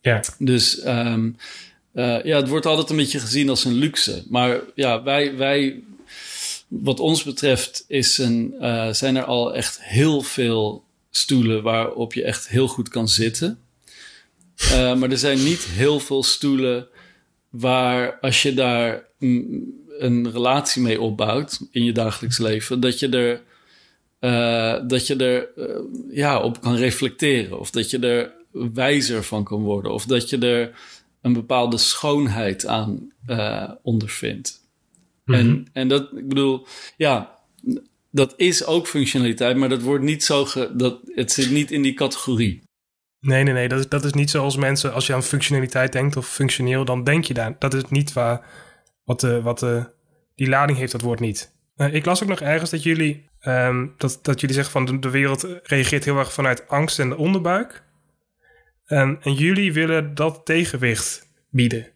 Ja. 0.00 0.20
Dus 0.38 0.80
ehm, 0.80 1.30
eh, 1.92 2.24
ja, 2.24 2.36
het 2.36 2.48
wordt 2.48 2.66
altijd 2.66 2.90
een 2.90 2.96
beetje 2.96 3.20
gezien 3.20 3.48
als 3.48 3.64
een 3.64 3.74
luxe. 3.74 4.24
Maar 4.28 4.60
ja, 4.74 5.02
wij, 5.02 5.36
wij 5.36 5.82
wat 6.80 7.00
ons 7.00 7.22
betreft, 7.22 7.84
is 7.88 8.18
een, 8.18 8.54
eh, 8.60 8.92
zijn 8.92 9.16
er 9.16 9.24
al 9.24 9.54
echt 9.54 9.82
heel 9.82 10.20
veel 10.20 10.84
stoelen 11.10 11.62
waarop 11.62 12.14
je 12.14 12.22
echt 12.22 12.48
heel 12.48 12.68
goed 12.68 12.88
kan 12.88 13.08
zitten. 13.08 13.58
Eh, 14.56 14.94
maar 14.94 15.10
er 15.10 15.18
zijn 15.18 15.44
niet 15.44 15.62
heel 15.62 16.00
veel 16.00 16.22
stoelen 16.22 16.88
waar 17.50 18.18
als 18.20 18.42
je 18.42 18.54
daar 18.54 19.04
een 19.98 20.30
relatie 20.32 20.82
mee 20.82 21.00
opbouwt 21.00 21.60
in 21.70 21.84
je 21.84 21.92
dagelijks 21.92 22.38
leven, 22.38 22.80
dat 22.80 22.98
je 22.98 23.08
er, 23.08 23.42
eh, 24.18 24.88
dat 24.88 25.06
je 25.06 25.16
er 25.16 25.48
ja, 26.10 26.40
op 26.40 26.60
kan 26.60 26.76
reflecteren. 26.76 27.58
Of 27.58 27.70
dat 27.70 27.90
je 27.90 27.98
er 27.98 28.32
wijzer 28.74 29.24
van 29.24 29.44
kan 29.44 29.62
worden. 29.62 29.92
Of 29.92 30.04
dat 30.04 30.30
je 30.30 30.38
er 30.38 30.78
een 31.20 31.32
bepaalde 31.32 31.78
schoonheid 31.78 32.66
aan 32.66 33.12
eh, 35.24 35.34
ondervindt. 35.34 35.70
En, 35.72 35.82
en 35.82 35.88
dat, 35.88 36.16
ik 36.16 36.28
bedoel, 36.28 36.66
ja, 36.96 37.38
dat 38.10 38.34
is 38.36 38.66
ook 38.66 38.86
functionaliteit, 38.86 39.56
maar 39.56 39.68
dat 39.68 39.82
wordt 39.82 40.04
niet 40.04 40.24
zo, 40.24 40.44
ge, 40.44 40.72
dat, 40.76 41.00
het 41.04 41.32
zit 41.32 41.50
niet 41.50 41.70
in 41.70 41.82
die 41.82 41.94
categorie. 41.94 42.62
Nee, 43.20 43.42
nee, 43.42 43.54
nee. 43.54 43.68
Dat 43.68 43.78
is, 43.78 43.88
dat 43.88 44.04
is 44.04 44.12
niet 44.12 44.30
zoals 44.30 44.56
mensen, 44.56 44.92
als 44.92 45.06
je 45.06 45.14
aan 45.14 45.22
functionaliteit 45.22 45.92
denkt 45.92 46.16
of 46.16 46.28
functioneel, 46.28 46.84
dan 46.84 47.04
denk 47.04 47.24
je 47.24 47.34
daar. 47.34 47.56
Dat 47.58 47.74
is 47.74 47.82
niet 47.88 48.12
waar, 48.12 48.46
wat, 49.04 49.20
de, 49.20 49.42
wat 49.42 49.58
de, 49.58 49.94
die 50.34 50.48
lading 50.48 50.78
heeft, 50.78 50.92
dat 50.92 51.00
woord 51.00 51.20
niet. 51.20 51.52
Eh, 51.76 51.94
ik 51.94 52.04
las 52.04 52.22
ook 52.22 52.28
nog 52.28 52.40
ergens 52.40 52.70
dat 52.70 52.82
jullie, 52.82 53.28
ehm, 53.40 53.86
dat, 53.96 54.18
dat 54.22 54.40
jullie 54.40 54.54
zeggen 54.54 54.72
van 54.72 54.84
de, 54.84 54.98
de 54.98 55.10
wereld 55.10 55.46
reageert 55.62 56.04
heel 56.04 56.18
erg 56.18 56.32
vanuit 56.32 56.68
angst 56.68 56.98
en 56.98 57.08
de 57.08 57.16
onderbuik. 57.16 57.82
En, 58.84 59.18
en 59.22 59.34
jullie 59.34 59.72
willen 59.72 60.14
dat 60.14 60.40
tegenwicht 60.44 61.28
bieden. 61.50 61.90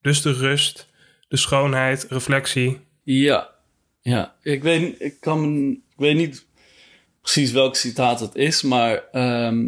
Dus 0.00 0.22
de 0.22 0.32
rust, 0.32 0.91
de 1.32 1.38
schoonheid, 1.38 2.06
reflectie. 2.08 2.78
Ja, 3.02 3.48
ja. 4.00 4.34
Ik 4.42 4.62
weet, 4.62 4.94
ik 5.00 5.20
kan, 5.20 5.70
ik 5.70 5.96
weet 5.96 6.16
niet 6.16 6.46
precies 7.20 7.52
welk 7.52 7.76
citaat 7.76 8.20
het 8.20 8.34
is, 8.34 8.62
maar 8.62 9.02
ehm, 9.12 9.66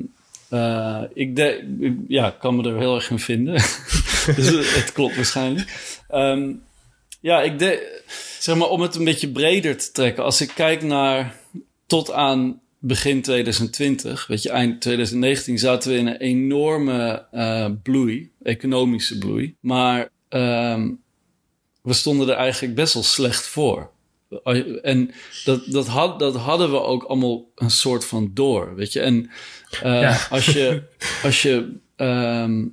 eh, 0.48 1.02
ik, 1.14 1.36
de, 1.36 1.76
ik- 1.80 1.98
ja, 2.08 2.30
kan 2.30 2.56
me 2.56 2.68
er 2.68 2.78
heel 2.78 2.94
erg 2.94 3.10
in 3.10 3.18
vinden. 3.18 3.54
dus 4.36 4.74
het, 4.74 4.92
klopt 4.92 5.16
waarschijnlijk. 5.16 6.00
Ehm, 6.08 6.52
ja, 7.20 7.42
ik 7.42 7.58
de, 7.58 8.02
zeg 8.38 8.56
maar 8.56 8.68
om 8.68 8.80
het 8.80 8.94
een 8.94 9.04
beetje 9.04 9.28
breder 9.28 9.76
te 9.76 9.90
trekken. 9.92 10.24
Als 10.24 10.40
ik 10.40 10.50
kijk 10.54 10.82
naar 10.82 11.34
tot 11.86 12.12
aan 12.12 12.60
begin 12.78 13.22
2020, 13.22 14.26
weet 14.26 14.42
je, 14.42 14.50
eind 14.50 14.80
2019 14.80 15.58
zaten 15.58 15.92
we 15.92 15.98
in 15.98 16.06
een 16.06 16.16
enorme 16.20 17.26
eh, 17.30 17.70
bloei, 17.82 18.30
economische 18.42 19.18
bloei. 19.18 19.56
Maar 19.60 20.08
ehm, 20.28 20.90
we 21.84 21.92
stonden 21.92 22.28
er 22.28 22.34
eigenlijk 22.34 22.74
best 22.74 22.94
wel 22.94 23.02
slecht 23.02 23.46
voor. 23.46 23.90
En 24.82 25.10
dat, 25.44 25.64
dat, 25.66 25.86
had, 25.86 26.18
dat 26.18 26.36
hadden 26.36 26.70
we 26.70 26.80
ook 26.80 27.02
allemaal 27.02 27.44
een 27.54 27.70
soort 27.70 28.04
van 28.04 28.30
door, 28.34 28.74
weet 28.74 28.92
je. 28.92 29.00
En 29.00 29.30
eh, 29.82 30.00
Ja. 30.00 30.18
als 30.30 30.44
je, 30.46 30.82
als 31.22 31.42
je 31.42 31.76
ehm, 31.96 32.64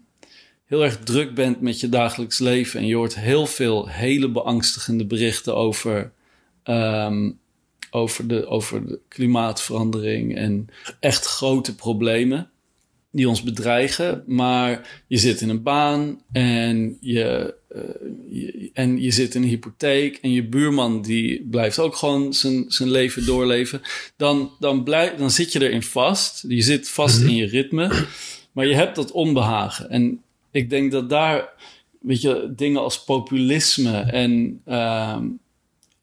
heel 0.66 0.84
erg 0.84 1.00
druk 1.00 1.36
bent 1.36 1.62
met 1.62 1.80
je 1.80 1.90
dagelijks 1.90 2.40
leven... 2.40 2.80
en 2.80 2.86
je 2.86 2.96
hoort 2.96 3.16
heel 3.16 3.46
veel 3.46 3.88
hele 3.88 4.30
beangstigende 4.30 5.06
berichten 5.06 5.56
over... 5.56 6.12
ehm, 6.64 7.32
over, 7.94 8.28
de, 8.28 8.48
over 8.48 8.88
de 8.88 9.00
klimaatverandering 9.08 10.36
en 10.36 10.68
echt 11.00 11.26
grote 11.26 11.76
problemen 11.76 12.50
die 13.12 13.30
ons 13.30 13.44
bedreigen. 13.44 14.24
Maar 14.28 15.04
je 15.08 15.18
zit 15.18 15.42
in 15.42 15.50
een 15.50 15.64
baan 15.64 16.22
en 16.32 16.98
je, 17.02 17.56
eh, 17.76 17.82
je- 18.30 18.70
en 18.74 19.02
je 19.02 19.12
zit 19.12 19.36
in 19.36 19.42
een 19.44 19.48
hypotheek 19.50 20.18
en 20.22 20.32
je 20.32 20.44
buurman 20.48 21.02
die 21.02 21.48
blijft 21.50 21.80
ook 21.80 21.96
gewoon 21.96 22.34
zijn, 22.34 22.66
zijn 22.68 22.90
leven 22.92 23.26
doorleven. 23.26 23.82
Dan, 24.18 24.52
dan, 24.60 24.84
blijf, 24.84 25.16
dan 25.16 25.32
zit 25.32 25.52
je 25.52 25.62
erin 25.64 25.84
vast. 25.84 26.44
Je 26.48 26.62
zit 26.62 26.90
vast 26.90 27.22
in 27.22 27.36
je 27.36 27.46
ritme, 27.46 28.06
maar 28.52 28.68
je 28.68 28.76
hebt 28.76 28.96
dat 28.96 29.12
onbehagen. 29.12 29.90
En 29.90 30.22
ik 30.52 30.70
denk 30.70 30.92
dat 30.92 31.10
daar, 31.10 31.50
weet 32.02 32.22
je, 32.22 32.54
dingen 32.56 32.82
als 32.82 33.04
populisme 33.04 33.98
en 34.00 34.62
ehm, 34.66 35.26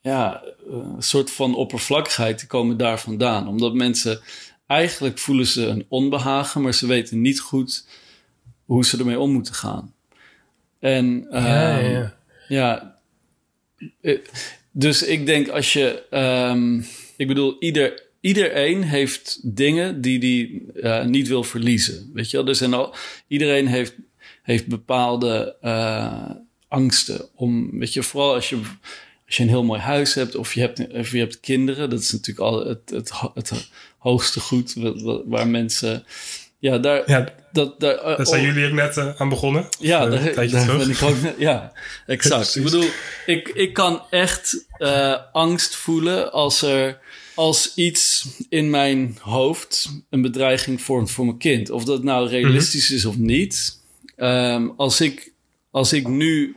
ja, 0.02 0.42
een 0.70 1.02
soort 1.02 1.30
van 1.30 1.54
oppervlakkigheid, 1.54 2.38
die 2.38 2.48
komen 2.48 2.76
daar 2.76 3.00
vandaan. 3.00 3.48
Omdat 3.48 3.74
mensen 3.74 4.20
eigenlijk 4.66 5.18
voelen 5.18 5.46
ze 5.46 5.66
een 5.66 5.84
onbehagen, 5.88 6.62
maar 6.62 6.74
ze 6.74 6.86
weten 6.86 7.20
niet 7.20 7.40
goed 7.40 7.86
hoe 8.64 8.84
ze 8.84 8.98
ermee 8.98 9.18
om 9.18 9.32
moeten 9.32 9.54
gaan. 9.54 9.92
En 10.78 11.26
Ja, 11.30 11.78
ehm, 11.78 11.84
ja, 11.84 11.88
ja. 11.88 12.18
ja, 12.48 12.98
eh, 14.00 14.18
dus 14.72 15.02
ik 15.02 15.26
denk 15.26 15.48
als 15.48 15.72
je, 15.72 16.02
ehm, 16.10 16.80
ik 17.16 17.26
bedoel, 17.26 17.56
ieder, 17.58 18.02
iedereen 18.20 18.82
heeft 18.82 19.40
dingen 19.42 20.00
die 20.00 20.18
die 20.18 20.72
eh, 20.72 21.04
niet 21.04 21.28
wil 21.28 21.42
verliezen. 21.42 22.10
Weet 22.12 22.30
je 22.30 22.36
wel, 22.36 22.46
er 22.46 22.54
zijn 22.54 22.74
al, 22.74 22.94
iedereen 23.28 23.66
heeft, 23.66 23.94
heeft 24.42 24.66
bepaalde 24.66 25.56
eh, 25.60 26.30
angsten 26.68 27.28
om, 27.34 27.78
weet 27.78 27.92
je, 27.92 28.02
vooral 28.02 28.34
als 28.34 28.48
je, 28.48 28.56
als 29.26 29.36
je 29.36 29.42
een 29.42 29.48
heel 29.48 29.64
mooi 29.64 29.80
huis 29.80 30.14
hebt 30.14 30.34
of 30.34 30.54
je 30.54 30.60
hebt, 30.60 30.92
of 30.92 31.10
je 31.10 31.18
hebt 31.18 31.40
kinderen, 31.40 31.90
dat 31.90 32.00
is 32.00 32.12
natuurlijk 32.12 32.46
al 32.46 32.66
het, 32.66 32.90
het, 32.90 33.12
het 33.34 33.70
hoogste 33.98 34.40
goed 34.40 34.74
waar 35.24 35.48
mensen. 35.48 36.04
Ja, 36.58 36.78
daar, 36.78 37.02
ja, 37.06 37.28
dat, 37.52 37.80
daar, 37.80 37.96
daar 37.96 38.26
zijn 38.26 38.42
jullie 38.42 38.66
ook 38.66 38.72
net 38.72 38.96
uh, 38.96 39.10
aan 39.16 39.28
begonnen. 39.28 39.68
Ja, 39.78 40.06
uh, 40.06 40.10
daar, 40.10 40.50
daar 40.50 40.76
ben 40.78 40.90
ik 40.90 41.02
ook 41.02 41.16
Ja, 41.38 41.72
exact. 42.06 42.56
ik 42.56 42.62
bedoel, 42.62 42.84
ik, 43.26 43.48
ik 43.48 43.72
kan 43.72 44.02
echt 44.10 44.66
uh, 44.78 45.16
angst 45.32 45.76
voelen 45.76 46.32
als 46.32 46.62
er 46.62 46.98
als 47.38 47.72
iets 47.74 48.26
in 48.48 48.70
mijn 48.70 49.18
hoofd 49.20 49.88
een 50.10 50.22
bedreiging 50.22 50.80
vormt 50.80 51.10
voor 51.10 51.24
mijn 51.24 51.38
kind. 51.38 51.70
Of 51.70 51.84
dat 51.84 52.02
nou 52.02 52.28
realistisch 52.28 52.82
mm 52.82 52.88
-hmm. 52.88 52.96
is 52.96 53.04
of 53.04 53.16
niet. 53.16 53.80
Um, 54.16 54.72
als, 54.76 55.00
ik, 55.00 55.32
als 55.70 55.92
ik 55.92 56.08
nu 56.08 56.56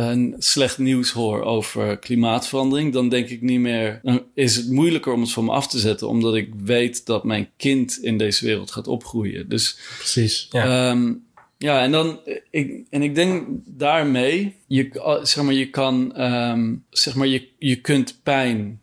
een 0.00 0.34
slecht 0.38 0.78
nieuws 0.78 1.10
hoor 1.10 1.42
over 1.42 1.98
klimaatverandering, 1.98 2.92
dan 2.92 3.08
denk 3.08 3.28
ik 3.28 3.42
niet 3.42 3.60
meer. 3.60 4.00
Dan 4.02 4.22
is 4.34 4.56
het 4.56 4.70
moeilijker 4.70 5.12
om 5.12 5.20
het 5.20 5.32
van 5.32 5.44
me 5.44 5.50
af 5.50 5.68
te 5.68 5.78
zetten, 5.78 6.08
omdat 6.08 6.34
ik 6.34 6.52
weet 6.56 7.06
dat 7.06 7.24
mijn 7.24 7.48
kind 7.56 7.98
in 8.02 8.18
deze 8.18 8.44
wereld 8.44 8.70
gaat 8.70 8.86
opgroeien. 8.86 9.48
Dus, 9.48 9.78
Precies. 9.98 10.48
Ja. 10.50 10.90
Um, 10.90 11.28
ja, 11.58 11.82
en 11.82 11.90
dan, 11.90 12.20
ik, 12.50 12.86
en 12.90 13.02
ik 13.02 13.14
denk 13.14 13.46
daarmee, 13.64 14.56
je, 14.66 15.18
zeg 15.22 15.44
maar, 15.44 15.54
je 15.54 15.70
kan, 15.70 16.22
um, 16.22 16.84
zeg 16.90 17.14
maar, 17.14 17.26
je, 17.26 17.48
je 17.58 17.76
kunt 17.76 18.20
pijn 18.22 18.80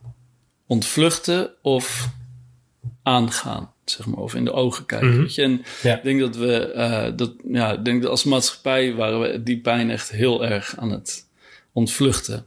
ontvluchten 0.68 1.51
of 1.61 2.09
aangaan, 3.03 3.72
zeg 3.92 4.06
maar, 4.06 4.20
of 4.24 4.36
in 4.36 4.46
de 4.46 4.52
ogen 4.52 4.86
kijken. 4.86 5.10
Mhm. 5.10 5.20
Weet 5.20 5.36
je? 5.36 5.42
En 5.42 5.64
Ja. 5.84 5.98
ik 5.98 6.04
denk 6.04 6.20
dat 6.20 6.36
we, 6.36 6.74
uh, 6.76 7.08
dat, 7.18 7.34
ja, 7.52 7.74
ik 7.74 7.86
denk 7.86 8.02
dat 8.02 8.12
als 8.12 8.24
maatschappij 8.24 8.94
waren 8.94 9.20
we 9.20 9.44
die 9.44 9.60
pijn 9.60 9.90
echt 9.90 10.12
heel 10.12 10.46
erg 10.46 10.78
aan 10.78 10.92
het 10.92 11.26
ontvluchten. 11.72 12.46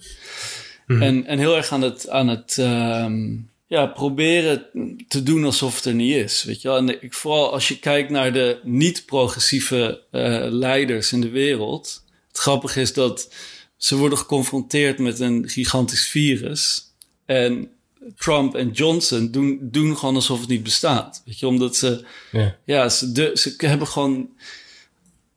Mhm. 0.86 1.02
En, 1.02 1.26
en 1.26 1.38
heel 1.38 1.56
erg 1.56 1.72
aan 1.72 1.82
het, 1.82 2.08
aan 2.08 2.28
het 2.28 2.56
um, 2.60 3.50
ja, 3.66 3.86
proberen 3.86 4.66
te 5.08 5.22
doen 5.22 5.44
alsof 5.44 5.76
het 5.76 5.84
er 5.84 5.94
niet 5.94 6.14
is. 6.14 6.44
Weet 6.44 6.62
je 6.62 6.68
wel? 6.68 6.76
En 6.76 7.02
ik, 7.02 7.14
vooral 7.14 7.52
als 7.52 7.68
je 7.68 7.78
kijkt 7.78 8.10
naar 8.10 8.32
de 8.32 8.60
niet-progressieve 8.62 10.00
uh, 10.12 10.46
leiders 10.48 11.12
in 11.12 11.20
de 11.20 11.28
wereld. 11.28 12.04
Het 12.28 12.38
grappige 12.38 12.80
is 12.80 12.92
dat 12.92 13.34
ze 13.76 13.96
worden 13.96 14.18
geconfronteerd 14.18 14.98
met 14.98 15.20
een 15.20 15.48
gigantisch 15.48 16.08
virus. 16.08 16.82
En 17.26 17.70
Trump 18.16 18.54
en 18.54 18.70
Johnson 18.70 19.30
doen, 19.30 19.58
doen 19.62 19.96
gewoon 19.96 20.14
alsof 20.14 20.40
het 20.40 20.48
niet 20.48 20.62
bestaat. 20.62 21.22
Weet 21.24 21.38
je, 21.38 21.46
omdat 21.46 21.76
ze, 21.76 22.04
Ja. 22.32 22.56
ja, 22.64 22.88
ze, 22.88 23.12
de, 23.12 23.30
ze 23.34 23.54
hebben 23.56 23.86
gewoon, 23.86 24.28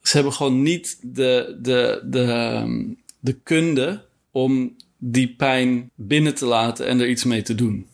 ze 0.01 0.15
hebben 0.15 0.33
gewoon 0.33 0.61
niet 0.61 0.97
de, 1.01 1.57
de, 1.61 2.01
de, 2.05 2.23
ehm, 2.23 2.83
de 3.19 3.33
kunde 3.43 4.05
om 4.31 4.75
die 4.97 5.35
pijn 5.35 5.91
binnen 5.95 6.35
te 6.35 6.45
laten 6.45 6.87
en 6.87 6.99
er 6.99 7.09
iets 7.09 7.23
mee 7.23 7.41
te 7.41 7.55
doen. 7.55 7.87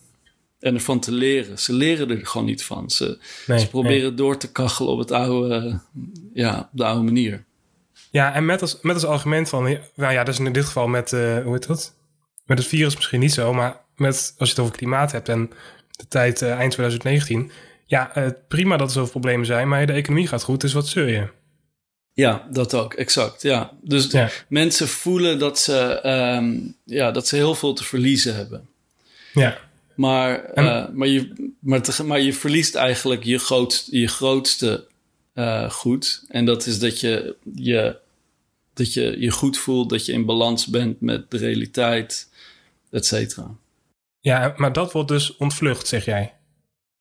En 0.60 0.74
ervan 0.74 1.00
te 1.00 1.12
leren. 1.12 1.58
Ze 1.58 1.72
leren 1.72 2.10
er 2.10 2.26
gewoon 2.26 2.46
niet 2.46 2.64
van. 2.64 2.90
Ze, 2.90 3.18
Nee, 3.46 3.58
ze 3.58 3.68
proberen 3.68 4.08
nee. 4.08 4.14
door 4.14 4.36
te 4.36 4.52
kachelen 4.52 4.92
op, 4.92 4.98
het 4.98 5.10
oude, 5.10 5.80
ja, 6.32 6.58
op 6.72 6.78
de 6.78 6.84
oude 6.84 7.02
manier. 7.04 7.44
Ja, 8.10 8.34
en 8.34 8.44
met 8.44 8.60
als, 8.60 8.78
met 8.82 8.94
als 8.94 9.04
argument 9.04 9.48
van, 9.48 9.62
nou 9.94 10.12
ja, 10.12 10.24
dat 10.24 10.34
is 10.34 10.40
in 10.40 10.52
dit 10.52 10.64
geval 10.64 10.88
met, 10.88 11.12
uh, 11.12 11.42
hoe 11.42 11.52
heet 11.52 11.66
dat? 11.66 11.94
Met 12.46 12.58
het 12.58 12.66
virus 12.66 12.94
misschien 12.94 13.20
niet 13.20 13.32
zo, 13.32 13.52
maar 13.52 13.80
met, 14.00 14.34
als 14.38 14.48
je 14.48 14.54
het 14.54 14.64
over 14.64 14.76
klimaat 14.76 15.12
hebt 15.12 15.28
en 15.28 15.50
de 15.90 16.08
tijd 16.08 16.40
uh, 16.42 16.50
eind 16.52 16.72
2019. 16.72 17.50
Ja, 17.86 18.18
uh, 18.18 18.28
prima 18.48 18.76
dat 18.76 18.86
er 18.88 18.92
zoveel 18.94 19.10
problemen 19.10 19.46
zijn, 19.46 19.68
maar 19.68 19.86
de 19.86 19.92
economie 19.92 20.26
gaat 20.26 20.42
goed, 20.42 20.60
dus 20.60 20.72
wat 20.72 20.88
zeur 20.88 21.08
je? 21.08 21.26
Ja, 22.12 22.46
dat 22.50 22.74
ook, 22.74 22.94
exact. 22.94 23.42
Ja. 23.42 23.72
Dus 23.82 24.10
Ja. 24.10 24.30
mensen 24.48 24.88
voelen 24.88 25.38
dat 25.38 25.58
ze, 25.58 26.00
um, 26.36 26.76
ja, 26.84 27.10
dat 27.10 27.28
ze 27.28 27.36
heel 27.36 27.54
veel 27.54 27.72
te 27.74 27.84
verliezen 27.84 28.34
hebben. 28.36 28.68
Ja, 29.32 29.58
Maar, 29.94 30.44
En- 30.44 30.64
uh, 30.64 30.88
maar, 30.92 31.08
je, 31.08 31.52
maar, 31.60 31.82
te- 31.82 32.04
maar 32.04 32.20
je 32.20 32.32
verliest 32.34 32.74
eigenlijk 32.74 33.24
je, 33.24 33.38
grootst, 33.38 33.88
je 33.90 34.06
grootste 34.08 34.86
uh, 35.34 35.70
goed. 35.70 36.24
En 36.28 36.44
dat 36.44 36.66
is 36.66 36.78
dat 36.78 37.00
je, 37.00 37.36
je, 37.54 37.96
dat 38.74 38.92
je 38.92 39.16
je 39.20 39.30
goed 39.30 39.58
voelt, 39.58 39.90
dat 39.90 40.06
je 40.06 40.12
in 40.12 40.24
balans 40.24 40.66
bent 40.66 41.00
met 41.00 41.30
de 41.30 41.36
realiteit, 41.36 42.28
et 42.90 43.06
cetera. 43.06 43.50
Ja, 44.20 44.54
maar 44.56 44.72
dat 44.72 44.92
wordt 44.92 45.08
dus 45.08 45.36
ontvlucht, 45.36 45.86
zeg 45.88 46.04
jij. 46.04 46.34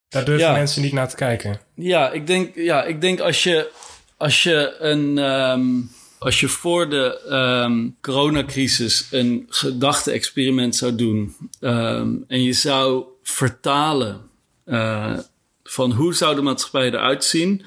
Daar 0.08 0.26
durven 0.26 0.46
Ja. 0.48 0.54
mensen 0.54 0.82
niet 0.82 0.94
naar 0.94 1.10
te 1.10 1.16
kijken. 1.16 1.60
Ja, 1.76 2.12
ik 2.12 2.28
denk, 2.28 2.56
ja, 2.56 2.84
ik 2.84 3.02
denk 3.02 3.20
als 3.20 3.44
je, 3.44 3.72
als 4.18 4.44
je 4.44 4.76
een. 4.80 5.18
Um, 5.18 5.92
als 6.20 6.40
je 6.40 6.48
voor 6.48 6.90
de 6.90 7.22
um, 7.66 7.98
coronacrisis 8.02 9.08
een 9.12 9.46
gedachte-experiment 9.50 10.76
zou 10.76 10.96
doen 10.96 11.36
um, 11.62 12.26
en 12.28 12.44
je 12.44 12.54
zou 12.54 13.04
vertalen 13.24 14.22
uh, 14.66 15.18
van 15.64 15.92
hoe 15.92 16.14
zou 16.16 16.36
de 16.36 16.42
maatschappij 16.42 16.88
eruit 16.88 17.24
zien 17.24 17.66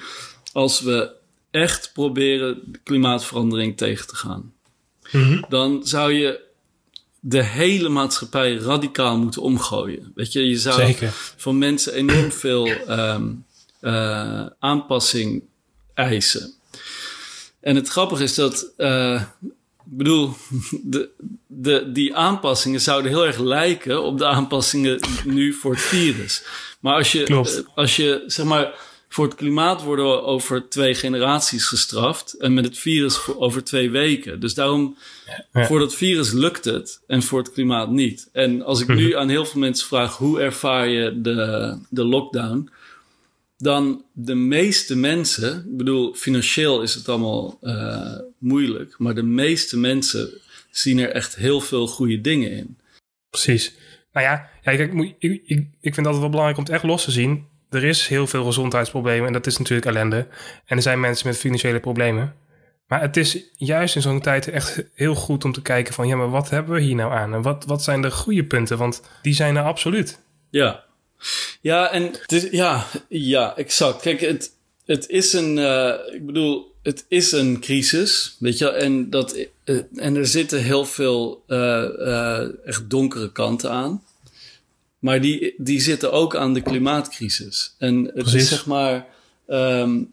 als 0.52 0.80
we 0.80 1.10
echt 1.50 1.90
proberen 1.92 2.60
de 2.72 2.78
klimaatverandering 2.82 3.76
tegen 3.76 4.06
te 4.06 4.16
gaan, 4.16 4.52
Mhm. 5.12 5.42
dan 5.48 5.86
zou 5.86 6.12
je 6.12 6.40
de 7.24 7.42
hele 7.42 7.88
maatschappij 7.88 8.54
radicaal 8.54 9.18
moeten 9.18 9.42
omgooien. 9.42 10.12
Weet 10.14 10.32
je, 10.32 10.48
je 10.48 10.58
zou 10.58 10.80
Zeker. 10.80 11.12
van 11.36 11.58
mensen 11.58 11.94
enorm 11.94 12.32
veel 12.32 12.68
um, 12.88 13.44
uh, 13.80 14.46
aanpassing 14.58 15.42
eisen. 15.94 16.52
En 17.60 17.76
het 17.76 17.88
grappige 17.88 18.22
is 18.22 18.34
dat, 18.34 18.72
uh, 18.78 19.22
ik 19.84 19.96
bedoel, 19.96 20.34
de, 20.82 21.08
de, 21.46 21.92
die 21.92 22.16
aanpassingen 22.16 22.80
zouden 22.80 23.10
heel 23.10 23.26
erg 23.26 23.38
lijken 23.38 24.02
op 24.02 24.18
de 24.18 24.26
aanpassingen 24.26 25.00
nu 25.24 25.52
voor 25.52 25.72
het 25.72 25.82
virus. 25.82 26.42
Maar 26.80 26.94
als 26.94 27.12
je, 27.12 27.22
Klopt. 27.22 27.58
uh, 27.58 27.64
als 27.74 27.96
je 27.96 28.22
zeg 28.26 28.46
maar, 28.46 28.74
voor 29.12 29.24
het 29.24 29.34
klimaat 29.34 29.82
worden 29.82 30.04
we 30.04 30.22
over 30.22 30.68
twee 30.68 30.94
generaties 30.94 31.64
gestraft 31.64 32.32
en 32.32 32.54
met 32.54 32.64
het 32.64 32.78
virus 32.78 33.16
voor 33.16 33.38
over 33.38 33.64
twee 33.64 33.90
weken. 33.90 34.40
Dus 34.40 34.54
daarom, 34.54 34.96
Ja. 35.52 35.66
voor 35.66 35.78
dat 35.78 35.94
virus 35.94 36.32
lukt 36.32 36.64
het 36.64 37.00
en 37.06 37.22
voor 37.22 37.38
het 37.38 37.52
klimaat 37.52 37.90
niet. 37.90 38.28
En 38.32 38.62
als 38.62 38.80
ik 38.80 38.88
nu 38.88 39.16
aan 39.16 39.28
heel 39.28 39.44
veel 39.44 39.60
mensen 39.60 39.86
vraag 39.86 40.16
hoe 40.16 40.40
ervaar 40.40 40.88
je 40.88 41.20
de, 41.20 41.78
de 41.90 42.04
lockdown, 42.04 42.70
dan 43.58 44.04
de 44.12 44.34
meeste 44.34 44.96
mensen, 44.96 45.56
ik 45.70 45.76
bedoel, 45.76 46.14
financieel 46.14 46.82
is 46.82 46.94
het 46.94 47.08
allemaal 47.08 47.58
uh, 47.62 48.18
moeilijk, 48.38 48.94
maar 48.98 49.14
de 49.14 49.22
meeste 49.22 49.78
mensen 49.78 50.30
zien 50.70 50.98
er 50.98 51.10
echt 51.10 51.36
heel 51.36 51.60
veel 51.60 51.86
goede 51.86 52.20
dingen 52.20 52.50
in. 52.50 52.76
Precies. 53.30 53.74
Nou 54.12 54.26
ja, 54.26 54.32
ja 54.62 54.76
kijk, 54.76 54.92
ik, 54.92 55.16
ik, 55.18 55.40
ik 55.46 55.68
vind 55.80 55.96
het 55.96 56.06
altijd 56.06 56.20
wel 56.20 56.30
belangrijk 56.30 56.58
om 56.58 56.64
het 56.64 56.72
echt 56.72 56.82
los 56.82 57.04
te 57.04 57.10
zien. 57.10 57.50
Er 57.72 57.84
is 57.84 58.06
heel 58.06 58.26
veel 58.26 58.44
gezondheidsproblemen 58.44 59.26
en 59.26 59.32
dat 59.32 59.46
is 59.46 59.58
natuurlijk 59.58 59.86
ellende. 59.86 60.26
En 60.64 60.76
er 60.76 60.82
zijn 60.82 61.00
mensen 61.00 61.26
met 61.26 61.38
financiële 61.38 61.80
problemen. 61.80 62.34
Maar 62.86 63.00
het 63.00 63.16
is 63.16 63.38
juist 63.56 63.94
in 63.94 64.02
zo'n 64.02 64.20
tijd 64.20 64.48
echt 64.48 64.84
heel 64.94 65.14
goed 65.14 65.44
om 65.44 65.52
te 65.52 65.62
kijken 65.62 65.94
van... 65.94 66.08
ja, 66.08 66.16
maar 66.16 66.30
wat 66.30 66.50
hebben 66.50 66.74
we 66.74 66.80
hier 66.80 66.94
nou 66.94 67.12
aan? 67.12 67.34
En 67.34 67.42
wat, 67.42 67.64
wat 67.64 67.82
zijn 67.82 68.02
de 68.02 68.10
goede 68.10 68.44
punten? 68.44 68.78
Want 68.78 69.02
die 69.22 69.34
zijn 69.34 69.56
er 69.56 69.62
absoluut. 69.62 70.18
Ja, 70.50 70.84
ja 71.60 71.90
en 71.90 72.10
is, 72.26 72.48
ja, 72.50 72.86
ja, 73.08 73.56
exact. 73.56 74.02
Kijk, 74.02 74.20
het, 74.20 74.50
het 74.84 75.08
is 75.08 75.32
een, 75.32 75.56
uh, 75.56 75.94
ik 76.12 76.26
bedoel, 76.26 76.74
het 76.82 77.04
is 77.08 77.32
een 77.32 77.60
crisis, 77.60 78.36
weet 78.38 78.58
je, 78.58 78.68
en 78.68 79.10
dat, 79.10 79.36
uh, 79.64 79.80
en 79.96 80.16
er 80.16 80.26
zitten 80.26 80.62
heel 80.62 80.84
veel 80.84 81.44
uh, 81.48 82.66
echt 82.66 82.90
donkere 82.90 83.32
kanten 83.32 83.70
aan. 83.70 84.02
Maar 85.02 85.20
die, 85.20 85.54
die 85.56 85.80
zitten 85.80 86.12
ook 86.12 86.36
aan 86.36 86.54
de 86.54 86.60
klimaatcrisis. 86.60 87.74
En 87.78 88.04
het 88.04 88.14
Precies. 88.14 88.42
is 88.42 88.48
zeg 88.48 88.66
maar, 88.66 89.06
um, 89.48 90.10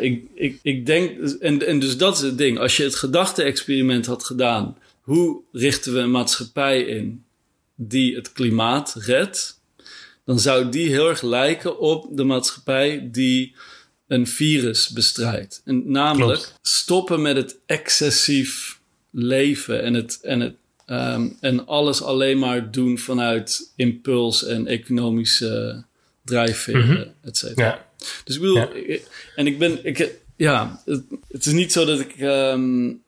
ik, 0.00 0.24
ik, 0.34 0.58
ik 0.62 0.86
denk, 0.86 1.18
en, 1.40 1.66
en 1.66 1.78
dus 1.78 1.96
dat 1.96 2.16
is 2.16 2.22
het 2.22 2.38
ding. 2.38 2.58
Als 2.58 2.76
je 2.76 2.82
het 2.82 2.94
gedachte-experiment 2.94 4.06
had 4.06 4.24
gedaan, 4.24 4.76
hoe 5.00 5.40
richten 5.52 5.92
we 5.92 5.98
een 5.98 6.10
maatschappij 6.10 6.82
in 6.82 7.24
die 7.74 8.14
het 8.14 8.32
klimaat 8.32 8.94
redt? 8.98 9.60
dan 10.24 10.40
zou 10.40 10.68
die 10.68 10.88
heel 10.88 11.08
erg 11.08 11.22
lijken 11.22 11.78
op 11.78 12.16
de 12.16 12.24
maatschappij 12.24 13.08
die 13.12 13.54
een 14.06 14.26
virus 14.26 14.88
bestrijdt. 14.88 15.62
En 15.64 15.90
namelijk 15.90 16.40
Klopt. 16.40 16.58
stoppen 16.62 17.22
met 17.22 17.36
het 17.36 17.56
excessief 17.66 18.80
leven 19.10 19.82
en, 19.82 19.94
het, 19.94 20.18
en, 20.22 20.40
het, 20.40 20.54
um, 20.92 21.36
en 21.40 21.66
alles 21.66 22.02
alleen 22.02 22.38
maar 22.38 22.70
doen 22.70 22.98
vanuit 22.98 23.72
impuls 23.76 24.44
en 24.44 24.66
economische 24.66 25.84
drijfveren, 26.24 26.86
mm 26.86 26.90
-hmm. 26.90 27.12
et 27.22 27.36
cetera. 27.36 27.66
Ja. 27.66 27.86
Dus 28.24 28.34
ik 28.34 28.40
bedoel, 28.40 28.56
Ja. 28.56 28.70
ik, 28.70 29.06
en 29.36 29.46
ik 29.46 29.58
ben, 29.58 29.84
ik, 29.84 30.10
ja, 30.36 30.82
het, 30.84 31.02
het, 31.28 31.46
is 31.46 31.52
niet 31.52 31.72
zo 31.72 31.84
dat 31.84 32.00
ik. 32.00 32.20
Um, 32.20 33.02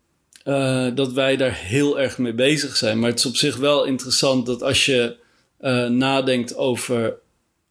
uh, 0.44 0.88
dat 0.94 1.12
wij 1.12 1.36
daar 1.36 1.54
heel 1.54 2.00
erg 2.00 2.18
mee 2.18 2.32
bezig 2.32 2.76
zijn. 2.76 2.98
Maar 2.98 3.10
het 3.10 3.18
is 3.18 3.26
op 3.26 3.36
zich 3.36 3.56
wel 3.56 3.84
interessant 3.84 4.46
dat 4.46 4.62
als 4.62 4.84
je 4.84 5.16
uh, 5.60 5.86
nadenkt 5.88 6.56
over. 6.56 7.16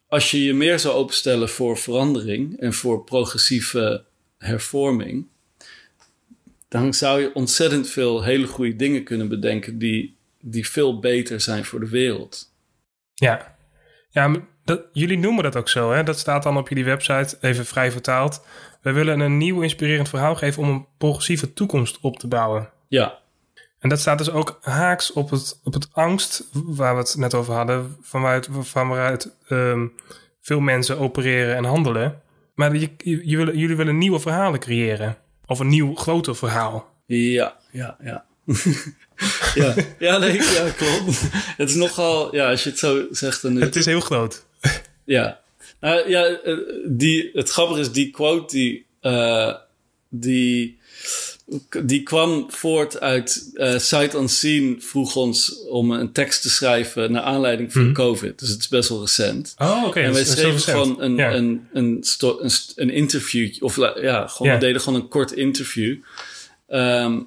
Als 0.08 0.30
je 0.30 0.44
je 0.44 0.54
meer 0.54 0.78
zou 0.78 0.94
openstellen 0.94 1.48
voor 1.48 1.78
verandering 1.78 2.60
en 2.60 2.72
voor 2.72 3.04
progressieve 3.04 4.04
hervorming. 4.38 5.26
Dan 6.74 6.94
zou 6.94 7.20
je 7.20 7.34
ontzettend 7.34 7.88
veel 7.88 8.22
hele 8.22 8.46
goede 8.46 8.76
dingen 8.76 9.04
kunnen 9.04 9.28
bedenken. 9.28 9.78
die, 9.78 10.16
die 10.40 10.68
veel 10.68 10.98
beter 10.98 11.40
zijn 11.40 11.64
voor 11.64 11.80
de 11.80 11.88
wereld. 11.88 12.52
Ja, 13.14 13.56
ja 14.10 14.34
dat, 14.64 14.82
jullie 14.92 15.18
noemen 15.18 15.42
dat 15.42 15.56
ook 15.56 15.68
zo. 15.68 15.92
Hè? 15.92 16.02
Dat 16.02 16.18
staat 16.18 16.42
dan 16.42 16.56
op 16.56 16.68
jullie 16.68 16.84
website, 16.84 17.36
even 17.40 17.66
vrij 17.66 17.90
vertaald. 17.90 18.46
We 18.82 18.92
willen 18.92 19.20
een 19.20 19.36
nieuw 19.36 19.60
inspirerend 19.60 20.08
verhaal 20.08 20.34
geven 20.34 20.62
om 20.62 20.68
een 20.68 20.86
progressieve 20.98 21.52
toekomst 21.52 21.98
op 22.00 22.18
te 22.18 22.28
bouwen. 22.28 22.70
Ja. 22.88 23.18
En 23.78 23.88
dat 23.88 24.00
staat 24.00 24.18
dus 24.18 24.30
ook 24.30 24.58
haaks 24.60 25.12
op 25.12 25.30
het, 25.30 25.60
op 25.64 25.72
het 25.72 25.88
angst 25.92 26.48
waar 26.52 26.94
we 26.94 27.00
het 27.00 27.16
net 27.18 27.34
over 27.34 27.54
hadden, 27.54 27.96
van 28.00 28.22
waaruit, 28.22 28.48
van 28.50 28.88
waaruit 28.88 29.36
um, 29.48 29.92
veel 30.40 30.60
mensen 30.60 30.98
opereren 30.98 31.56
en 31.56 31.64
handelen. 31.64 32.22
Maar 32.54 32.76
je, 32.76 32.90
je, 32.96 33.28
je 33.28 33.36
willen, 33.36 33.58
jullie 33.58 33.76
willen 33.76 33.98
nieuwe 33.98 34.20
verhalen 34.20 34.60
creëren. 34.60 35.16
Of 35.46 35.58
een 35.58 35.68
nieuw 35.68 35.94
groter 35.94 36.36
verhaal. 36.36 36.92
Ja, 37.06 37.56
ja, 37.72 37.96
ja. 38.02 38.24
ja, 39.54 39.74
ja, 39.98 40.18
nee, 40.18 40.42
ja, 40.42 40.70
klopt. 40.76 41.20
Het 41.56 41.68
is 41.68 41.74
nogal, 41.74 42.34
ja, 42.34 42.50
als 42.50 42.62
je 42.62 42.70
het 42.70 42.78
zo 42.78 43.06
zegt. 43.10 43.42
Dan 43.42 43.56
het 43.56 43.76
is 43.76 43.86
heel 43.86 44.00
groot. 44.00 44.46
ja. 45.04 45.40
Uh, 45.80 46.08
ja, 46.08 46.38
uh, 46.44 46.58
die, 46.86 47.30
het 47.32 47.50
grappige 47.50 47.80
is, 47.80 47.92
die 47.92 48.10
quote 48.10 48.56
die, 48.56 48.86
uh, 49.02 49.54
die, 50.08 50.78
die 51.84 52.02
kwam 52.02 52.46
voort 52.48 53.00
uit 53.00 53.50
uh, 53.54 53.78
Sight 53.78 54.14
Unseen 54.14 54.82
vroeg 54.82 55.16
ons 55.16 55.64
om 55.68 55.90
een 55.90 56.12
tekst 56.12 56.42
te 56.42 56.50
schrijven 56.50 57.12
naar 57.12 57.22
aanleiding 57.22 57.72
van 57.72 57.86
mm. 57.86 57.92
COVID. 57.92 58.38
Dus 58.38 58.48
het 58.48 58.60
is 58.60 58.68
best 58.68 58.88
wel 58.88 59.00
recent. 59.00 59.54
Oh, 59.58 59.76
oké. 59.76 59.86
Okay. 59.86 60.04
En 60.04 60.12
wij 60.12 60.24
schreven 60.24 60.60
gewoon 60.60 61.00
een, 61.02 61.16
ja. 61.16 61.34
een, 61.34 61.68
een, 61.72 62.04
een, 62.18 62.50
een, 62.76 62.90
interview. 62.90 63.62
Of 63.62 63.76
ja, 63.76 64.26
gewoon, 64.26 64.52
ja. 64.52 64.58
we 64.58 64.64
deden 64.64 64.80
gewoon 64.80 65.00
een 65.00 65.08
kort 65.08 65.32
interview. 65.32 65.96
Um, 66.68 67.26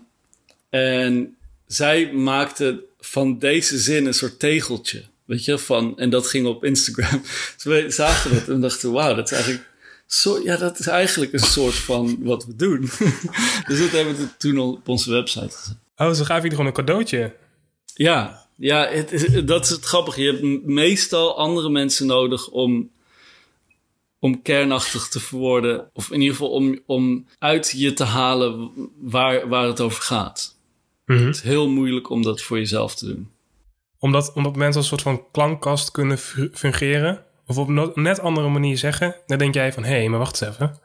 en 0.70 1.36
zij 1.68 2.14
maakte 2.14 2.84
van 3.00 3.40
deze 3.40 3.78
zin 3.78 4.06
een 4.06 4.14
soort 4.14 4.40
tegeltje. 4.40 5.04
Weet 5.26 5.46
je, 5.46 5.58
van, 5.58 6.00
en 6.00 6.10
dat 6.10 6.28
ging 6.28 6.46
op 6.46 6.64
Instagram. 6.64 7.22
Dus 7.56 7.64
we 7.64 7.86
zagen 7.88 8.32
het 8.32 8.50
en 8.50 8.62
dachten, 8.62 8.92
wauw, 8.92 9.16
dat 9.16 9.26
is 9.26 9.32
eigenlijk... 9.32 9.66
Zo, 10.08 10.40
ja, 10.44 10.58
dat 10.58 10.80
is 10.80 10.88
eigenlijk 10.88 11.34
een 11.34 11.40
soort 11.40 11.76
van 11.76 12.24
wat 12.24 12.46
we 12.46 12.56
doen. 12.56 12.82
dus 13.68 13.80
dat 13.80 13.90
hebben 13.90 14.16
we 14.16 14.38
toen 14.38 14.58
al 14.58 14.72
op 14.72 14.88
onze 14.88 15.12
website 15.12 15.58
gezet. 15.58 15.78
Oh, 15.98 16.12
zo 16.12 16.24
gaven 16.24 16.36
jullie 16.36 16.50
gewoon 16.50 16.66
een 16.66 16.74
cadeautje? 16.74 17.36
Ja, 17.94 18.48
ja 18.56 18.88
het 18.88 19.12
is, 19.12 19.46
dat 19.46 19.64
is 19.64 19.70
het 19.70 19.86
grappige. 19.86 20.22
Je 20.22 20.32
hebt 20.32 20.66
meestal 20.66 21.38
andere 21.38 21.70
mensen 21.70 22.06
nodig 22.06 22.48
om, 22.50 22.90
om 24.20 24.42
kernachtig 24.42 25.08
te 25.08 25.20
verwoorden. 25.20 25.90
Of 25.94 26.12
in 26.12 26.20
ieder 26.22 26.36
geval 26.36 26.52
om, 26.52 26.80
om 26.86 27.28
uit 27.40 27.74
je 27.76 27.94
te 27.94 28.04
halen 28.04 28.72
waar, 29.02 29.48
waar 29.48 29.68
het 29.68 29.82
over 29.82 30.02
gaat. 30.02 30.56
Mm 31.06 31.18
-hmm. 31.18 31.26
Het 31.26 31.36
is 31.36 31.42
heel 31.42 31.70
moeilijk 31.70 32.10
om 32.10 32.22
dat 32.22 32.42
voor 32.42 32.58
jezelf 32.58 32.96
te 32.96 33.06
doen. 33.06 33.30
Omdat, 34.00 34.34
omdat 34.34 34.56
mensen 34.56 34.82
als 34.82 34.92
een 34.92 34.98
soort 34.98 35.16
van 35.18 35.32
klankkast 35.32 35.92
kunnen 35.92 36.18
fungeren? 36.54 37.26
Of 37.48 37.58
op 37.58 37.68
een 37.68 37.92
net 37.94 38.20
andere 38.20 38.50
manier 38.50 38.78
zeggen? 38.78 39.16
Dan 39.26 39.38
denk 39.38 39.54
jij 39.54 39.74
van, 39.74 39.84
hé, 39.84 39.90
hey, 39.96 40.10
maar 40.10 40.20
wacht 40.20 40.42
eens 40.42 40.52
even. 40.52 40.80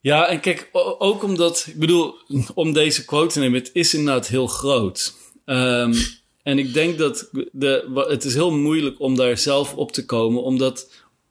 Ja, 0.00 0.26
en 0.26 0.40
kijk, 0.40 0.68
ook 0.98 1.22
omdat... 1.22 1.64
Ik 1.68 1.78
bedoel, 1.78 2.14
om 2.54 2.72
deze 2.72 3.04
quote 3.04 3.32
te 3.32 3.38
nemen, 3.38 3.58
het 3.58 3.70
is 3.72 3.94
inderdaad 3.94 4.26
heel 4.26 4.46
groot. 4.46 5.14
Um, 5.44 5.94
en 6.42 6.58
ik 6.58 6.72
denk 6.72 6.98
dat 6.98 7.28
de, 7.52 8.04
het 8.08 8.24
is 8.24 8.34
heel 8.34 8.52
moeilijk 8.52 9.00
om 9.00 9.16
daar 9.16 9.38
zelf 9.38 9.74
op 9.74 9.92
te 9.92 10.04
komen, 10.04 10.42
omdat 10.42 10.90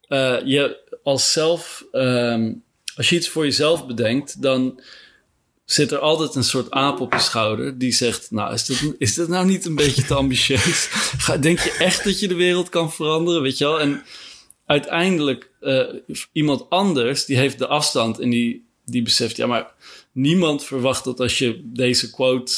uh, 0.09 0.37
je 0.45 0.77
als 1.03 1.31
zelf, 1.31 1.85
um, 1.91 2.63
als 2.95 3.09
je 3.09 3.15
iets 3.15 3.29
voor 3.29 3.43
jezelf 3.43 3.85
bedenkt, 3.85 4.41
dan 4.41 4.81
zit 5.65 5.91
er 5.91 5.99
altijd 5.99 6.35
een 6.35 6.43
soort 6.43 6.71
aap 6.71 6.99
op 6.99 7.13
je 7.13 7.19
schouder 7.19 7.77
die 7.77 7.91
zegt: 7.91 8.31
Nou, 8.31 8.53
is 8.53 8.65
dat, 8.65 8.93
is 8.97 9.15
dat 9.15 9.27
nou 9.27 9.45
niet 9.45 9.65
een 9.65 9.75
beetje 9.75 10.03
te 10.03 10.13
ambitieus? 10.13 10.89
Denk 11.39 11.59
je 11.59 11.75
echt 11.79 12.03
dat 12.03 12.19
je 12.19 12.27
de 12.27 12.35
wereld 12.35 12.69
kan 12.69 12.91
veranderen? 12.91 13.41
Weet 13.41 13.57
je 13.57 13.65
wel? 13.65 13.79
En 13.79 14.03
uiteindelijk, 14.67 15.51
uh, 15.61 15.83
iemand 16.31 16.69
anders 16.69 17.25
die 17.25 17.37
heeft 17.37 17.57
de 17.57 17.67
afstand 17.67 18.19
en 18.19 18.29
die, 18.29 18.65
die 18.85 19.01
beseft: 19.01 19.37
Ja, 19.37 19.47
maar 19.47 19.73
niemand 20.11 20.63
verwacht 20.63 21.03
dat 21.03 21.19
als 21.19 21.37
je 21.37 21.61
deze 21.63 22.11
quote 22.11 22.53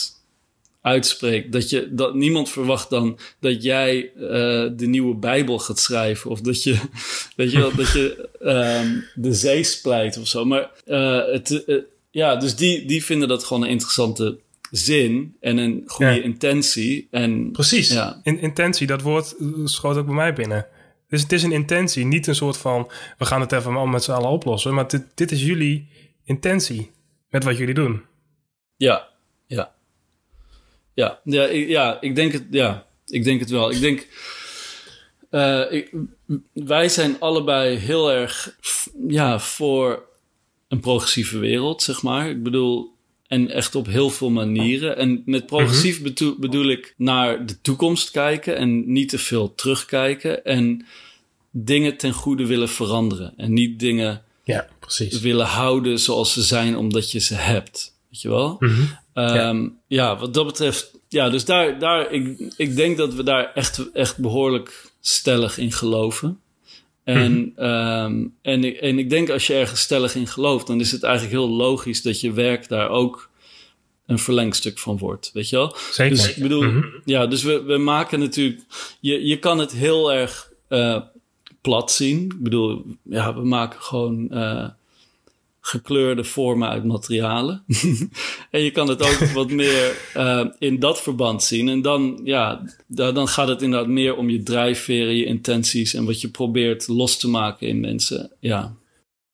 uitspreekt, 0.82 1.51
dat, 1.51 1.70
je, 1.70 1.93
dat 1.93 2.14
niemand 2.14 2.49
verwacht 2.49 2.89
dan 2.89 3.20
dat 3.39 3.64
jij 3.64 4.12
uh, 4.16 4.22
de 4.76 4.88
nieuwe 4.88 5.16
Bijbel 5.16 5.60
gaat 5.60 5.80
schrijven 5.80 6.30
of 6.30 6.41
dat 6.41 6.64
je, 6.64 6.80
weet 7.36 7.51
je, 7.51 7.57
wel, 7.60 7.76
dat 7.76 7.91
je 7.91 8.30
um, 8.41 9.05
de 9.16 9.34
zee 9.34 9.64
splijt 9.64 10.18
of 10.18 10.28
zo. 10.28 10.45
Maar 10.45 10.72
uh, 10.86 11.26
het 11.26 11.64
ja, 12.12 12.36
dus 12.36 12.55
die, 12.55 12.86
die 12.86 13.03
vinden 13.05 13.28
dat 13.28 13.43
gewoon 13.43 13.64
een 13.64 13.70
interessante 13.70 14.38
zin 14.72 15.36
en 15.39 15.57
een 15.57 15.84
goede 15.86 16.12
ja. 16.12 16.22
intentie. 16.22 17.07
En, 17.12 17.51
Precies. 17.51 17.89
Ja. 17.89 18.20
In, 18.24 18.39
intentie, 18.39 18.88
dat 18.88 19.01
woord 19.01 19.36
schoot 19.64 19.97
ook 19.97 20.05
bij 20.05 20.16
mij 20.16 20.34
binnen. 20.34 20.68
Dus 21.10 21.22
het 21.22 21.32
is 21.32 21.43
een 21.43 21.51
intentie, 21.51 22.05
niet 22.05 22.28
een 22.28 22.36
soort 22.36 22.57
van... 22.57 22.91
we 23.18 23.26
gaan 23.26 23.41
het 23.41 23.51
even 23.51 23.66
allemaal 23.66 23.86
met 23.86 24.03
z'n 24.03 24.12
allen 24.12 24.30
oplossen. 24.30 24.74
Maar 24.74 24.88
dit, 24.88 25.03
dit 25.16 25.32
is 25.32 25.43
jullie 25.43 25.89
intentie 26.24 26.91
met 27.30 27.43
wat 27.43 27.57
jullie 27.57 27.74
doen. 27.74 28.05
Ja, 28.76 29.07
ja. 29.45 29.74
Ja, 30.93 31.20
ja, 31.24 31.45
ik, 31.45 31.68
ja, 31.68 32.01
ik, 32.01 32.16
denk, 32.16 32.32
het, 32.32 32.45
ja 32.51 32.86
ik 33.05 33.24
denk 33.24 33.39
het 33.39 33.49
wel. 33.49 33.72
Ik 33.72 33.80
denk... 33.80 34.07
Ik, 35.72 35.91
wij 36.53 36.89
zijn 36.89 37.20
allebei 37.20 37.76
heel 37.76 38.12
erg 38.12 38.57
ja, 39.07 39.39
voor 39.39 40.03
een 40.68 40.80
progressieve 40.80 41.38
wereld, 41.38 41.82
zeg 41.82 42.01
maar. 42.01 42.30
Ik 42.30 42.43
bedoel, 42.43 42.97
en 43.30 43.49
echt 43.49 43.75
op 43.75 43.88
heel 43.88 44.09
veel 44.09 44.30
manieren. 44.30 44.97
En 44.97 45.21
met 45.25 45.45
progressief 45.45 46.01
-hmm. 46.03 46.36
bedoel, 46.39 46.69
ik 46.69 46.93
naar 46.97 47.45
de 47.45 47.61
toekomst 47.61 48.11
kijken 48.11 48.57
en 48.57 48.91
niet 48.91 49.09
te 49.09 49.17
veel 49.17 49.55
terugkijken. 49.55 50.45
En 50.45 50.86
dingen 51.51 51.97
ten 51.97 52.13
goede 52.13 52.45
willen 52.45 52.69
veranderen. 52.69 53.34
En 53.38 53.53
niet 53.53 53.80
dingen 53.80 54.21
ja, 54.43 54.67
precies. 54.80 55.19
willen 55.19 55.45
houden 55.45 55.99
zoals 55.99 56.34
ze 56.34 56.41
zijn 56.41 56.77
omdat 56.77 57.11
je 57.11 57.19
ze 57.19 57.36
hebt. 57.36 57.95
Weet 58.09 58.21
je 58.21 58.30
wel? 58.30 58.55
Mm 58.59 58.69
-hmm. 58.69 59.23
um, 59.23 59.80
ja. 59.88 60.05
ja. 60.05 60.17
wat 60.17 60.34
dat 60.34 60.45
betreft. 60.45 60.97
Ja, 61.07 61.30
dus 61.30 61.45
daar, 61.45 61.80
daar 61.80 62.11
ik, 62.11 62.53
ik 62.57 62.75
denk 62.75 62.97
dat 62.97 63.13
we 63.13 63.23
daar 63.23 63.51
echt, 63.53 63.91
echt 63.93 64.17
behoorlijk 64.17 64.91
stellig 64.99 65.57
in 65.57 65.71
geloven. 65.71 66.39
En, 67.03 67.31
mm 67.31 67.63
um, 67.65 68.35
en, 68.41 68.63
ik, 68.63 68.77
en 68.77 68.99
ik 68.99 69.09
denk 69.09 69.29
als 69.29 69.47
je 69.47 69.53
ergens 69.53 69.81
stellig 69.81 70.15
in 70.15 70.27
gelooft, 70.27 70.67
dan 70.67 70.79
is 70.79 70.91
het 70.91 71.03
eigenlijk 71.03 71.33
heel 71.33 71.49
logisch 71.49 72.01
dat 72.01 72.21
je 72.21 72.31
werk 72.31 72.67
daar 72.67 72.89
ook 72.89 73.29
een 74.05 74.19
verlengstuk 74.19 74.79
van 74.79 74.97
wordt. 74.97 75.31
Weet 75.33 75.49
je 75.49 75.55
wel? 75.55 75.75
Zeker. 75.91 76.15
Dus 76.15 76.35
ik 76.35 76.41
bedoel, 76.41 76.63
mm 76.63 76.69
-hmm. 76.69 77.01
ja, 77.05 77.27
dus 77.27 77.43
we, 77.43 77.63
we 77.63 77.77
maken 77.77 78.19
natuurlijk. 78.19 78.61
Je, 78.99 79.25
je 79.25 79.39
kan 79.39 79.59
het 79.59 79.71
heel 79.71 80.13
erg 80.13 80.51
uh, 80.69 81.01
plat 81.61 81.91
zien. 81.91 82.23
Ik 82.23 82.43
bedoel, 82.43 82.85
ja, 83.03 83.35
we 83.35 83.45
maken 83.45 83.81
gewoon. 83.81 84.27
Uh, 84.31 84.67
gekleurde 85.70 86.24
vormen 86.24 86.70
uit 86.70 86.84
materialen. 86.84 87.63
en 88.51 88.63
je 88.63 88.72
kan 88.72 88.88
het 88.88 89.01
ook 89.01 89.30
wat 89.30 89.49
meer 89.49 90.11
uh, 90.17 90.45
in 90.59 90.80
dat 90.80 91.01
verband 91.01 91.43
zien. 91.43 91.70
En 91.70 91.82
dan, 91.82 92.22
ja, 92.24 92.61
dan 92.88 93.28
gaat 93.28 93.47
het 93.47 93.61
inderdaad 93.61 93.89
meer 93.89 94.15
om 94.15 94.30
je 94.30 94.43
drijfveren, 94.43 95.15
je 95.15 95.26
intenties 95.26 95.93
en 95.93 96.05
wat 96.05 96.22
je 96.22 96.30
probeert 96.30 96.88
los 96.88 97.17
te 97.17 97.30
maken 97.30 97.67
in 97.67 97.80
mensen. 97.80 98.32
Ja. 98.39 98.78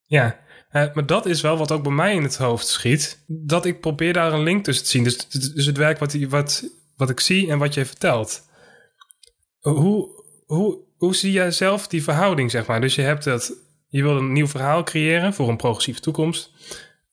Ja, 0.06 0.40
uh, 0.72 0.94
maar 0.94 1.06
dat 1.06 1.26
is 1.26 1.42
wel 1.42 1.58
wat 1.58 1.72
ook 1.72 1.84
bij 1.84 1.92
mij 1.92 2.16
in 2.16 2.24
het 2.24 2.38
hoofd 2.38 2.68
schiet. 2.68 3.24
Dat 3.28 3.66
ik 3.66 3.80
probeer 3.80 4.14
daar 4.14 4.34
een 4.34 4.44
link 4.44 4.64
tussen 4.64 4.86
te 4.86 4.92
zien. 4.92 5.04
Dus, 5.04 5.28
dus 5.28 5.66
het 5.66 5.78
werk 5.78 6.00
wat, 6.00 6.14
wat, 6.30 6.70
wat 6.96 7.10
ik 7.10 7.20
zie 7.20 7.50
en 7.50 7.58
wat 7.58 7.74
je 7.74 7.86
vertelt. 7.86 8.44
Hoe, 9.60 10.24
hoe, 10.46 10.78
hoe 10.98 11.16
zie 11.16 11.32
jij 11.32 11.52
zelf 11.52 11.88
die 11.88 12.04
verhouding, 12.04 12.52
zeg 12.52 12.66
maar? 12.66 12.82
Dus 12.82 12.96
je 12.96 13.02
hebt 13.02 13.24
dat 13.24 13.54
je 13.96 14.04
wil 14.04 14.18
een 14.18 14.32
nieuw 14.32 14.48
verhaal 14.48 14.84
creëren 14.84 15.34
voor 15.34 15.50
een 15.50 15.58
progressieve 15.58 16.00
toekomst. 16.00 16.52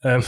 Um, 0.00 0.22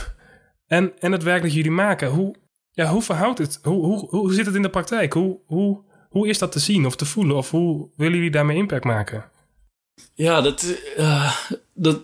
en, 0.66 0.92
en 0.98 1.12
het 1.12 1.22
werk 1.22 1.42
dat 1.42 1.52
jullie 1.52 1.70
maken, 1.70 2.08
hoe, 2.08 2.34
ja, 2.72 2.90
hoe 2.90 3.02
verhoudt 3.02 3.38
het? 3.38 3.58
Hoe, 3.62 3.84
hoe, 3.84 4.08
hoe 4.08 4.34
zit 4.34 4.46
het 4.46 4.54
in 4.54 4.62
de 4.62 4.70
praktijk? 4.70 5.12
Hoe, 5.12 5.38
hoe, 5.46 5.80
hoe 6.08 6.28
is 6.28 6.38
dat 6.38 6.52
te 6.52 6.58
zien 6.58 6.86
of 6.86 6.96
te 6.96 7.04
voelen? 7.04 7.36
Of 7.36 7.50
hoe 7.50 7.88
willen 7.96 8.14
jullie 8.14 8.30
daarmee 8.30 8.56
impact 8.56 8.84
maken? 8.84 9.30
Ja, 10.14 10.40
dat, 10.40 10.76
uh, 10.96 11.36
dat, 11.72 12.00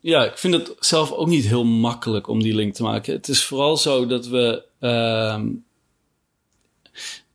ja, 0.00 0.24
ik 0.24 0.38
vind 0.38 0.54
het 0.54 0.74
zelf 0.78 1.12
ook 1.12 1.28
niet 1.28 1.44
heel 1.44 1.64
makkelijk 1.64 2.28
om 2.28 2.42
die 2.42 2.54
link 2.54 2.74
te 2.74 2.82
maken. 2.82 3.14
Het 3.14 3.28
is 3.28 3.44
vooral 3.44 3.76
zo 3.76 4.06
dat 4.06 4.26
we, 4.26 4.62
uh, 4.80 5.40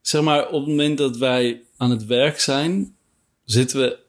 zeg 0.02 0.22
maar, 0.22 0.48
op 0.48 0.60
het 0.60 0.70
moment 0.70 0.98
dat 0.98 1.18
wij 1.18 1.62
aan 1.78 1.92
het 1.92 2.06
werk 2.06 2.40
zijn, 2.40 2.96
zitten 3.46 3.80
we 3.80 4.08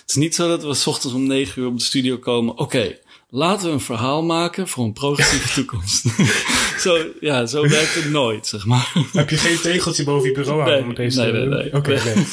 het 0.00 0.10
is 0.10 0.14
niet 0.14 0.34
zo 0.34 0.48
dat 0.48 0.64
we 0.64 0.74
s 0.74 0.86
ochtends 0.86 1.16
om 1.16 1.26
negen 1.26 1.62
uur 1.62 1.68
op 1.68 1.78
de 1.78 1.84
studio 1.84 2.18
komen. 2.18 2.52
Oké, 2.52 2.62
okay, 2.62 2.98
laten 3.28 3.66
we 3.66 3.72
een 3.72 3.80
verhaal 3.80 4.22
maken 4.22 4.68
voor 4.68 4.84
een 4.84 4.92
progressieve 4.92 5.52
toekomst. 5.60 6.04
zo, 6.84 7.06
ja, 7.20 7.46
zo 7.46 7.68
werkt 7.68 7.94
het 7.94 8.10
nooit, 8.10 8.46
zeg 8.46 8.66
maar. 8.66 8.92
Heb 9.12 9.30
je 9.30 9.36
geen 9.36 9.60
tegeltje 9.60 10.04
boven 10.04 10.28
je 10.28 10.34
bureau 10.34 10.64
nee, 10.64 10.80
aan 10.80 10.86
met 10.86 10.96
deze... 10.96 11.20
Nee, 11.20 11.32
nee, 11.32 11.46
nee. 11.46 11.66
Oké, 11.66 11.76
okay, 11.76 12.04
nee. 12.04 12.14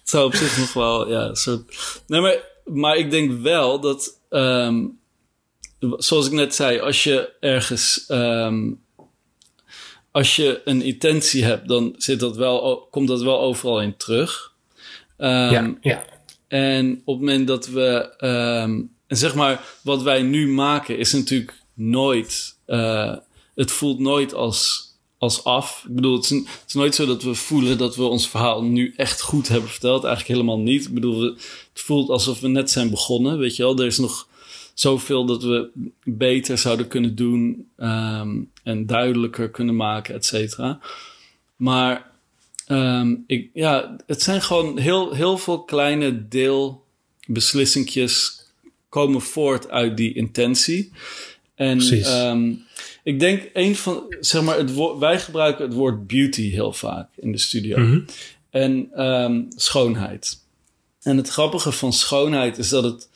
zou 0.04 0.26
op 0.26 0.34
zich 0.34 0.58
nog 0.58 0.72
wel, 0.72 1.10
ja, 1.10 1.34
soort... 1.34 1.76
Nee, 2.06 2.20
maar, 2.20 2.36
maar 2.64 2.96
ik 2.96 3.10
denk 3.10 3.42
wel 3.42 3.80
dat, 3.80 4.20
um, 4.30 4.98
zoals 5.96 6.26
ik 6.26 6.32
net 6.32 6.54
zei, 6.54 6.80
als 6.80 7.04
je 7.04 7.32
ergens... 7.40 8.04
Um, 8.08 8.86
als 10.10 10.36
je 10.36 10.60
een 10.64 10.82
intentie 10.82 11.44
hebt, 11.44 11.68
dan 11.68 11.94
zit 11.96 12.20
dat 12.20 12.36
wel, 12.36 12.88
komt 12.90 13.08
dat 13.08 13.22
wel 13.22 13.40
overal 13.40 13.80
in 13.80 13.96
terug. 13.96 14.52
Um, 15.18 15.28
ja, 15.28 15.74
ja. 15.80 16.04
En 16.48 17.02
op 17.04 17.18
het 17.18 17.24
moment 17.26 17.46
dat 17.46 17.68
we, 17.68 18.14
um, 18.20 18.90
en 19.06 19.16
zeg 19.16 19.34
maar, 19.34 19.64
wat 19.82 20.02
wij 20.02 20.22
nu 20.22 20.48
maken 20.48 20.98
is 20.98 21.12
natuurlijk 21.12 21.54
nooit, 21.74 22.56
uh, 22.66 23.16
het 23.54 23.70
voelt 23.70 23.98
nooit 23.98 24.34
als, 24.34 24.92
als 25.18 25.44
af. 25.44 25.84
Ik 25.88 25.94
bedoel, 25.94 26.14
het 26.14 26.24
is, 26.24 26.30
het 26.30 26.74
nooit 26.74 26.94
zo 26.94 27.06
dat 27.06 27.22
we 27.22 27.34
voelen 27.34 27.78
dat 27.78 27.96
we 27.96 28.02
ons 28.02 28.28
verhaal 28.28 28.62
nu 28.62 28.94
echt 28.96 29.20
goed 29.20 29.48
hebben 29.48 29.70
verteld. 29.70 30.04
Eigenlijk 30.04 30.34
helemaal 30.34 30.60
niet. 30.60 30.84
Ik 30.84 30.94
bedoel, 30.94 31.20
het 31.20 31.38
voelt 31.72 32.08
alsof 32.08 32.40
we 32.40 32.48
net 32.48 32.70
zijn 32.70 32.90
begonnen, 32.90 33.38
weet 33.38 33.56
je 33.56 33.62
wel. 33.62 33.78
Er 33.78 33.86
is 33.86 33.98
nog 33.98 34.26
zoveel 34.74 35.24
dat 35.26 35.42
we 35.42 35.70
beter 36.04 36.58
zouden 36.58 36.88
kunnen 36.88 37.14
doen 37.14 37.68
um, 37.76 38.50
en 38.62 38.86
duidelijker 38.86 39.50
kunnen 39.50 39.76
maken, 39.76 40.14
et 40.14 40.24
cetera. 40.24 40.80
Maar 41.56 42.10
um, 42.68 43.24
ik, 43.26 43.50
ja, 43.52 43.96
het 44.06 44.22
zijn 44.22 44.42
gewoon 44.42 44.78
heel, 44.78 45.14
heel 45.14 45.38
veel 45.38 45.64
kleine 45.64 46.28
deelbeslissingjes 46.28 48.46
komen 48.88 49.20
voort 49.20 49.70
uit 49.70 49.96
die 49.96 50.14
intentie. 50.14 50.92
En 51.54 51.80
um, 52.26 52.64
ik 53.02 53.20
denk 53.20 53.50
een 53.52 53.76
van, 53.76 54.16
zeg 54.20 54.42
maar, 54.42 54.58
het 54.58 54.74
woord, 54.74 54.98
wij 54.98 55.20
gebruiken 55.20 55.64
het 55.64 55.74
woord 55.74 56.06
beauty 56.06 56.50
heel 56.50 56.72
vaak 56.72 57.08
in 57.16 57.32
de 57.32 57.38
studio. 57.38 57.78
Mm 57.78 57.90
-hmm. 57.90 58.04
En 58.50 59.04
um, 59.06 59.46
schoonheid. 59.48 60.46
En 61.02 61.16
het 61.16 61.28
grappige 61.28 61.72
van 61.72 61.92
schoonheid 61.92 62.58
is 62.58 62.68
dat 62.68 62.84
het 62.84 63.08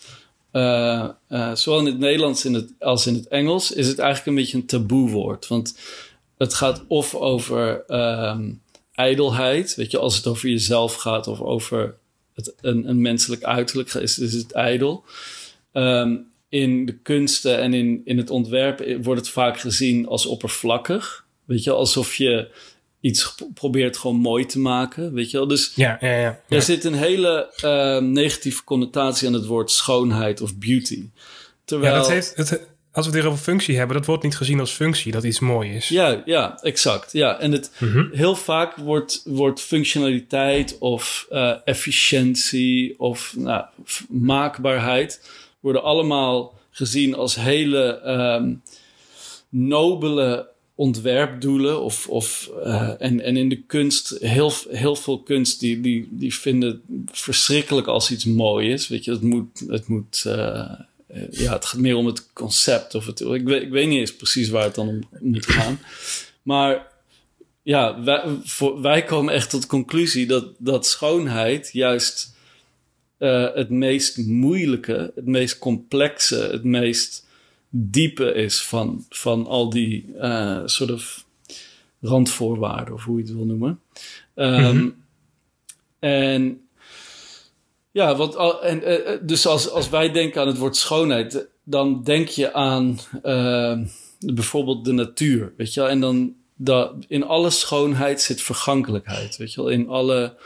uh, 0.53 1.09
uh, 1.29 1.55
zowel 1.55 1.81
in 1.81 1.87
het 1.87 1.99
Nederlands 1.99 2.45
in 2.45 2.55
het, 2.55 2.73
als 2.79 3.07
in 3.07 3.15
het 3.15 3.29
Engels 3.29 3.73
is 3.73 3.89
het 3.89 3.99
eigenlijk 3.99 4.29
een 4.29 4.43
beetje 4.43 4.57
een 4.57 4.67
taboewoord. 4.67 5.49
Want 5.49 5.79
het 6.39 6.55
gaat 6.55 6.85
of 6.89 7.15
over 7.15 7.85
um, 7.89 8.61
ijdelheid, 8.95 9.75
weet 9.75 9.91
je, 9.91 9.99
als 9.99 10.17
het 10.17 10.27
over 10.27 10.49
jezelf 10.49 10.95
gaat 10.95 11.27
of 11.27 11.41
over 11.41 11.95
het, 12.35 12.55
een, 12.61 12.89
een 12.89 13.01
menselijk 13.01 13.43
uiterlijk, 13.43 13.95
is, 13.95 14.19
is 14.19 14.33
het 14.33 14.53
ijdel. 14.53 15.05
Um, 15.73 16.31
in 16.49 16.87
de 16.87 16.99
kunsten 16.99 17.59
en 17.59 17.75
in, 17.75 18.03
in 18.05 18.19
het 18.19 18.31
ontwerp 18.31 18.97
wordt 19.03 19.21
het 19.21 19.31
vaak 19.31 19.61
gezien 19.61 20.07
als 20.07 20.27
oppervlakkig. 20.27 21.27
Weet 21.45 21.65
je, 21.65 21.71
alsof 21.71 22.15
je 22.15 22.51
iets 23.01 23.35
probeert 23.55 23.97
gewoon 23.97 24.17
mooi 24.17 24.47
te 24.47 24.59
maken, 24.59 25.13
weet 25.13 25.31
je 25.31 25.37
wel. 25.37 25.47
Dus 25.47 25.73
ja, 25.75 25.97
ja, 26.01 26.09
ja, 26.09 26.21
ja. 26.21 26.57
er 26.57 26.63
zit 26.63 26.85
een 26.85 26.95
hele 26.95 27.53
uh, 27.65 28.11
negatieve 28.11 28.65
connotatie 28.65 29.27
aan 29.27 29.35
het 29.35 29.47
woord 29.47 29.71
schoonheid 29.71 30.41
of 30.41 30.57
beauty. 30.57 31.09
Terwijl... 31.65 31.93
Ja, 31.93 31.99
dat 31.99 32.09
heeft, 32.09 32.37
het, 32.37 32.69
als 32.93 33.07
we 33.07 33.13
het 33.13 33.21
hier 33.21 33.31
over 33.31 33.45
functie 33.45 33.77
hebben, 33.77 33.97
dat 33.97 34.07
wordt 34.07 34.23
niet 34.23 34.37
gezien 34.37 34.61
als 34.61 34.71
functie, 34.71 35.13
dat 35.13 35.25
iets 35.25 35.41
mooi 35.41 35.75
is. 35.75 35.89
Ja, 35.89 36.23
ja, 36.25 36.59
exact. 36.63 37.13
Ja, 37.13 37.39
en 37.39 37.53
het, 37.53 37.71
mm 37.79 37.93
-hmm. 37.93 38.09
heel 38.13 38.37
vaak 38.37 38.77
wordt, 38.77 39.23
wordt 39.25 39.61
functionaliteit 39.61 40.77
of 40.79 41.27
uh, 41.31 41.55
efficiëntie 41.65 42.99
of 42.99 43.35
nou, 43.37 43.65
maakbaarheid 44.09 45.31
worden 45.61 45.83
allemaal 45.83 46.55
gezien 46.71 47.15
als 47.15 47.35
hele 47.35 48.03
um, 48.07 48.63
nobele 49.49 50.49
ontwerpdoelen. 50.75 51.83
Of, 51.83 52.09
of, 52.09 52.51
uh, 52.65 52.91
en, 52.99 53.21
en 53.21 53.37
in 53.37 53.49
de 53.49 53.63
kunst, 53.63 54.17
heel, 54.21 54.53
heel 54.69 54.97
veel 54.97 55.19
kunst, 55.19 55.61
die, 55.61 55.81
die, 55.81 56.09
die 56.11 56.35
vinden 56.35 56.83
verschrikkelijk 57.13 57.87
als 57.87 58.11
iets 58.11 58.25
mooi 58.25 58.73
is. 58.73 58.89
Weet 58.89 59.05
je, 59.05 59.11
het 59.11 59.23
moet. 59.23 59.65
Het 59.69 59.89
moet 59.89 60.25
uh, 60.27 60.71
ja, 61.31 61.53
het 61.53 61.65
gaat 61.65 61.81
meer 61.81 61.97
om 61.97 62.07
het 62.07 62.33
concept. 62.33 62.95
Of 62.95 63.07
het, 63.07 63.21
ik, 63.21 63.45
weet, 63.45 63.63
ik 63.63 63.71
weet 63.71 63.89
niet 63.89 63.99
eens 63.99 64.17
precies 64.17 64.49
waar 64.49 64.65
het 64.65 64.75
dan 64.75 64.89
om 64.89 65.01
moet 65.21 65.47
gaan. 65.47 65.81
Maar 66.43 66.87
ja, 67.63 68.03
wij, 68.03 68.25
voor, 68.45 68.81
wij 68.81 69.05
komen 69.05 69.35
echt 69.35 69.51
tot 69.51 69.63
de 69.63 69.69
conclusie 69.69 70.27
dat, 70.27 70.47
dat 70.59 70.87
schoonheid 70.87 71.71
juist 71.73 72.35
uh, 73.19 73.55
het 73.55 73.71
meest 73.71 74.17
moeilijke, 74.27 75.13
het 75.15 75.27
meest 75.27 75.59
complexe, 75.59 76.37
het 76.37 76.65
meest 76.65 77.27
diepe 77.69 78.33
is 78.33 78.63
van, 78.63 79.07
van 79.09 79.47
al 79.47 79.71
die 79.71 80.07
uh, 80.17 80.61
soort 80.65 80.91
of 80.91 81.25
randvoorwaarden, 82.01 82.95
of 82.95 83.05
hoe 83.05 83.17
je 83.19 83.25
het 83.25 83.35
wil 83.35 83.45
noemen. 83.45 83.81
Um, 84.35 84.53
mm 84.53 84.65
-hmm. 84.65 84.95
En 85.99 86.62
ja, 87.93 88.17
wat, 88.17 88.61
en, 88.63 88.91
uh, 88.91 88.97
dus 89.23 89.47
als, 89.47 89.71
als 89.71 89.89
wij 89.89 90.13
denken 90.13 90.41
aan 90.41 90.47
het 90.47 90.59
woord 90.59 90.77
schoonheid, 90.77 91.47
dan 91.65 92.03
denk 92.03 92.29
je 92.29 92.53
aan 92.53 92.99
uh, 93.25 93.79
bijvoorbeeld 94.19 94.85
de 94.85 94.93
natuur, 94.93 95.53
weet 95.57 95.75
je 95.75 95.81
wel? 95.81 95.89
En 95.89 96.01
dan 96.01 96.35
dat 96.57 96.95
in 97.09 97.25
alle 97.25 97.51
schoonheid 97.51 98.21
zit 98.21 98.43
vergankelijkheid, 98.43 99.37
weet 99.37 99.53
je 99.53 99.61
wel? 99.61 99.71
In 99.71 99.89
alle 99.89 100.37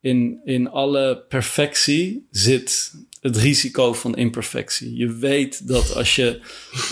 in, 0.00 0.40
in 0.44 0.70
alle 0.70 1.24
perfectie 1.28 2.26
zit 2.30 2.94
het 3.20 3.36
risico 3.36 3.92
van 3.92 4.16
imperfectie. 4.16 4.96
Je 4.96 5.12
weet 5.12 5.68
dat 5.68 5.94
als 5.94 6.16
je, 6.16 6.40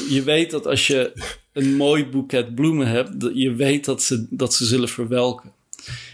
je, 0.09 0.23
weet 0.23 0.51
dat 0.51 0.67
als 0.67 0.87
je 0.87 1.13
een 1.53 1.77
mooi 1.77 2.07
boeket 2.07 2.55
bloemen 2.55 2.87
hebt, 2.87 3.21
dat 3.21 3.31
je 3.35 3.55
weet 3.55 3.85
dat 3.85 4.03
ze, 4.03 4.27
dat 4.31 4.55
ze 4.55 4.65
zullen 4.65 4.89
verwelken. 4.89 5.53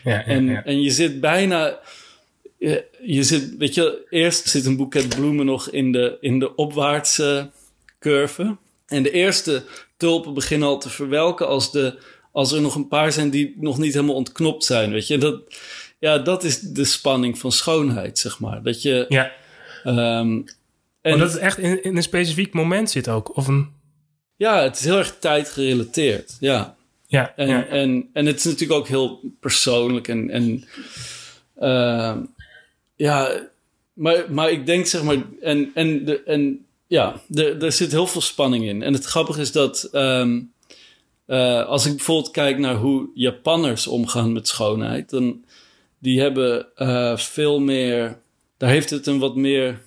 Ja, 0.05 0.11
ja, 0.11 0.25
en, 0.25 0.65
en 0.65 0.83
je 0.83 0.91
zit 0.91 1.21
bijna. 1.21 1.81
Je, 2.59 2.91
je, 3.05 3.23
zit, 3.23 3.57
weet 3.59 3.75
je, 3.75 4.07
eerst 4.11 4.49
zit 4.49 4.65
een 4.65 4.77
boeket 4.77 5.09
bloemen 5.09 5.47
nog 5.47 5.71
in 5.71 5.93
de, 5.93 6.17
in 6.21 6.39
de 6.39 6.55
opwaartse 6.55 7.51
curve. 7.99 8.57
En 8.87 9.03
de 9.03 9.11
eerste 9.11 9.65
tulpen 9.97 10.35
beginnen 10.35 10.69
al 10.69 10.79
te 10.79 10.91
verwelken 10.91 11.47
als, 11.49 11.73
de, 11.73 11.99
als 12.33 12.53
er 12.53 12.61
nog 12.61 12.75
een 12.75 12.89
paar 12.89 13.13
zijn 13.13 13.31
die 13.31 13.57
nog 13.59 13.79
niet 13.79 13.95
helemaal 13.95 14.15
ontknopt 14.15 14.65
zijn. 14.65 14.91
Weet 14.93 15.07
je, 15.07 15.19
dat, 15.19 15.43
ja, 15.99 16.19
dat 16.19 16.45
is 16.45 16.61
de 16.61 16.85
spanning 16.85 17.39
van 17.39 17.53
schoonheid, 17.53 18.19
zeg 18.19 18.41
maar. 18.41 18.63
Dat 18.63 18.83
je. 18.83 19.05
Ja. 19.09 19.33
Um, 19.85 20.45
en 21.01 21.19
dat 21.19 21.33
het 21.33 21.41
echt 21.41 21.59
in, 21.59 21.83
in, 21.83 21.97
een 21.97 22.03
specifiek 22.03 22.53
moment 22.53 22.91
zit 22.91 23.09
ook. 23.09 23.37
Of 23.37 23.47
een... 23.47 23.71
Ja, 24.37 24.63
het 24.63 24.79
is 24.79 24.85
heel 24.85 24.99
erg 24.99 25.17
tijdgerelateerd. 25.19 26.37
Ja. 26.41 26.77
Ja, 27.07 27.33
en, 27.37 27.49
ja. 27.49 27.67
En, 27.67 28.09
en 28.13 28.27
het 28.27 28.39
is 28.39 28.45
natuurlijk 28.45 28.81
ook 28.81 28.89
heel 28.89 29.21
persoonlijk. 29.41 30.09
En, 30.09 30.31
en 30.31 30.65
uh, 31.61 32.17
ja, 33.03 33.49
maar, 33.93 34.33
maar 34.33 34.51
ik 34.51 34.67
denk 34.67 34.87
zeg 34.87 35.03
maar. 35.03 35.17
En, 35.41 35.71
en, 35.75 36.05
de, 36.05 36.23
en 36.23 36.67
ja, 36.87 37.21
er, 37.35 37.65
er 37.65 37.73
zit 37.73 37.91
heel 37.93 38.07
veel 38.07 38.21
spanning 38.21 38.65
in. 38.65 38.83
En 38.83 38.93
het 38.93 39.05
grappige 39.05 39.41
is 39.41 39.53
dat. 39.53 39.89
Um, 39.93 40.53
uh, 41.27 41.67
als 41.67 41.87
ik 41.87 41.97
bijvoorbeeld 41.97 42.31
kijk 42.31 42.59
naar 42.59 42.77
hoe 42.77 43.11
Japanners 43.15 43.87
omgaan 43.87 44.33
met 44.33 44.49
schoonheid, 44.49 45.11
dan 45.11 45.45
die 45.99 46.21
hebben 46.21 46.67
uh, 46.77 47.17
veel 47.17 47.61
meer. 47.61 48.19
Daar 48.57 48.71
heeft 48.71 48.91
het 48.91 49.07
een 49.07 49.19
wat 49.19 49.37
meer 49.37 49.81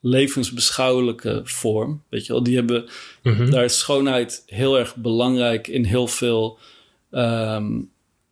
levensbeschouwelijke 0.00 1.40
vorm. 1.44 2.02
Weet 2.08 2.26
je 2.26 2.32
wel, 2.32 2.42
die 2.42 2.56
hebben. 2.56 2.84
Mhm. 3.22 3.34
Mm 3.34 3.40
-hmm. 3.40 3.50
Daar 3.50 3.64
is 3.64 3.78
schoonheid 3.78 4.42
heel 4.46 4.78
erg 4.78 4.96
belangrijk 4.96 5.68
in 5.68 5.84
heel 5.84 6.06
veel 6.06 6.58
um, 7.10 7.90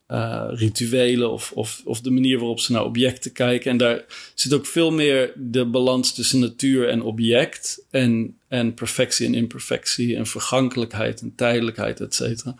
uh, 0.09 0.45
rituelen 0.49 1.31
of, 1.31 1.53
of, 1.53 1.83
of 1.85 2.01
de 2.01 2.11
manier 2.11 2.39
waarop 2.39 2.61
ze 2.61 2.73
naar 2.73 2.85
objecten 2.85 3.33
kijken. 3.33 3.71
En 3.71 3.77
daar 3.77 4.05
zit 4.35 4.53
ook 4.53 4.67
veel 4.67 4.91
meer 4.91 5.33
de 5.37 5.65
balans 5.65 6.15
tussen 6.15 6.39
natuur 6.39 6.89
en 6.89 7.03
object. 7.03 7.87
En, 7.91 8.39
en 8.49 8.75
perfectie 8.75 9.27
en 9.27 9.35
imperfectie 9.35 10.17
en 10.17 10.27
vergankelijkheid 10.27 11.21
en 11.21 11.33
tijdelijkheid, 11.37 12.01
et 12.01 12.15
cetera. 12.15 12.55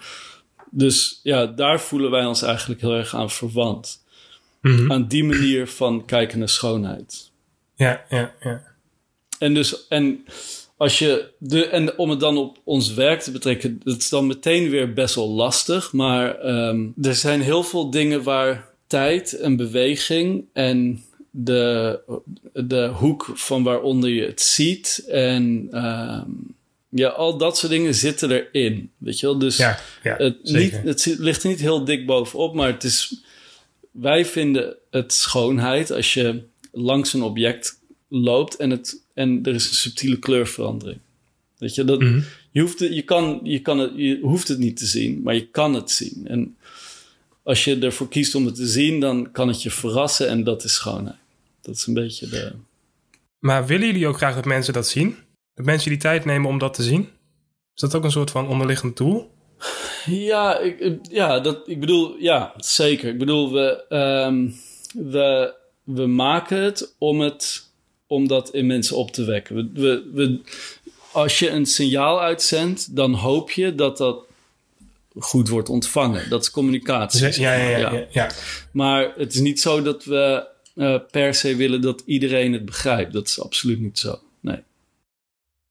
Dus 0.71 1.21
ja, 1.23 1.47
daar 1.47 1.81
voelen 1.81 2.11
wij 2.11 2.25
ons 2.25 2.43
eigenlijk 2.43 2.81
heel 2.81 2.95
erg 2.95 3.15
aan 3.15 3.31
verwant. 3.31 4.05
Mhm. 4.61 4.73
Mm 4.73 4.79
-hmm. 4.79 4.93
Aan 4.93 5.09
die 5.09 5.25
manier 5.25 5.69
van 5.69 6.05
kijken 6.05 6.39
naar 6.39 6.49
schoonheid. 6.49 7.31
Ja, 7.75 8.05
ja, 8.09 8.35
ja. 8.41 8.63
En 9.39 9.55
dus, 9.55 9.89
en 9.89 10.25
als 10.77 10.99
je 10.99 11.31
de, 11.39 11.67
en 11.67 11.99
om 11.99 12.11
het 12.11 12.21
dan 12.21 12.37
op 12.37 12.59
ons 12.65 12.95
werk 12.95 13.21
te 13.21 13.31
betrekken, 13.31 13.81
dat 13.85 13.97
is 13.97 14.09
dan 14.09 14.27
meteen 14.27 14.71
weer 14.71 14.93
best 14.93 15.15
wel 15.15 15.29
lastig. 15.29 15.93
Maar 15.93 16.47
um, 16.69 16.95
er 17.03 17.15
zijn 17.15 17.41
heel 17.41 17.63
veel 17.63 17.91
dingen 17.91 18.23
waar 18.23 18.73
tijd 18.87 19.33
en 19.33 19.57
beweging 19.57 20.45
en 20.53 21.05
de, 21.31 22.01
de 22.53 22.87
hoek 22.87 23.31
van 23.35 23.63
waaronder 23.63 24.11
je 24.11 24.25
het 24.25 24.41
ziet 24.41 25.05
en 25.09 25.69
um, 25.73 26.55
ja, 26.89 27.09
al 27.09 27.39
dat 27.39 27.59
soort 27.59 27.73
dingen 27.73 27.95
zitten 27.95 28.31
erin. 28.31 28.91
Weet 28.99 29.21
je 29.21 29.27
wel? 29.27 29.39
Dus 29.39 29.57
ja, 29.57 29.79
ja, 30.03 30.17
het, 30.17 30.43
niet, 30.43 30.81
het 30.85 31.17
ligt 31.19 31.43
er 31.43 31.49
niet 31.49 31.61
heel 31.61 31.85
dik 31.85 32.07
bovenop, 32.07 32.55
maar 32.55 32.73
het 32.73 32.85
is. 32.85 33.23
Wij 33.91 34.25
vinden 34.27 34.77
het 34.91 35.13
schoonheid 35.13 35.91
als 35.91 36.15
je 36.15 36.43
langs 36.73 37.13
een 37.13 37.23
object 37.23 37.81
loopt 38.09 38.57
en, 38.57 38.71
het, 38.71 39.04
en 39.15 39.41
er 39.43 39.55
is 39.55 39.69
een 39.69 39.75
subtiele 39.75 40.19
kleurverandering. 40.19 40.99
Weet 41.59 41.75
je, 41.75 41.85
dat, 41.85 42.01
Mhm. 42.01 42.21
je, 42.51 42.61
hoeft 42.61 42.79
het, 42.79 42.95
je, 42.95 43.03
kan, 43.03 43.41
je, 43.43 43.59
kan 43.61 43.79
het, 43.79 43.91
je 43.97 44.19
hoeft 44.23 44.49
het 44.49 44.59
niet 44.59 44.77
te 44.77 44.87
zien, 44.87 45.21
maar 45.23 45.35
je 45.35 45.47
kan 45.47 45.75
het 45.75 45.91
zien. 45.91 46.23
En 46.27 46.57
als 47.43 47.65
je 47.65 47.79
ervoor 47.79 48.09
kiest 48.09 48.35
om 48.35 48.47
het 48.47 48.55
te 48.55 48.67
zien, 48.67 49.01
dan 49.01 49.33
kan 49.33 49.49
het 49.49 49.63
je 49.63 49.71
verrassen 49.71 50.29
en 50.29 50.45
dat 50.45 50.65
is 50.65 50.75
schoonheid. 50.75 51.17
Dat 51.63 51.75
is 51.75 51.87
een 51.87 51.95
beetje 51.95 52.29
de. 52.29 52.53
Maar 53.39 53.67
willen 53.67 53.87
jullie 53.87 54.07
ook 54.07 54.17
graag 54.17 54.35
dat 54.35 54.45
mensen 54.45 54.73
dat 54.73 54.89
zien? 54.89 55.17
Dat 55.55 55.65
mensen 55.67 55.91
die 55.91 55.99
tijd 55.99 56.25
nemen 56.25 56.49
om 56.49 56.59
dat 56.59 56.75
te 56.75 56.83
zien? 56.83 57.09
Is 57.75 57.81
dat 57.81 57.95
ook 57.95 58.05
een 58.05 58.11
soort 58.11 58.31
van 58.31 58.49
onderliggend 58.49 58.97
doel? 58.97 59.31
Ja, 60.07 60.59
ik, 60.59 60.99
ja, 61.11 61.41
dat, 61.41 61.69
ik 61.69 61.81
bedoel, 61.81 62.17
ja, 62.19 62.55
zeker. 62.57 63.09
Ik 63.09 63.19
bedoel, 63.19 63.53
we, 63.53 63.85
ehm, 63.89 64.51
we, 65.11 65.55
we 65.83 66.07
maken 66.07 66.59
het 66.63 66.95
om, 66.99 67.21
het 67.21 67.73
om 68.07 68.29
dat 68.29 68.51
in 68.51 68.67
mensen 68.67 68.97
op 68.97 69.11
te 69.11 69.25
wekken. 69.25 69.57
We, 69.57 69.71
we, 69.73 70.11
we, 70.13 70.41
als 71.13 71.39
je 71.39 71.51
een 71.51 71.67
signaal 71.67 72.21
uitzendt, 72.21 72.97
dan 72.97 73.15
hoop 73.15 73.51
je 73.51 73.75
dat 73.75 73.97
dat 73.97 74.25
goed 75.19 75.49
wordt 75.49 75.69
ontvangen. 75.69 76.31
Dat 76.31 76.43
is 76.43 76.51
communicatie. 76.51 77.41
Ja, 77.41 77.55
ja, 77.55 77.79
ja, 77.79 78.07
ja. 78.11 78.31
Maar 78.73 79.13
het 79.17 79.35
is 79.35 79.41
niet 79.41 79.61
zo 79.61 79.83
dat 79.83 80.05
we 80.05 80.47
uh, 80.75 80.99
per 81.11 81.35
se 81.35 81.57
willen 81.57 81.81
dat 81.81 82.03
iedereen 82.07 82.53
het 82.53 82.65
begrijpt. 82.65 83.13
Dat 83.13 83.29
is 83.29 83.41
absoluut 83.41 83.81
niet 83.81 83.99
zo. 83.99 84.19
Nee. 84.41 84.63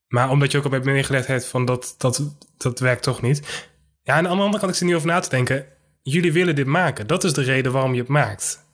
Maar 0.08 0.30
omdat 0.30 0.52
je 0.52 0.58
ook 0.58 0.64
al 0.64 0.70
bij 0.70 0.80
neergelegd 0.80 1.26
hebt 1.26 1.46
van 1.46 1.64
dat, 1.64 1.94
dat, 1.98 2.22
dat 2.56 2.78
werkt 2.78 3.02
toch 3.02 3.22
niet. 3.22 3.66
Ja, 4.02 4.14
aan 4.14 4.22
de 4.22 4.28
andere 4.28 4.58
kant, 4.58 4.70
ik 4.70 4.76
zit 4.76 4.86
niet 4.86 4.96
over 4.96 5.08
na 5.08 5.20
te 5.20 5.28
denken. 5.28 5.66
Jullie 6.02 6.32
willen 6.32 6.54
dit 6.54 6.66
maken. 6.66 7.06
Dat 7.06 7.24
is 7.24 7.32
de 7.32 7.42
reden 7.42 7.72
waarom 7.72 7.94
je 7.94 8.00
het 8.00 8.08
maakt. 8.08 8.64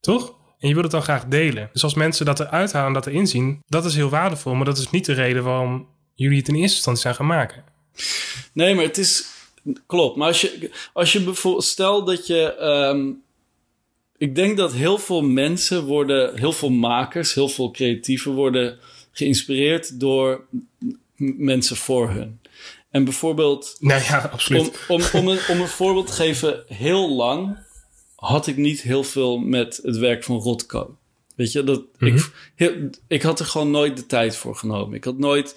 Toch? 0.00 0.34
En 0.60 0.68
je 0.68 0.74
wilt 0.74 0.82
het 0.82 0.92
dan 0.92 1.02
graag 1.02 1.24
delen. 1.24 1.68
Dus 1.72 1.82
als 1.82 1.94
mensen 1.94 2.26
dat 2.26 2.40
eruit 2.40 2.72
halen 2.72 2.88
en 2.88 2.94
dat 2.94 3.06
erin 3.06 3.26
zien, 3.26 3.62
dat 3.68 3.84
is 3.84 3.94
heel 3.94 4.08
waardevol. 4.08 4.54
Maar 4.54 4.64
dat 4.64 4.78
is 4.78 4.90
niet 4.90 5.04
de 5.04 5.12
reden 5.12 5.44
waarom 5.44 5.88
jullie 6.14 6.38
het 6.38 6.48
in 6.48 6.54
eerste 6.54 6.76
instantie 6.76 7.02
zijn 7.02 7.14
gaan 7.14 7.26
maken. 7.26 7.64
Nee, 8.52 8.74
maar 8.74 8.84
het 8.84 8.98
is. 8.98 9.26
Klopt. 9.86 10.16
Maar 10.16 10.26
als 10.26 10.40
je, 10.40 10.70
als 10.92 11.12
je 11.12 11.20
bijvoorbeeld. 11.20 11.64
Stel 11.64 12.04
dat 12.04 12.26
je. 12.26 12.56
Um, 12.60 13.22
ik 14.16 14.34
denk 14.34 14.56
dat 14.56 14.72
heel 14.72 14.98
veel 14.98 15.22
mensen 15.22 15.84
worden. 15.84 16.38
Heel 16.38 16.52
veel 16.52 16.70
makers, 16.70 17.34
heel 17.34 17.48
veel 17.48 17.70
creatieven 17.70 18.32
worden 18.32 18.78
geïnspireerd 19.12 20.00
door 20.00 20.44
mensen 21.36 21.76
voor 21.76 22.10
hun. 22.10 22.40
En 22.90 23.04
bijvoorbeeld. 23.04 23.76
Nou 23.78 24.02
ja, 24.02 24.30
absoluut. 24.32 24.78
Om, 24.88 25.00
om, 25.00 25.20
om, 25.20 25.28
een, 25.28 25.38
om 25.48 25.60
een 25.60 25.68
voorbeeld 25.68 26.06
te 26.06 26.12
geven, 26.12 26.64
heel 26.66 27.10
lang 27.14 27.58
had 28.20 28.46
ik 28.46 28.56
niet 28.56 28.80
heel 28.82 29.04
veel 29.04 29.38
met 29.38 29.80
het 29.82 29.96
werk 29.96 30.24
van 30.24 30.36
Rotko. 30.36 30.96
Weet 31.36 31.52
je, 31.52 31.64
dat, 31.64 31.82
ik, 31.98 32.12
Mhm. 32.12 32.26
heel, 32.54 32.72
ik 33.08 33.22
had 33.22 33.40
er 33.40 33.46
gewoon 33.46 33.70
nooit 33.70 33.96
de 33.96 34.06
tijd 34.06 34.36
voor 34.36 34.56
genomen. 34.56 34.94
Ik 34.96 35.04
had 35.04 35.18
nooit. 35.18 35.56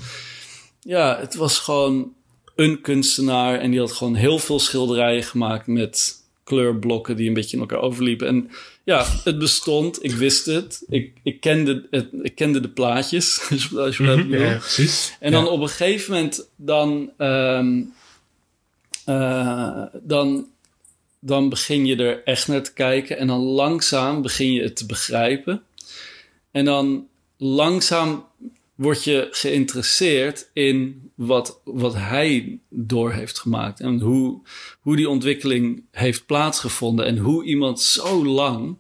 Ja, 0.82 1.20
het 1.20 1.36
was 1.36 1.60
gewoon 1.60 2.14
een 2.56 2.82
kunstenaar 2.82 3.60
en 3.60 3.72
die 3.72 3.80
had 3.80 3.92
gewoon 3.92 4.16
heel 4.16 4.40
veel 4.40 4.60
schilderijen 4.60 5.24
gemaakt 5.24 5.68
met 5.68 6.22
kleurblokken 6.44 7.16
die 7.16 7.28
een 7.28 7.34
beetje 7.34 7.56
in 7.56 7.62
elkaar 7.62 7.80
overliepen. 7.82 8.28
En 8.28 8.50
ja, 8.84 9.06
het 9.24 9.38
bestond, 9.40 10.04
ik 10.04 10.12
wist 10.12 10.46
het. 10.46 10.84
Ik, 10.90 11.12
ik, 11.24 11.40
kende, 11.42 11.88
het, 11.90 12.08
ik 12.22 12.36
kende 12.36 12.60
de 12.60 12.70
plaatjes, 12.70 13.40
als 13.50 13.68
je 13.70 13.80
als 13.82 13.98
je 13.98 14.04
dat 14.06 14.18
Mhm, 14.18 14.34
ja, 14.38 14.58
precies. 14.58 15.16
En 15.20 15.32
dan 15.32 15.48
op 15.48 15.62
een 15.62 15.68
gegeven 15.70 16.14
moment 16.14 16.50
dan, 16.56 17.12
ehm, 17.18 17.82
eh, 19.06 19.84
dan, 20.02 20.48
dan 21.26 21.50
begin 21.50 21.86
je 21.86 21.96
er 21.96 22.24
echt 22.24 22.48
naar 22.48 22.64
te 22.64 22.74
kijken. 22.74 23.18
En 23.18 23.28
dan 23.28 23.40
langzaam 23.40 24.22
begin 24.22 24.54
je 24.54 24.62
het 24.62 24.76
te 24.76 24.86
begrijpen. 24.86 25.64
En 26.52 26.66
dan 26.66 27.08
langzaam 27.38 28.26
word 28.76 29.04
je 29.04 29.28
geïnteresseerd 29.32 30.50
in 30.54 31.10
wat, 31.16 31.62
wat 31.64 31.94
hij 31.94 32.60
door 32.70 33.12
heeft 33.12 33.40
gemaakt. 33.40 33.80
En 33.80 34.00
hoe, 34.00 34.42
hoe 34.80 34.96
die 34.96 35.10
ontwikkeling 35.10 35.84
heeft 35.92 36.26
plaatsgevonden. 36.26 37.06
En 37.06 37.18
hoe 37.18 37.44
iemand 37.44 37.82
zo 37.82 38.26
lang 38.26 38.78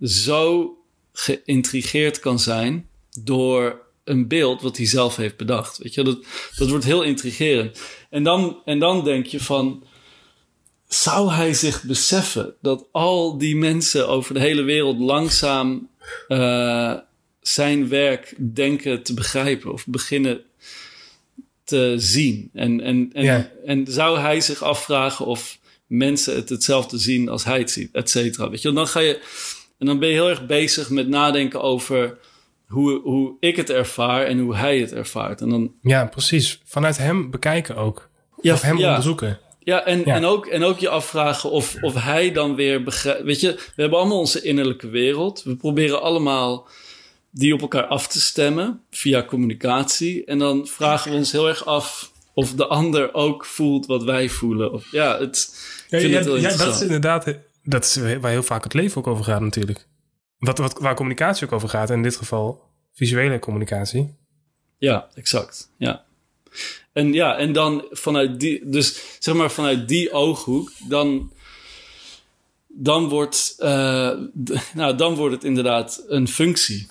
zo 0.00 0.76
geïntrigeerd 1.12 2.18
kan 2.18 2.38
zijn 2.38 2.88
door 3.20 3.80
een 4.04 4.28
beeld 4.28 4.62
wat 4.62 4.76
hij 4.76 4.86
zelf 4.86 5.16
heeft 5.16 5.36
bedacht. 5.36 5.78
Weet 5.78 5.94
je, 5.94 6.02
dat, 6.02 6.24
dat 6.56 6.68
wordt 6.68 6.84
heel 6.84 7.02
intrigerend. 7.02 7.80
En 8.10 8.22
dan, 8.22 8.58
en 8.64 8.78
dan 8.78 9.04
denk 9.04 9.26
je 9.26 9.40
van, 9.40 9.84
zou 10.94 11.32
hij 11.32 11.54
zich 11.54 11.82
beseffen 11.82 12.54
dat 12.60 12.86
al 12.92 13.38
die 13.38 13.56
mensen 13.56 14.08
over 14.08 14.34
de 14.34 14.40
hele 14.40 14.62
wereld 14.62 14.98
langzaam 14.98 15.88
uh, 16.28 16.94
zijn 17.40 17.88
werk 17.88 18.34
denken 18.54 19.02
te 19.02 19.14
begrijpen 19.14 19.72
of 19.72 19.86
beginnen 19.86 20.40
te 21.64 21.94
zien? 21.96 22.50
En, 22.52 22.80
en, 22.80 23.10
en, 23.12 23.24
Ja. 23.24 23.50
en 23.66 23.86
zou 23.88 24.18
hij 24.18 24.40
zich 24.40 24.62
afvragen 24.62 25.26
of 25.26 25.58
mensen 25.86 26.34
het 26.34 26.48
hetzelfde 26.48 26.98
zien 26.98 27.28
als 27.28 27.44
hij 27.44 27.58
het 27.58 27.70
ziet, 27.70 27.88
et 27.92 28.10
cetera. 28.10 28.50
Weet 28.50 28.62
je, 28.62 28.72
dan 28.72 28.86
ga 28.86 29.00
je, 29.00 29.20
en 29.78 29.86
dan 29.86 29.98
ben 29.98 30.08
je 30.08 30.14
heel 30.14 30.28
erg 30.28 30.46
bezig 30.46 30.90
met 30.90 31.08
nadenken 31.08 31.62
over 31.62 32.18
hoe, 32.66 33.00
hoe 33.00 33.36
ik 33.40 33.56
het 33.56 33.70
ervaar 33.70 34.24
en 34.26 34.38
hoe 34.38 34.56
hij 34.56 34.78
het 34.78 34.92
ervaart. 34.92 35.40
En 35.40 35.48
dan, 35.48 35.72
Ja, 35.82 36.04
precies. 36.04 36.60
Vanuit 36.64 36.98
hem 36.98 37.30
bekijken 37.30 37.76
ook. 37.76 38.10
Ja, 38.40 38.52
of 38.52 38.60
hem 38.60 38.78
ja. 38.78 38.88
onderzoeken. 38.88 39.38
Ja, 39.64 39.84
en, 39.84 40.02
Ja. 40.04 40.14
En, 40.14 40.24
ook, 40.24 40.46
en 40.46 40.64
ook 40.64 40.78
je 40.78 40.88
afvragen 40.88 41.50
of, 41.50 41.76
of 41.80 41.94
hij 41.94 42.32
dan 42.32 42.54
weer 42.54 42.82
begrijpt. 42.82 43.22
Weet 43.22 43.40
je, 43.40 43.54
we 43.54 43.82
hebben 43.82 43.98
allemaal 43.98 44.18
onze 44.18 44.42
innerlijke 44.42 44.88
wereld. 44.88 45.42
We 45.42 45.56
proberen 45.56 46.02
allemaal 46.02 46.68
die 47.30 47.54
op 47.54 47.60
elkaar 47.60 47.86
af 47.86 48.06
te 48.08 48.20
stemmen 48.20 48.80
via 48.90 49.24
communicatie. 49.24 50.24
En 50.24 50.38
dan 50.38 50.66
vragen 50.66 51.10
we 51.10 51.16
ons 51.16 51.32
heel 51.32 51.48
erg 51.48 51.66
af 51.66 52.12
of 52.34 52.54
de 52.54 52.66
ander 52.66 53.14
ook 53.14 53.44
voelt 53.44 53.86
wat 53.86 54.04
wij 54.04 54.28
voelen. 54.28 54.72
Of, 54.72 54.90
ja, 54.90 55.18
het, 55.18 55.56
Ja, 55.88 55.98
ja, 55.98 56.08
het 56.08 56.24
heel 56.24 56.36
ja, 56.36 56.56
dat 56.56 56.74
is 56.74 56.80
inderdaad... 56.80 57.38
Dat 57.64 57.84
is 57.84 57.96
waar 57.96 58.30
heel 58.30 58.42
vaak 58.42 58.64
het 58.64 58.74
leven 58.74 58.98
ook 58.98 59.06
over 59.06 59.24
gaat 59.24 59.40
natuurlijk. 59.40 59.86
Wat, 60.38 60.58
wat, 60.58 60.78
waar 60.80 60.94
communicatie 60.94 61.46
ook 61.46 61.52
over 61.52 61.68
gaat. 61.68 61.90
En 61.90 61.96
in 61.96 62.02
dit 62.02 62.16
geval 62.16 62.62
visuele 62.92 63.38
communicatie. 63.38 64.14
Ja, 64.78 65.08
exact. 65.14 65.70
Ja. 65.78 66.04
En 66.92 67.12
ja, 67.12 67.36
en 67.38 67.52
dan 67.52 67.86
vanuit 67.90 68.40
die, 68.40 68.68
dus 68.68 69.16
zeg 69.18 69.34
maar 69.34 69.50
vanuit 69.50 69.88
die 69.88 70.12
ooghoek, 70.12 70.72
dan, 70.88 71.32
dan 72.68 73.08
wordt, 73.08 73.54
eh, 73.58 74.10
nou, 74.74 74.96
dan 74.96 75.14
wordt 75.14 75.34
het 75.34 75.44
inderdaad 75.44 76.04
een 76.08 76.28
functie. 76.28 76.86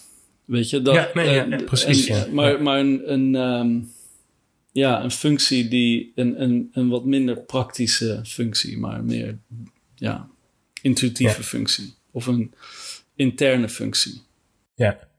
Weet 0.46 0.70
je, 0.70 0.82
dat, 0.82 0.94
Ja, 0.96 1.10
nee, 1.14 1.30
ja, 1.30 1.44
eh, 1.46 1.50
ja, 1.60 1.64
precies, 1.66 2.08
en- 2.08 2.16
ja. 2.16 2.28
Maar, 2.32 2.62
maar 2.62 2.80
een, 2.80 3.12
een, 3.12 3.36
ehm, 3.36 3.80
ja, 4.72 5.04
een 5.04 5.12
functie 5.12 5.68
die, 5.68 6.12
een, 6.16 6.42
een, 6.42 6.70
een 6.74 6.90
wat 6.90 7.06
minder 7.06 7.38
praktische 7.38 8.20
functie, 8.26 8.78
maar 8.78 9.04
meer, 9.04 9.38
ja, 9.96 10.28
intuïtieve 10.82 11.44
functie. 11.44 11.94
Of 12.12 12.28
een 12.28 12.54
interne 13.16 13.70
functie. 13.70 14.22
Ja. 14.76 15.10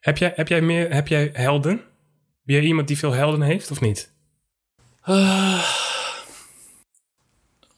Heb 0.00 0.18
jij, 0.18 0.32
heb 0.36 0.48
jij, 0.48 0.60
meer, 0.62 0.94
heb 0.94 1.08
jij 1.08 1.30
helden? 1.32 1.80
Ben 2.42 2.56
jij 2.56 2.64
iemand 2.64 2.88
die 2.88 2.98
veel 2.98 3.12
helden 3.12 3.42
heeft 3.42 3.70
of 3.70 3.80
niet? 3.80 4.12
Ah. 5.00 5.64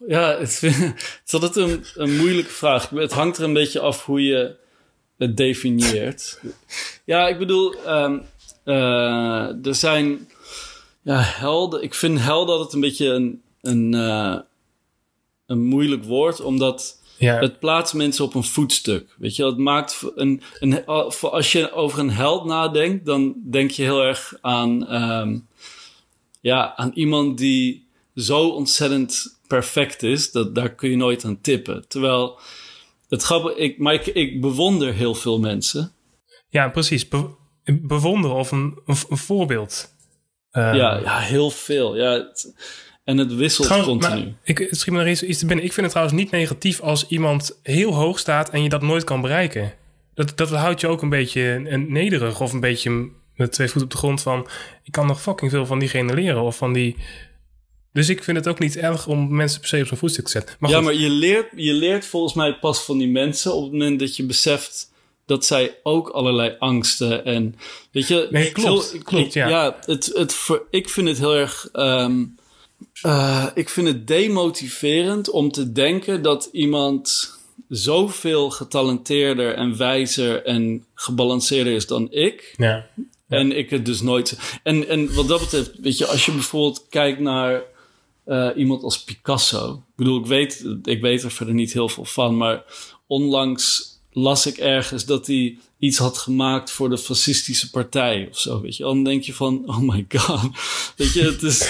ja, 0.07 0.39
het, 0.39 0.61
het 0.61 1.23
is 1.27 1.33
altijd 1.33 1.57
een, 1.57 1.85
een 1.95 2.17
moeilijke 2.17 2.51
vraag. 2.51 2.91
Het 2.91 3.13
hangt 3.13 3.37
er 3.37 3.45
een 3.45 3.53
beetje 3.53 3.81
af 3.81 4.05
hoe 4.05 4.23
je 4.23 4.57
het 5.17 5.37
definieert. 5.37 6.41
Ja, 7.07 7.29
ik 7.29 7.39
bedoel, 7.39 7.75
ehm, 7.75 8.19
eh, 8.65 9.67
er 9.67 9.75
zijn 9.75 10.29
ja, 11.03 11.21
helden. 11.21 11.83
Ik 11.83 11.95
vind 11.95 12.21
helden 12.21 12.55
altijd 12.55 12.73
een 12.73 12.81
beetje 12.81 13.07
een, 13.07 13.43
een, 13.61 13.95
eh, 13.95 14.39
een 15.47 15.65
moeilijk 15.65 16.05
woord, 16.05 16.41
omdat 16.41 17.01
Ja, 17.19 17.39
het 17.39 17.59
plaatst 17.59 17.95
mensen 17.95 18.25
op 18.25 18.35
een 18.35 18.45
voetstuk. 18.45 19.15
Weet 19.19 19.37
je, 19.37 19.45
het 19.45 19.59
maakt 19.59 20.03
een, 20.15 20.43
een, 20.59 20.83
voor 21.13 21.31
als 21.31 21.53
je 21.53 21.73
over 21.73 21.99
een 21.99 22.11
held 22.11 22.45
nadenkt, 22.45 23.07
dan 23.07 23.35
denk 23.51 23.71
je 23.71 23.83
heel 23.83 24.03
erg 24.03 24.35
aan, 24.41 24.87
ehm, 24.89 25.39
ja, 26.41 26.77
aan 26.77 26.91
iemand 26.95 27.39
die 27.39 27.87
zo 28.15 28.49
ontzettend 28.49 29.39
perfect 29.47 30.03
is, 30.03 30.31
dat 30.33 30.55
daar 30.55 30.75
kun 30.75 30.91
je 30.91 30.97
nooit 30.97 31.25
aan 31.25 31.41
tippen. 31.41 31.85
Terwijl 31.89 32.39
het 33.09 33.23
grappige, 33.23 33.57
ik, 33.57 33.79
maar 33.79 33.95
ik, 33.95 34.07
ik 34.07 34.41
bewonder 34.41 34.93
heel 34.93 35.15
veel 35.15 35.39
mensen. 35.39 35.93
ja 36.49 36.69
precies. 36.69 37.09
Be- 37.09 37.35
bewonderen 37.65 38.37
of 38.37 38.51
een, 38.51 38.79
een, 38.87 38.97
een 39.09 39.17
voorbeeld. 39.17 39.93
Eh, 40.51 40.63
ja, 40.75 40.99
ja, 40.99 41.19
heel 41.19 41.51
veel. 41.51 41.97
Ja, 41.97 42.11
het- 42.11 42.55
en 43.05 43.19
het 43.19 43.35
wisselt 43.35 43.67
Trouwens, 43.67 43.91
continu. 44.07 44.25
maar 44.25 44.35
ik, 44.43 44.69
schiet 44.71 44.95
me 44.95 45.01
er 45.01 45.07
eens 45.07 45.23
iets 45.23 45.39
te 45.39 45.47
binnen. 45.47 45.65
Ik 45.65 45.73
vind 45.73 45.87
het 45.87 45.91
trouwens 45.95 46.19
niet 46.23 46.31
negatief 46.31 46.81
als 46.81 47.07
iemand 47.09 47.59
heel 47.63 47.95
hoog 47.95 48.19
staat 48.19 48.51
en 48.51 48.63
je 48.63 48.69
dat 48.69 48.83
nooit 48.83 49.05
kan 49.05 49.21
bereiken. 49.21 49.73
Dat, 50.15 50.33
dat 50.37 50.51
houdt 50.51 50.81
je 50.81 50.87
ook 50.89 51.03
een 51.03 51.09
beetje 51.09 51.43
een 51.69 51.93
nederig 51.93 52.41
of 52.41 52.53
een 52.53 52.61
beetje 52.61 53.09
met 53.37 53.53
twee 53.53 53.67
voeten 53.69 53.85
op 53.85 53.91
de 53.91 53.97
grond 53.97 54.23
van... 54.23 54.47
ik 54.83 54.93
kan 54.93 55.07
nog 55.07 55.23
fucking 55.23 55.51
veel 55.51 55.67
van 55.67 55.79
diegene 55.79 56.15
leren 56.15 56.43
of 56.43 56.57
van 56.57 56.73
die... 56.73 56.97
Dus 57.93 58.09
ik 58.09 58.25
vind 58.25 58.37
het 58.37 58.49
ook 58.49 58.59
niet 58.59 58.77
erg 58.77 59.07
om 59.07 59.35
mensen 59.37 59.61
per 59.61 59.69
se 59.69 59.81
op 59.81 59.87
zo'n 59.87 59.97
voetstuk 59.99 60.25
te 60.25 60.31
zetten. 60.31 60.57
Maar 60.59 60.71
ja, 60.71 60.77
goed, 60.77 60.85
maar 60.85 60.95
je 60.95 61.11
leert, 61.11 61.47
je 61.57 61.73
leert 61.73 62.05
volgens 62.07 62.35
mij 62.35 62.55
pas 62.59 62.85
van 62.85 62.99
die 62.99 63.09
mensen 63.09 63.55
op 63.55 63.63
het 63.63 63.73
moment 63.73 63.99
dat 64.01 64.17
je 64.17 64.27
beseft 64.27 64.93
dat 65.27 65.45
zij 65.45 65.75
ook 65.83 66.09
allerlei 66.09 66.57
angsten 66.59 67.25
en 67.25 67.55
weet 67.93 68.09
je. 68.09 68.29
Nee, 68.31 68.53
klopt, 68.53 68.91
heel- 68.93 69.03
klopt, 69.03 69.25
ik- 69.27 69.33
ja. 69.49 69.77
het, 69.87 70.11
het, 70.15 70.49
ik 70.71 70.89
vind 70.89 71.09
het 71.09 71.19
heel 71.19 71.35
erg. 71.35 71.69
ehm, 71.73 72.25
eh, 73.03 73.47
ik 73.55 73.69
vind 73.69 73.87
het 73.87 74.07
demotiverend 74.07 75.31
om 75.31 75.51
te 75.51 75.73
denken 75.73 76.23
dat 76.23 76.49
iemand 76.53 77.33
zoveel 77.69 78.51
getalenteerder 78.51 79.55
en 79.55 79.77
wijzer 79.77 80.45
en 80.45 80.85
gebalanceerder 80.95 81.73
is 81.73 81.87
dan 81.87 82.07
ik. 82.11 82.55
ja. 82.57 82.87
En 83.29 83.57
ik 83.57 83.71
het 83.71 83.85
dus 83.85 84.01
nooit. 84.01 84.39
En, 84.63 84.89
en 84.89 85.15
wat 85.15 85.29
dat 85.29 85.41
betreft, 85.41 85.71
weet 85.81 85.99
je, 85.99 86.07
als 86.07 86.27
je 86.27 86.33
bijvoorbeeld 86.33 86.87
kijkt 86.89 87.21
naar 87.21 87.63
eh, 88.25 88.49
iemand 88.57 88.83
als 88.83 89.05
Picasso. 89.05 89.73
Ik 89.73 89.97
bedoel, 89.97 90.21
ik 90.21 90.27
weet, 90.27 90.65
ik 90.83 91.01
weet 91.01 91.23
er 91.23 91.31
verder 91.31 91.55
niet 91.55 91.73
heel 91.73 91.89
veel 91.89 92.05
van, 92.05 92.37
maar 92.37 92.63
onlangs 93.07 93.95
las 94.13 94.47
ik 94.47 94.57
ergens 94.57 95.05
dat 95.05 95.27
hij 95.27 95.59
iets 95.79 95.99
had 95.99 96.19
gemaakt 96.19 96.71
voor 96.71 96.91
de 96.91 96.99
fascistische 96.99 97.71
partij 97.71 98.29
of 98.31 98.39
zo, 98.39 98.61
weet 98.61 98.77
je. 98.77 98.83
Dan 98.83 99.05
denk 99.05 99.23
je 99.23 99.35
van, 99.35 99.63
oh 99.67 99.79
my 99.79 100.07
god, 100.09 100.41
weet 100.97 101.13
je, 101.13 101.23
het 101.23 101.43
is... 101.43 101.69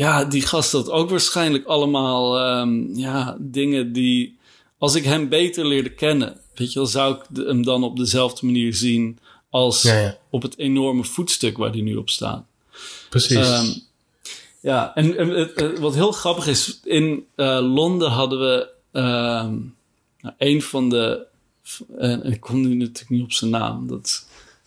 Ja, 0.00 0.24
die 0.24 0.42
gast 0.42 0.72
had 0.72 0.90
ook 0.90 1.10
waarschijnlijk 1.10 1.66
allemaal 1.66 2.38
ehm, 2.38 2.94
ja, 2.98 3.36
dingen 3.40 3.92
die... 3.92 4.38
Als 4.78 4.94
ik 4.94 5.04
hem 5.04 5.28
beter 5.28 5.66
leerde 5.66 5.90
kennen, 5.90 6.36
weet 6.54 6.72
je 6.72 6.78
wel, 6.78 6.88
zou 6.88 7.14
ik 7.14 7.44
hem 7.46 7.62
dan 7.64 7.84
op 7.84 7.96
dezelfde 7.96 8.46
manier 8.46 8.74
zien 8.74 9.18
als 9.50 9.82
Ja, 9.82 9.98
ja. 10.00 10.18
op 10.30 10.42
het 10.42 10.58
enorme 10.58 11.04
voetstuk 11.04 11.56
waar 11.58 11.72
die 11.72 11.82
nu 11.82 11.96
op 11.96 12.08
staat. 12.10 12.44
Precies. 13.10 13.36
Ehm, 13.36 13.66
ja, 14.60 14.94
en, 14.94 15.16
en 15.18 15.28
het- 15.28 15.60
het- 15.60 15.78
wat 15.78 15.94
heel 15.94 16.12
grappig 16.12 16.46
is, 16.46 16.80
in 16.84 17.26
eh, 17.34 17.58
Londen 17.74 18.10
hadden 18.10 18.40
we 18.40 18.68
ehm, 18.92 19.54
nou, 20.20 20.34
een 20.38 20.62
van 20.62 20.88
de. 20.88 21.26
En 21.98 22.24
ik 22.24 22.40
kom 22.40 22.60
nu 22.60 22.74
natuurlijk 22.74 23.10
niet 23.10 23.22
op 23.22 23.32
zijn 23.32 23.50
naam. 23.50 23.86
Dat 23.86 24.26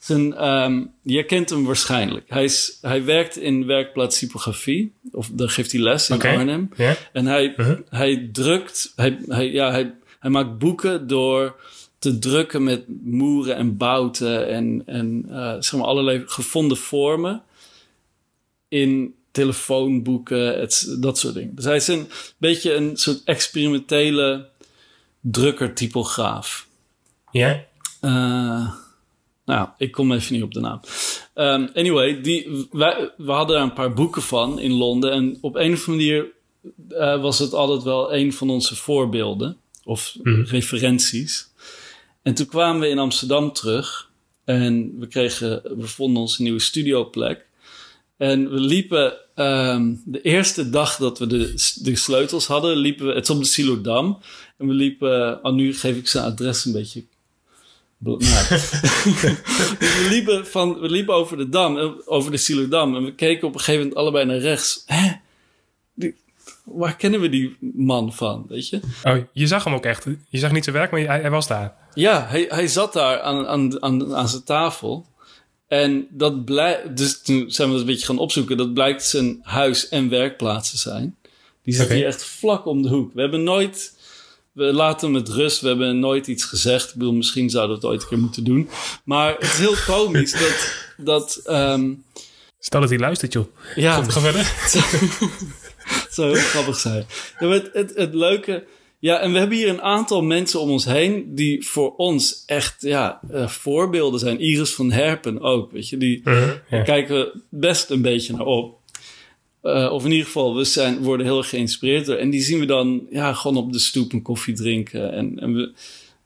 een, 0.09 0.33
ehm, 0.35 0.83
je 1.01 1.23
kent 1.23 1.49
hem 1.49 1.65
waarschijnlijk. 1.65 2.25
Hij, 2.29 2.43
is, 2.43 2.77
hij 2.81 3.03
werkt 3.03 3.37
in 3.37 3.65
werkplaats 3.65 4.19
typografie, 4.19 4.93
of 5.11 5.29
daar 5.33 5.49
geeft 5.49 5.71
hij 5.71 5.81
les 5.81 6.09
in. 6.09 6.21
Arnhem. 6.21 6.69
En 7.13 7.25
hij, 7.25 7.53
Mhm. 7.57 7.81
hij 7.89 8.29
drukt, 8.31 8.93
hij, 8.95 9.17
hij, 9.27 9.51
ja, 9.51 9.71
hij, 9.71 9.93
hij 10.19 10.29
maakt 10.29 10.57
boeken 10.57 11.07
door 11.07 11.55
te 11.99 12.19
drukken 12.19 12.63
met 12.63 12.83
moeren 13.03 13.55
en 13.55 13.77
bouten 13.77 14.47
en, 14.47 14.83
en 14.85 15.25
eh, 15.29 15.55
zeg 15.59 15.73
maar 15.73 15.87
allerlei 15.87 16.23
gevonden 16.25 16.77
vormen 16.77 17.43
in 18.67 19.15
telefoonboeken, 19.31 20.59
et, 20.59 20.95
dat 21.01 21.19
soort 21.19 21.33
dingen. 21.33 21.55
Dus 21.55 21.65
hij 21.65 21.75
is 21.75 21.87
een 21.87 22.07
beetje 22.37 22.73
een 22.73 22.97
soort 22.97 23.21
experimentele 23.23 24.47
drukker-typograaf. 25.21 26.67
Ja? 27.31 27.63
Eh, 27.99 28.73
nou, 29.45 29.67
ik 29.77 29.91
kom 29.91 30.11
even 30.11 30.33
niet 30.33 30.43
op 30.43 30.53
de 30.53 30.59
naam. 30.59 30.79
Ehm, 31.33 31.67
anyway, 31.73 32.21
die, 32.21 32.67
wij, 32.71 33.11
we 33.17 33.31
hadden 33.31 33.55
er 33.57 33.61
een 33.61 33.73
paar 33.73 33.93
boeken 33.93 34.21
van 34.21 34.59
in 34.59 34.71
Londen. 34.71 35.11
En 35.11 35.37
op 35.41 35.55
een 35.55 35.73
of 35.73 35.87
andere 35.87 36.07
manier 36.09 36.25
eh, 36.89 37.21
was 37.21 37.39
het 37.39 37.53
altijd 37.53 37.83
wel 37.83 38.13
een 38.13 38.33
van 38.33 38.49
onze 38.49 38.75
voorbeelden. 38.75 39.57
Of 39.83 40.15
Mhm. 40.23 40.41
referenties. 40.41 41.47
En 42.21 42.33
toen 42.33 42.45
kwamen 42.45 42.81
we 42.81 42.87
in 42.87 42.99
Amsterdam 42.99 43.53
terug. 43.53 44.11
En 44.45 44.99
we, 44.99 45.07
kregen, 45.07 45.61
we 45.77 45.87
vonden 45.87 46.21
onze 46.21 46.41
nieuwe 46.41 46.59
studioplek. 46.59 47.45
En 48.17 48.49
we 48.51 48.59
liepen 48.59 49.13
ehm, 49.35 49.95
de 50.05 50.21
eerste 50.21 50.69
dag 50.69 50.95
dat 50.97 51.19
we 51.19 51.27
de, 51.27 51.53
de 51.81 51.95
sleutels 51.95 52.47
hadden, 52.47 52.75
liepen 52.77 53.05
we, 53.07 53.13
het 53.13 53.23
is 53.23 53.29
op 53.35 53.39
de 53.41 53.45
Silodam. 53.47 54.19
En 54.57 54.67
we 54.67 54.73
liepen, 54.73 55.39
oh, 55.45 55.53
nu 55.53 55.73
geef 55.75 55.97
ik 55.97 56.07
zijn 56.07 56.25
adres 56.25 56.65
een 56.65 56.71
beetje. 56.71 57.03
Nou, 58.03 58.19
we, 59.79 60.07
liepen 60.09 60.47
van, 60.47 60.79
we 60.79 60.89
liepen 60.89 61.13
over 61.13 61.37
de 61.37 61.49
dam, 61.49 61.77
eh, 61.77 61.91
over 62.05 62.31
de 62.31 62.37
Silodam. 62.37 62.95
En 62.95 63.03
we 63.03 63.15
keken 63.15 63.47
op 63.47 63.53
een 63.53 63.59
gegeven 63.59 63.81
moment 63.81 63.99
allebei 63.99 64.25
naar 64.25 64.37
rechts. 64.37 64.83
Hè? 64.85 65.11
Die, 65.95 66.15
waar 66.63 66.95
kennen 66.95 67.19
we 67.19 67.29
die 67.29 67.57
man 67.73 68.13
van, 68.13 68.45
weet 68.49 68.69
je? 68.69 68.79
Oh, 69.03 69.17
je 69.33 69.47
zag 69.47 69.63
hem 69.63 69.73
ook 69.73 69.85
echt. 69.85 70.05
Je 70.29 70.39
zag 70.39 70.51
niet 70.51 70.63
zijn 70.63 70.75
werk, 70.75 70.91
maar 70.91 71.01
hij, 71.01 71.21
hij 71.21 71.29
was 71.29 71.47
daar. 71.47 71.75
Ja, 71.93 72.25
hij, 72.27 72.45
hij 72.49 72.67
zat 72.67 72.93
daar 72.93 73.19
aan, 73.21 73.47
aan, 73.47 73.81
aan, 73.81 74.15
aan 74.15 74.29
zijn 74.29 74.43
tafel. 74.43 75.05
En 75.67 76.07
dat 76.09 76.45
blijkt, 76.45 76.97
dus 76.97 77.21
toen 77.21 77.51
zijn 77.51 77.67
we 77.67 77.73
het 77.73 77.83
een 77.83 77.91
beetje 77.91 78.05
gaan 78.05 78.17
opzoeken. 78.17 78.57
Dat 78.57 78.73
blijkt 78.73 79.03
zijn 79.03 79.39
huis- 79.41 79.89
en 79.89 80.09
werkplaats 80.09 80.69
te 80.71 80.77
zijn. 80.77 81.15
Die 81.63 81.73
zit 81.73 81.91
hier 81.91 82.05
echt 82.05 82.23
vlak 82.23 82.65
om 82.65 82.81
de 82.81 82.89
hoek. 82.89 83.13
We 83.13 83.21
hebben 83.21 83.43
nooit, 83.43 83.92
we 84.53 84.63
laten 84.63 85.11
hem 85.11 85.11
met 85.21 85.29
rust. 85.29 85.61
We 85.61 85.67
hebben 85.67 85.99
nooit 85.99 86.27
iets 86.27 86.43
gezegd. 86.43 86.89
Ik 86.89 86.95
bedoel, 86.95 87.13
misschien 87.13 87.49
zouden 87.49 87.75
we 87.75 87.81
het 87.81 87.91
ooit 87.91 88.01
een 88.01 88.07
keer 88.07 88.17
moeten 88.19 88.43
doen. 88.43 88.69
Maar 89.05 89.33
het 89.33 89.43
is 89.43 89.57
heel 89.57 89.75
komisch 89.85 90.31
dat, 90.31 90.75
dat 91.05 91.41
ehm, 91.45 91.93
Stel 92.59 92.79
dat 92.79 92.89
hij 92.89 92.99
luistert, 92.99 93.33
joh. 93.33 93.45
ja, 93.75 94.03
Ga 94.03 94.19
verder. 94.19 94.41
het 96.03 96.07
zou 96.13 96.27
heel 96.37 96.45
grappig 96.47 96.75
zijn. 96.79 97.05
Ja, 97.39 97.47
het, 97.47 97.69
het, 97.73 97.91
het 97.95 98.13
leuke. 98.13 98.63
Ja, 98.99 99.19
en 99.19 99.31
we 99.31 99.37
hebben 99.37 99.57
hier 99.57 99.69
een 99.69 99.81
aantal 99.81 100.21
mensen 100.21 100.59
om 100.59 100.69
ons 100.69 100.85
heen. 100.85 101.35
die 101.35 101.67
voor 101.67 101.95
ons 101.95 102.43
echt 102.45 102.75
ja, 102.81 103.19
eh, 103.31 103.47
voorbeelden 103.47 104.19
zijn. 104.19 104.39
Iris 104.39 104.73
van 104.73 104.91
Herpen 104.91 105.41
ook. 105.41 105.71
Weet 105.71 105.89
je, 105.89 105.97
die 105.97 106.21
Mhm, 106.23 106.49
daar 106.69 106.83
kijken 106.83 107.15
we 107.15 107.41
best 107.49 107.89
een 107.89 108.01
beetje 108.01 108.33
naar 108.33 108.45
op. 108.45 108.79
Eh, 109.63 109.91
of 109.91 110.05
in 110.05 110.11
ieder 110.11 110.25
geval, 110.25 110.55
we 110.55 110.63
zijn, 110.63 110.97
worden 110.97 111.25
heel 111.25 111.37
erg 111.37 111.49
geïnspireerd 111.49 112.05
door. 112.05 112.15
En 112.15 112.29
die 112.29 112.41
zien 112.41 112.59
we 112.59 112.65
dan 112.65 113.07
ja, 113.09 113.33
gewoon 113.33 113.57
op 113.57 113.73
de 113.73 113.79
stoep 113.79 114.13
een 114.13 114.21
koffie 114.21 114.53
drinken. 114.53 115.13
En, 115.13 115.39
en 115.39 115.53
we, 115.53 115.71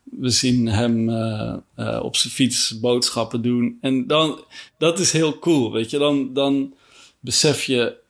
we 0.03 0.29
zien 0.29 0.67
hem 0.67 1.09
eh, 1.09 1.55
eh, 1.75 2.03
op 2.03 2.15
zijn 2.15 2.33
fiets 2.33 2.79
boodschappen 2.79 3.41
doen. 3.41 3.77
En 3.81 4.07
dan, 4.07 4.43
dat 4.77 4.99
is 4.99 5.11
heel 5.11 5.39
cool, 5.39 5.71
weet 5.71 5.89
je. 5.89 5.97
Dan, 5.97 6.33
dan 6.33 6.73
besef 7.19 7.63
je 7.63 8.05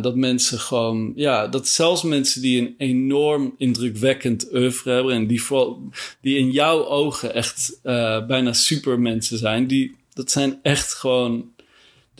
dat 0.00 0.16
mensen 0.16 0.58
gewoon, 0.58 1.12
ja, 1.16 1.46
dat 1.48 1.68
zelfs 1.68 2.02
mensen 2.02 2.42
die 2.42 2.60
een 2.60 2.74
enorm 2.78 3.54
indrukwekkend 3.58 4.54
oeuvre 4.54 4.90
hebben 4.90 5.14
en 5.14 5.26
die, 5.26 5.42
vooral, 5.42 5.82
die 6.20 6.38
in 6.38 6.50
jouw 6.50 6.86
ogen 6.86 7.34
echt 7.34 7.78
bijna 8.26 8.52
supermensen 8.52 9.38
zijn, 9.38 9.66
die, 9.66 9.96
dat 10.12 10.30
zijn 10.30 10.58
echt 10.62 10.94
gewoon 10.94 11.52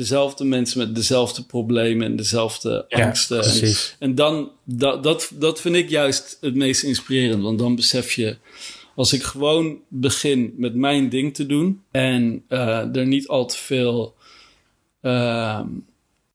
dezelfde 0.00 0.44
mensen 0.44 0.78
met 0.78 0.94
dezelfde 0.94 1.42
problemen 1.44 2.06
en 2.06 2.16
dezelfde 2.16 2.84
Ja, 2.88 3.04
angsten. 3.04 3.36
En, 3.36 3.42
precies. 3.42 3.96
en 3.98 4.14
dan, 4.14 4.50
dat, 4.64 5.02
dat, 5.02 5.30
dat 5.34 5.60
vind 5.60 5.74
ik 5.76 5.88
juist 5.88 6.38
het 6.40 6.54
meest 6.54 6.82
inspirerend, 6.82 7.42
want 7.42 7.58
dan 7.58 7.76
besef 7.76 8.12
je, 8.12 8.36
als 8.94 9.12
ik 9.12 9.22
gewoon 9.22 9.78
begin 9.88 10.54
met 10.56 10.74
mijn 10.74 11.08
ding 11.08 11.34
te 11.34 11.46
doen 11.46 11.82
en 11.90 12.44
eh, 12.48 12.96
er 12.96 13.06
niet 13.06 13.28
al 13.28 13.46
te 13.46 13.56
veel. 13.56 14.14
ehm, 15.00 15.66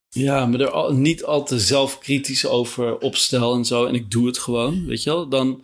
ja, 0.10 0.46
maar 0.46 0.60
er 0.60 0.70
al, 0.70 0.94
niet 0.94 1.24
al 1.24 1.46
te 1.46 1.60
zelfkritisch 1.60 2.46
over 2.46 2.98
opstel 2.98 3.56
en 3.56 3.66
zo. 3.66 3.86
En 3.86 3.96
ik 3.96 4.12
doe 4.12 4.28
het 4.28 4.38
gewoon, 4.38 4.86
weet 4.86 5.04
je 5.04 5.10
wel. 5.10 5.28
Dan, 5.28 5.64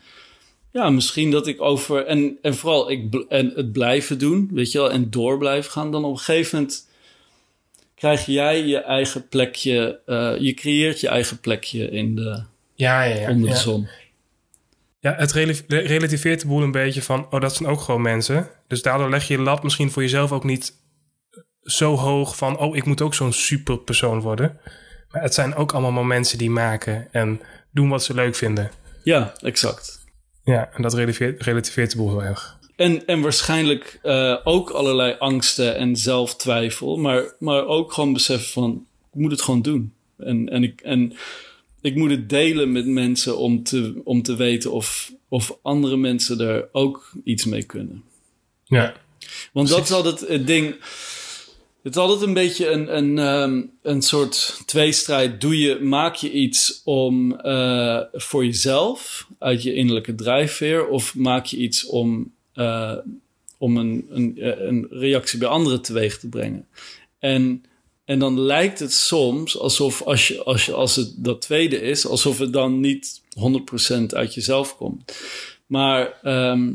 ja, 0.72 0.90
misschien 0.90 1.32
dat 1.32 1.48
ik 1.48 1.62
over... 1.62 2.06
En, 2.06 2.38
en 2.42 2.56
vooral 2.56 2.92
ik, 2.92 3.26
en 3.30 3.52
het 3.56 3.72
blijven 3.72 4.18
doen, 4.20 4.50
weet 4.54 4.72
je 4.72 4.78
wel. 4.78 4.92
En 4.92 5.10
door 5.10 5.38
blijven 5.38 5.72
gaan. 5.72 5.92
Dan 5.92 6.04
op 6.04 6.12
een 6.12 6.18
gegeven 6.18 6.58
moment 6.60 6.90
krijg 8.02 8.26
jij 8.26 8.66
je 8.66 8.78
eigen 8.78 9.28
plekje... 9.28 10.00
eh, 10.06 10.34
je 10.40 10.54
creëert 10.54 11.00
je 11.00 11.08
eigen 11.08 11.40
plekje 11.40 11.90
in 11.90 12.16
de, 12.16 12.44
Ja, 12.76 13.04
ja, 13.04 13.16
ja. 13.16 13.30
onder 13.30 13.50
de 13.50 13.56
zon. 13.56 13.88
Ja, 15.00 15.16
het 15.16 15.32
rela- 15.32 15.54
relativeert 15.68 16.42
de 16.42 16.48
boel 16.48 16.62
een 16.62 16.72
beetje 16.72 17.02
van, 17.02 17.28
oh, 17.30 17.42
dat 17.42 17.56
zijn 17.56 17.70
ook 17.70 17.82
gewoon 17.82 18.02
mensen. 18.02 18.50
Dus 18.68 18.82
daardoor 18.82 19.10
leg 19.10 19.28
je 19.28 19.34
je 19.34 19.40
lat 19.44 19.64
misschien 19.64 19.92
voor 19.92 20.02
jezelf 20.02 20.32
ook 20.32 20.44
niet 20.44 20.74
zo 21.64 21.96
hoog 21.96 22.36
van, 22.38 22.58
oh, 22.58 22.76
ik 22.76 22.86
moet 22.86 23.02
ook 23.02 23.14
zo'n 23.14 23.34
superpersoon 23.34 24.20
worden. 24.22 24.60
Maar 25.12 25.22
het 25.22 25.34
zijn 25.34 25.56
ook 25.56 25.72
allemaal 25.72 25.92
maar 25.92 26.06
mensen 26.06 26.38
die 26.38 26.50
maken 26.50 27.08
en 27.12 27.42
doen 27.72 27.90
wat 27.90 28.04
ze 28.04 28.14
leuk 28.14 28.36
vinden. 28.36 28.72
Ja, 29.04 29.34
exact. 29.40 30.00
Ja, 30.44 30.70
en 30.74 30.82
dat 30.82 30.94
relativeert, 30.94 31.44
relativeert 31.44 31.92
de 31.92 31.98
boel 31.98 32.10
heel 32.10 32.24
erg. 32.24 32.60
En, 32.76 33.06
en 33.06 33.22
waarschijnlijk 33.22 34.00
eh, 34.02 34.38
ook 34.44 34.70
allerlei 34.70 35.16
angsten 35.20 35.76
en 35.76 35.96
zelftwijfel. 35.96 36.98
Maar, 36.98 37.36
maar 37.40 37.66
ook 37.66 37.94
gewoon 37.94 38.14
beseffen 38.14 38.52
van, 38.52 38.86
ik 39.14 39.20
moet 39.20 39.32
het 39.32 39.42
gewoon 39.42 39.62
doen. 39.62 39.94
En, 40.18 40.50
en, 40.50 40.64
ik, 40.64 40.82
en 40.82 41.14
ik 41.82 41.96
moet 41.96 42.10
het 42.10 42.30
delen 42.30 42.72
met 42.72 42.86
mensen 42.86 43.38
om 43.38 43.64
te, 43.64 44.02
om 44.04 44.22
te 44.22 44.36
weten 44.36 44.72
of, 44.72 45.14
of 45.28 45.58
andere 45.62 45.98
mensen 45.98 46.40
er 46.40 46.70
ook 46.72 47.12
iets 47.24 47.46
mee 47.46 47.64
kunnen. 47.64 48.04
Ja, 48.64 48.94
Want 49.54 49.70
dat 49.70 49.84
is 49.84 49.92
altijd 49.92 50.20
het 50.28 50.48
ding. 50.48 50.76
Het 51.84 51.96
is 51.96 52.02
altijd 52.02 52.22
een 52.22 52.34
beetje 52.34 52.70
een, 52.70 52.98
een, 52.98 53.20
ehm, 53.20 53.62
een 53.82 54.02
soort 54.02 54.62
tweestrijd. 54.66 55.42
Doe 55.42 55.60
je, 55.60 55.80
maak 55.80 56.16
je 56.16 56.32
iets 56.32 56.82
om 56.84 57.36
eh, 57.36 58.00
voor 58.12 58.46
jezelf, 58.46 59.28
uit 59.40 59.64
je 59.64 59.74
innerlijke 59.74 60.16
drijfveer, 60.16 60.88
of 60.88 61.16
maak 61.16 61.46
je 61.46 61.58
iets 61.58 61.86
om, 61.86 62.34
eh, 62.54 62.98
om 63.58 63.78
een, 63.78 64.06
een, 64.10 64.38
eh, 64.38 64.66
een 64.66 64.88
reactie 64.90 65.40
bij 65.40 65.48
anderen 65.48 65.82
teweeg 65.82 66.20
te 66.20 66.30
brengen? 66.30 66.68
En, 67.20 67.64
en 68.06 68.20
dan 68.20 68.40
lijkt 68.40 68.80
het 68.80 68.94
soms 68.94 69.60
alsof 69.60 70.02
als, 70.02 70.28
je, 70.28 70.44
als, 70.44 70.66
je, 70.66 70.74
als 70.74 70.96
het 70.96 71.14
dat 71.18 71.42
tweede 71.42 71.82
is, 71.82 72.08
alsof 72.08 72.40
het 72.40 72.54
dan 72.54 72.80
niet 72.80 73.22
100% 74.00 74.06
uit 74.08 74.34
jezelf 74.34 74.78
komt. 74.78 75.14
Maar 75.66 76.20
ehm, 76.22 76.74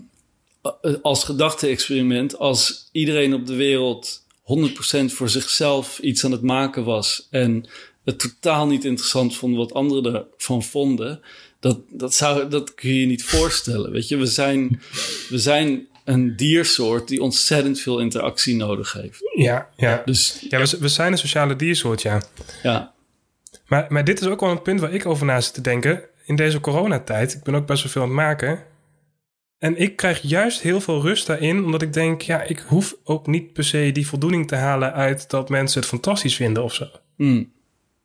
als 1.03 1.25
gedachte-experiment, 1.25 2.39
als 2.39 2.89
iedereen 2.93 3.35
op 3.35 3.47
de 3.47 3.55
wereld 3.55 4.25
100% 4.43 5.13
voor 5.13 5.29
zichzelf 5.29 5.99
iets 5.99 6.25
aan 6.25 6.33
het 6.33 6.43
maken 6.43 6.85
was 6.85 7.27
en 7.31 7.69
het 8.05 8.19
totaal 8.19 8.67
niet 8.67 8.85
interessant 8.85 9.37
vond 9.37 9.57
wat 9.57 9.73
anderen 9.73 10.27
ervan 10.37 10.63
vonden, 10.63 11.21
dat, 11.67 11.81
dat, 11.91 12.15
zou, 12.15 12.49
dat 12.49 12.75
kun 12.75 12.89
je 12.89 13.01
je 13.01 13.07
niet 13.07 13.25
voorstellen. 13.25 13.91
Weet 13.91 14.09
je, 14.09 14.17
we 14.17 14.27
zijn, 14.27 14.81
we 15.29 15.39
zijn 15.39 15.87
een 16.05 16.37
diersoort 16.37 17.09
die 17.09 17.23
ontzettend 17.23 17.81
veel 17.81 17.99
interactie 17.99 18.57
nodig 18.57 18.93
heeft. 18.93 19.21
ja, 19.35 19.69
ja. 19.77 20.03
Dus 20.05 20.47
ja 20.49 20.59
we, 20.59 20.77
we 20.81 20.89
zijn 20.89 21.13
een 21.13 21.19
sociale 21.19 21.57
diersoort, 21.57 22.03
ja. 22.03 22.23
ja, 22.63 22.95
Maar, 23.67 23.87
maar 23.89 24.05
dit 24.05 24.21
is 24.21 24.27
ook 24.27 24.41
wel 24.41 24.51
een 24.51 24.63
punt 24.63 24.81
waar 24.81 24.95
ik 24.95 25.07
over 25.07 25.27
na 25.27 25.41
zit 25.41 25.55
te 25.55 25.61
denken. 25.61 26.03
In 26.25 26.37
deze 26.37 26.61
coronatijd, 26.61 27.35
ik 27.35 27.43
ben 27.43 27.55
ook 27.55 27.67
best 27.67 27.83
wel 27.83 27.93
veel 27.93 28.03
aan 28.03 28.09
het 28.09 28.17
maken. 28.17 28.63
En 29.59 29.77
ik 29.77 29.97
krijg 29.97 30.23
juist 30.23 30.61
heel 30.61 30.81
veel 30.81 31.03
rust 31.03 31.27
daarin, 31.27 31.65
omdat 31.65 31.83
ik 31.83 31.93
denk, 31.93 32.23
ja, 32.23 32.43
ik 32.43 32.59
hoef 32.59 32.97
ook 33.05 33.27
niet 33.27 33.53
per 33.53 33.65
se 33.65 33.91
die 33.93 34.07
voldoening 34.07 34.49
te 34.49 34.55
halen 34.55 34.93
uit 34.93 35.31
dat 35.31 35.49
mensen 35.49 35.81
het 35.81 35.89
fantastisch 35.89 36.37
vinden 36.37 36.63
of 36.63 36.75
zo. 36.75 36.87
Hmm. 37.17 37.53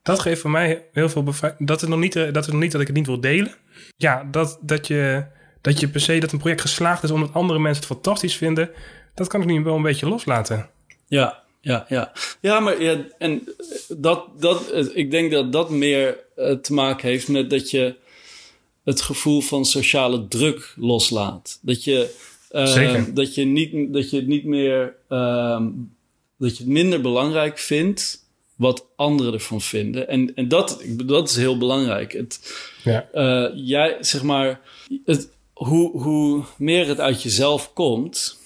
Dat 0.04 0.20
geeft 0.20 0.42
voor 0.42 0.50
mij 0.50 0.86
heel 0.92 1.10
veel 1.10 1.24
bevrijding. 1.24 1.68
Dat 1.68 1.82
is 1.82 1.88
nog 1.88 2.00
niet, 2.00 2.14
dat 2.14 2.38
is 2.38 2.48
nog 2.48 2.62
niet 2.62 2.72
dat 2.72 2.82
ik 2.82 2.88
het 2.88 2.96
niet 2.96 3.06
wil 3.06 3.22
delen. 3.22 3.56
Ja, 3.98 4.28
dat, 4.32 4.58
dat, 4.62 4.88
je, 4.88 5.26
dat 5.62 5.80
je 5.80 5.90
per 5.90 6.00
se 6.00 6.20
dat 6.20 6.32
een 6.32 6.40
project 6.40 6.62
geslaagd 6.62 7.04
is 7.04 7.12
omdat 7.12 7.34
andere 7.34 7.60
mensen 7.60 7.84
het 7.84 7.94
fantastisch 7.94 8.36
vinden, 8.36 8.70
dat 9.16 9.28
kan 9.28 9.42
ik 9.42 9.48
nu 9.48 9.64
wel 9.64 9.76
een 9.76 9.82
beetje 9.82 10.08
loslaten. 10.08 10.70
Ja, 11.08 11.44
ja, 11.62 11.86
ja. 11.90 12.12
Ja, 12.40 12.60
maar 12.60 12.82
ja, 12.82 13.06
en 13.18 13.44
dat, 13.88 14.26
dat, 14.40 14.72
ik 14.94 15.12
denk 15.12 15.32
dat 15.32 15.52
dat 15.52 15.70
meer 15.70 16.18
eh, 16.36 16.52
te 16.52 16.74
maken 16.74 17.10
heeft 17.10 17.28
met 17.28 17.50
dat 17.50 17.72
je 17.72 17.96
het 18.84 19.02
gevoel 19.02 19.42
van 19.42 19.66
sociale 19.66 20.28
druk 20.28 20.74
loslaat. 20.76 21.60
Dat 21.62 21.84
je, 21.84 22.16
uh, 22.52 23.04
dat 23.14 23.36
je, 23.36 23.46
niet, 23.46 23.94
dat 23.94 24.10
je 24.10 24.18
het 24.18 24.28
niet 24.28 24.46
meer, 24.46 24.96
uh, 25.10 25.62
dat 26.38 26.58
je 26.58 26.64
het 26.64 26.72
minder 26.72 27.02
belangrijk 27.02 27.58
vindt 27.58 28.21
wat 28.62 28.88
anderen 28.96 29.34
ervan 29.34 29.62
vinden. 29.62 30.08
En, 30.08 30.36
en 30.36 30.48
dat, 30.48 30.84
dat 31.06 31.30
is 31.30 31.36
heel 31.36 31.58
belangrijk. 31.58 32.14
Het, 32.14 32.54
ja. 32.84 33.10
Uh, 33.14 33.52
jij, 33.68 33.98
zeg 34.00 34.24
maar, 34.24 34.62
het, 35.06 35.30
hoe, 35.54 36.02
hoe 36.02 36.44
meer 36.58 36.88
het 36.88 37.00
uit 37.00 37.24
jezelf 37.24 37.74
komt, 37.74 38.38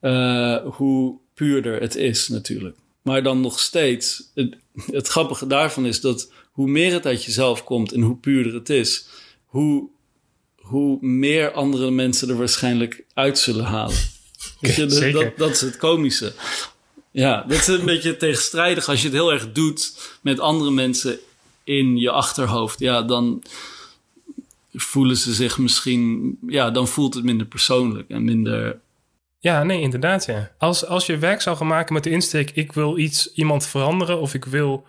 uh, 0.00 0.56
hoe 0.64 1.18
puurder 1.34 1.80
het 1.80 1.96
is 1.96 2.28
natuurlijk. 2.28 2.76
Maar 3.02 3.22
dan 3.22 3.40
nog 3.40 3.60
steeds, 3.60 4.30
het, 4.34 4.56
het 4.86 5.08
grappige 5.08 5.46
daarvan 5.46 5.86
is 5.86 6.00
dat 6.00 6.32
hoe 6.50 6.68
meer 6.68 6.92
het 6.92 7.06
uit 7.06 7.24
jezelf 7.24 7.64
komt 7.64 7.92
en 7.92 8.00
hoe 8.00 8.16
puurder 8.16 8.54
het 8.54 8.70
is, 8.70 9.06
hoe, 9.44 9.88
hoe 10.56 10.98
meer 11.00 11.52
andere 11.52 11.90
mensen 11.90 12.28
er 12.28 12.36
waarschijnlijk 12.36 13.04
uit 13.14 13.38
zullen 13.38 13.64
halen. 13.64 13.96
je, 14.60 14.86
dat, 15.12 15.36
dat, 15.36 15.50
is 15.50 15.60
het 15.60 15.76
komische. 15.76 16.32
Ja, 17.12 17.44
dat 17.48 17.58
is 17.58 17.66
een 17.66 17.84
beetje 17.94 18.16
tegenstrijdig. 18.16 18.88
Als 18.88 19.00
je 19.00 19.06
het 19.06 19.16
heel 19.16 19.32
erg 19.32 19.52
doet 19.52 20.10
met 20.20 20.40
andere 20.40 20.70
mensen 20.70 21.18
in 21.64 21.96
je 21.96 22.10
achterhoofd, 22.10 22.78
ja, 22.78 23.02
dan 23.02 23.42
voelen 24.72 25.16
ze 25.16 25.34
zich 25.34 25.58
misschien, 25.58 26.38
ja, 26.46 26.70
dan 26.70 26.88
voelt 26.88 27.14
het 27.14 27.24
minder 27.24 27.46
persoonlijk 27.46 28.08
en 28.08 28.24
minder. 28.24 28.80
Ja, 29.38 29.62
nee, 29.62 29.80
inderdaad, 29.80 30.24
ja. 30.24 30.50
Als, 30.58 30.86
als 30.86 31.06
je 31.06 31.18
werk 31.18 31.40
zou 31.40 31.56
gaan 31.56 31.66
maken 31.66 31.94
met 31.94 32.04
de 32.04 32.10
insteek, 32.10 32.50
ik 32.50 32.72
wil 32.72 32.98
iets, 32.98 33.32
iemand 33.32 33.66
veranderen 33.66 34.20
of 34.20 34.34
ik 34.34 34.44
wil 34.44 34.86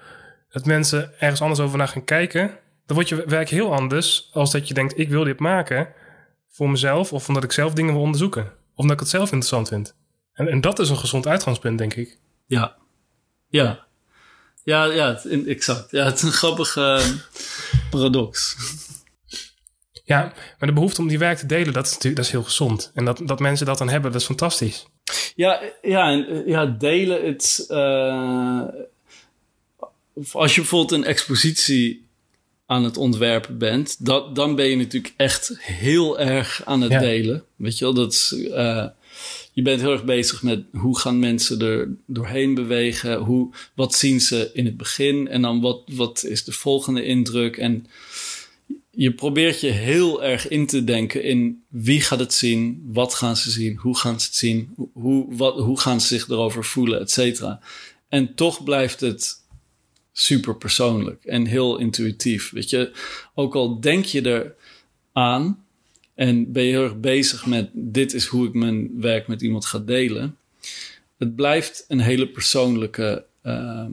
dat 0.52 0.66
mensen 0.66 1.20
ergens 1.20 1.42
anders 1.42 1.60
over 1.60 1.78
naar 1.78 1.88
gaan 1.88 2.04
kijken, 2.04 2.48
dan 2.86 2.96
wordt 2.96 3.10
je 3.10 3.24
werk 3.26 3.50
heel 3.50 3.74
anders 3.74 4.30
als 4.34 4.52
dat 4.52 4.68
je 4.68 4.74
denkt, 4.74 5.00
ik 5.00 5.10
wil 5.10 5.24
dit 5.24 5.40
maken 5.40 5.90
voor 6.50 6.70
mezelf 6.70 7.14
of 7.14 7.28
omdat 7.28 7.44
ik 7.44 7.52
zelf 7.52 7.74
dingen 7.74 7.94
wil 7.94 8.02
onderzoeken. 8.02 8.44
Of 8.44 8.76
omdat 8.76 8.96
ik 8.96 9.00
het 9.00 9.10
zelf 9.10 9.32
interessant 9.32 9.68
vind. 9.68 9.96
En, 10.34 10.48
en 10.48 10.62
dat 10.62 10.80
is 10.80 10.90
een 10.90 10.98
gezond 10.98 11.28
uitgangspunt, 11.28 11.78
denk 11.78 11.94
ik. 11.94 12.18
Ja. 12.48 12.76
Ja. 13.48 13.86
Ja, 14.64 14.86
ja, 14.86 15.24
exact. 15.46 15.92
Ja, 15.92 16.06
het 16.06 16.16
is 16.16 16.22
een 16.22 16.32
grappige 16.32 16.80
uh, 16.80 17.06
paradox. 17.90 18.56
Ja, 20.04 20.34
maar 20.60 20.68
de 20.70 20.74
behoefte 20.74 21.02
om 21.02 21.08
die 21.08 21.20
werk 21.20 21.38
te 21.38 21.46
delen, 21.46 21.74
dat 21.74 21.86
is 21.86 21.92
natuurlijk 21.92 22.16
dat 22.16 22.26
is 22.26 22.32
heel 22.32 22.44
gezond. 22.44 22.92
En 22.94 23.06
dat, 23.06 23.22
dat 23.24 23.40
mensen 23.40 23.66
dat 23.66 23.78
dan 23.78 23.90
hebben, 23.90 24.12
dat 24.12 24.22
is 24.22 24.28
fantastisch. 24.28 24.88
Ja, 25.36 25.62
ja, 25.82 26.12
en, 26.12 26.44
ja 26.48 26.66
delen, 26.66 27.26
het... 27.26 27.66
Uh, 27.70 28.62
als 30.32 30.56
je 30.56 30.62
bijvoorbeeld 30.62 30.92
een 30.92 31.08
expositie 31.08 32.08
aan 32.66 32.84
het 32.84 32.98
ontwerpen 32.98 33.58
bent, 33.58 34.06
dat, 34.06 34.36
dan 34.36 34.56
ben 34.56 34.70
je 34.70 34.76
natuurlijk 34.76 35.14
echt 35.18 35.56
heel 35.60 36.20
erg 36.20 36.62
aan 36.66 36.82
het 36.82 37.00
delen. 37.00 37.44
Weet 37.56 37.78
je 37.78 37.86
wel, 37.86 37.94
dat 37.94 38.14
is, 38.14 38.32
uh, 38.38 38.88
je 39.54 39.62
bent 39.62 39.82
heel 39.82 39.92
erg 39.92 40.04
bezig 40.04 40.44
met 40.44 40.66
hoe 40.72 41.00
gaan 41.00 41.20
mensen 41.20 41.62
er 41.62 41.96
doorheen 42.06 42.54
bewegen, 42.54 43.18
hoe, 43.18 43.54
wat 43.76 43.96
zien 43.96 44.22
ze 44.22 44.50
in 44.54 44.66
het 44.66 44.78
begin 44.78 45.28
en 45.28 45.42
dan 45.42 45.62
wat, 45.62 45.82
wat 45.92 46.24
is 46.24 46.44
de 46.44 46.52
volgende 46.52 47.04
indruk. 47.04 47.58
En 47.58 47.86
je 48.92 49.14
probeert 49.14 49.60
je 49.60 49.70
heel 49.70 50.24
erg 50.24 50.48
in 50.48 50.68
te 50.68 50.84
denken 50.84 51.24
in 51.24 51.64
wie 51.68 52.02
gaat 52.02 52.20
het 52.20 52.34
zien, 52.34 52.84
wat 52.86 53.14
gaan 53.14 53.38
ze 53.38 53.52
zien, 53.52 53.76
hoe 53.76 53.98
gaan 53.98 54.20
ze 54.20 54.26
het 54.26 54.36
zien, 54.36 54.76
hoe, 54.94 55.36
wat, 55.36 55.60
hoe 55.60 55.80
gaan 55.80 56.02
ze 56.02 56.08
zich 56.08 56.30
erover 56.30 56.66
voelen, 56.66 57.00
et 57.00 57.12
cetera. 57.12 57.60
En 58.10 58.36
toch 58.36 58.64
blijft 58.64 59.00
het 59.00 59.42
super 60.12 60.56
persoonlijk 60.56 61.26
en 61.26 61.46
heel 61.46 61.78
intuïtief. 61.78 62.52
Weet 62.52 62.70
je, 62.70 62.92
ook 63.36 63.56
al 63.56 63.80
denk 63.80 64.06
je 64.06 64.22
er 64.22 64.56
aan 65.14 65.63
en 66.16 66.52
ben 66.52 66.64
je 66.64 66.70
heel 66.70 66.84
erg 66.84 67.00
bezig 67.00 67.46
met 67.46 67.70
dit 67.74 68.14
is 68.14 68.26
hoe 68.26 68.48
ik 68.48 68.54
mijn 68.54 69.02
werk 69.02 69.28
met 69.28 69.42
iemand 69.42 69.66
ga 69.66 69.80
delen. 69.80 70.38
Het 71.18 71.36
blijft 71.36 71.86
een 71.88 72.00
hele 72.00 72.28
persoonlijke. 72.28 73.26
Uh, 73.44 73.86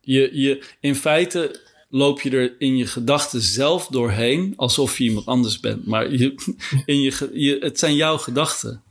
je, 0.00 0.30
je, 0.32 0.64
in 0.80 0.94
feite 0.94 1.60
loop 1.88 2.20
je 2.20 2.30
er 2.30 2.54
in 2.58 2.76
je 2.76 2.86
gedachten 2.86 3.40
zelf 3.40 3.86
doorheen 3.86 4.52
alsof 4.56 4.98
je 4.98 5.04
iemand 5.04 5.26
anders 5.26 5.60
bent. 5.60 5.86
Maar 5.86 6.12
je, 6.12 6.34
in 6.84 7.00
je, 7.00 7.30
je, 7.32 7.58
het 7.60 7.78
zijn 7.78 7.94
jouw 7.94 8.18
gedachten. 8.18 8.82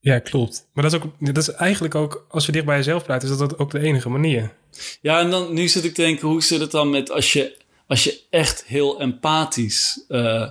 Ja, 0.00 0.18
klopt. 0.18 0.66
Maar 0.72 0.84
dat 0.84 0.92
is, 0.92 1.00
ook, 1.00 1.12
dat 1.18 1.36
is 1.36 1.48
eigenlijk 1.48 1.94
ook, 1.94 2.26
als 2.28 2.46
je 2.46 2.52
dicht 2.52 2.64
bij 2.64 2.76
jezelf 2.76 3.04
blijft, 3.04 3.24
is 3.24 3.36
dat 3.36 3.58
ook 3.58 3.70
de 3.70 3.80
enige 3.80 4.08
manier. 4.08 4.52
Ja, 5.00 5.20
en 5.20 5.30
dan 5.30 5.52
nu 5.52 5.68
zit 5.68 5.84
ik 5.84 5.94
te 5.94 6.02
denken, 6.02 6.28
hoe 6.28 6.42
zit 6.42 6.60
het 6.60 6.70
dan 6.70 6.90
met 6.90 7.10
als 7.10 7.32
je, 7.32 7.56
als 7.86 8.04
je 8.04 8.20
echt 8.30 8.64
heel 8.64 9.00
empathisch 9.00 10.04
uh, 10.08 10.48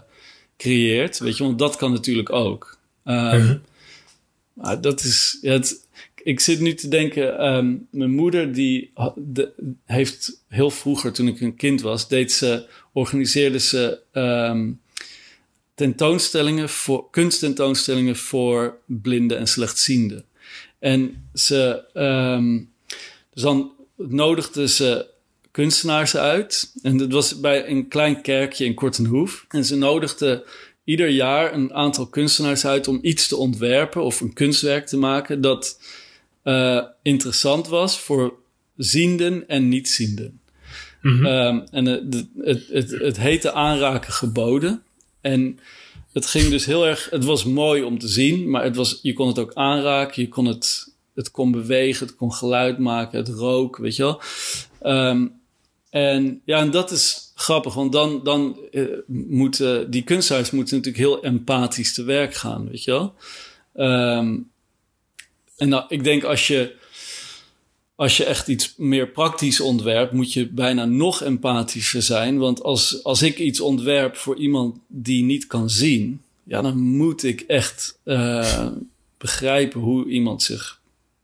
creëert? 0.57 1.19
Weet 1.19 1.37
je, 1.37 1.43
want 1.43 1.59
dat 1.59 1.75
kan 1.75 1.91
natuurlijk 1.91 2.31
ook. 2.31 2.77
Um, 3.05 3.61
Maar 4.53 4.81
dat 4.81 5.03
is, 5.03 5.37
het, 5.41 5.87
ik 6.23 6.39
zit 6.39 6.59
nu 6.59 6.73
te 6.73 6.87
denken, 6.87 7.45
um, 7.45 7.87
mijn 7.89 8.11
moeder 8.11 8.53
die 8.53 8.91
de, 9.15 9.51
heeft 9.85 10.43
heel 10.47 10.71
vroeger, 10.71 11.13
toen 11.13 11.27
ik 11.27 11.41
een 11.41 11.55
kind 11.55 11.81
was, 11.81 12.07
deed 12.07 12.31
ze, 12.31 12.67
organiseerde 12.93 13.59
ze 13.59 13.99
um, 14.13 14.79
tentoonstellingen 15.75 16.69
voor, 16.69 17.09
kunsttentoonstellingen 17.11 18.15
voor 18.15 18.77
blinden 18.85 19.37
en 19.37 19.47
slechtzienden. 19.47 20.25
En 20.79 21.29
ze, 21.33 21.83
um, 21.93 22.71
dus 23.33 23.43
dan 23.43 23.71
nodigden 23.95 24.69
ze 24.69 25.07
kunstenaars 25.57 26.15
uit. 26.15 26.71
En 26.81 26.97
dat 26.97 27.11
was 27.11 27.39
bij 27.39 27.69
een 27.69 27.87
klein 27.87 28.21
kerkje 28.21 28.65
in 28.65 28.73
Kortenhoef. 28.73 29.45
En 29.49 29.65
ze 29.65 29.75
nodigden 29.77 30.43
ieder 30.83 31.09
jaar 31.09 31.53
een 31.53 31.73
aantal 31.73 32.07
kunstenaars 32.07 32.65
uit 32.65 32.87
om 32.87 32.99
iets 33.01 33.27
te 33.27 33.35
ontwerpen 33.35 34.03
of 34.03 34.21
een 34.21 34.33
kunstwerk 34.33 34.87
te 34.87 34.97
maken 34.97 35.41
dat 35.41 35.79
uh, 36.43 36.83
interessant 37.01 37.67
was 37.67 37.99
voor 37.99 38.33
zienden 38.75 39.47
en 39.47 39.69
niet-zienden. 39.69 40.39
Mm 41.01 41.17
-hmm. 41.17 41.25
um, 41.25 41.63
en 41.71 41.85
het, 41.85 42.25
het, 42.37 42.67
het, 42.67 42.91
het 42.91 43.19
heette 43.19 43.53
aanraken 43.53 44.13
geboden. 44.13 44.83
En 45.21 45.59
het 46.13 46.25
ging 46.25 46.49
dus 46.49 46.65
heel 46.65 46.87
erg. 46.87 47.09
Het 47.09 47.23
was 47.23 47.43
mooi 47.43 47.83
om 47.83 47.99
te 47.99 48.07
zien, 48.07 48.49
maar 48.49 48.63
het 48.63 48.75
was, 48.75 48.99
je 49.01 49.13
kon 49.13 49.27
het 49.27 49.39
ook 49.39 49.53
aanraken. 49.53 50.21
Je 50.21 50.29
kon 50.29 50.45
het, 50.45 50.93
het 51.13 51.31
kon 51.31 51.51
bewegen, 51.51 52.07
het 52.07 52.15
kon 52.15 52.33
geluid 52.33 52.77
maken, 52.77 53.19
het 53.19 53.29
rook, 53.29 53.77
weet 53.77 53.95
je 53.95 54.03
wel. 54.03 54.21
Um, 55.09 55.36
en 55.97 56.41
ja, 56.45 56.59
en 56.59 56.71
dat 56.71 56.91
is 56.91 57.31
grappig, 57.35 57.73
want 57.73 57.91
dan, 57.91 58.23
dan 58.23 58.59
uh, 58.71 58.87
moeten 59.07 59.91
die 59.91 60.03
kunstenaars 60.03 60.51
moeten 60.51 60.75
natuurlijk 60.75 61.03
heel 61.03 61.23
empathisch 61.23 61.93
te 61.93 62.03
werk 62.03 62.33
gaan, 62.33 62.69
weet 62.69 62.83
je 62.83 62.91
wel. 62.91 63.13
Um, 64.17 64.49
en 65.57 65.69
nou, 65.69 65.85
ik 65.87 66.03
denk 66.03 66.23
als 66.23 66.47
je 66.47 66.75
als 67.97 68.17
je 68.17 68.25
echt 68.25 68.47
iets 68.47 68.73
meer 68.77 69.09
praktisch 69.09 69.59
ontwerpt, 69.59 70.11
moet 70.11 70.33
je 70.33 70.49
bijna 70.49 70.85
nog 70.85 71.21
empathischer 71.21 72.01
zijn. 72.01 72.37
Want 72.37 72.63
als, 72.63 73.03
als 73.03 73.21
ik 73.21 73.39
iets 73.39 73.59
ontwerp 73.59 74.15
voor 74.15 74.37
iemand 74.37 74.77
die 74.87 75.23
niet 75.23 75.47
kan 75.47 75.69
zien, 75.69 76.21
ja, 76.43 76.61
dan 76.61 76.77
moet 76.79 77.23
ik 77.23 77.41
echt 77.41 77.99
uh, 78.03 78.67
begrijpen 79.17 79.81
hoe 79.81 80.09
iemand 80.09 80.43
zich 80.43 80.81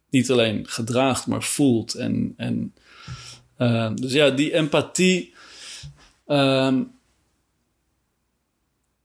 niet 0.10 0.32
alleen 0.32 0.68
gedraagt, 0.68 1.28
maar 1.28 1.44
voelt. 1.44 1.94
En, 1.94 2.34
en 2.38 2.74
uh, 3.64 3.92
dus 3.96 4.14
ja, 4.14 4.30
die 4.30 4.54
empathie. 4.54 5.34
Um, 6.28 6.92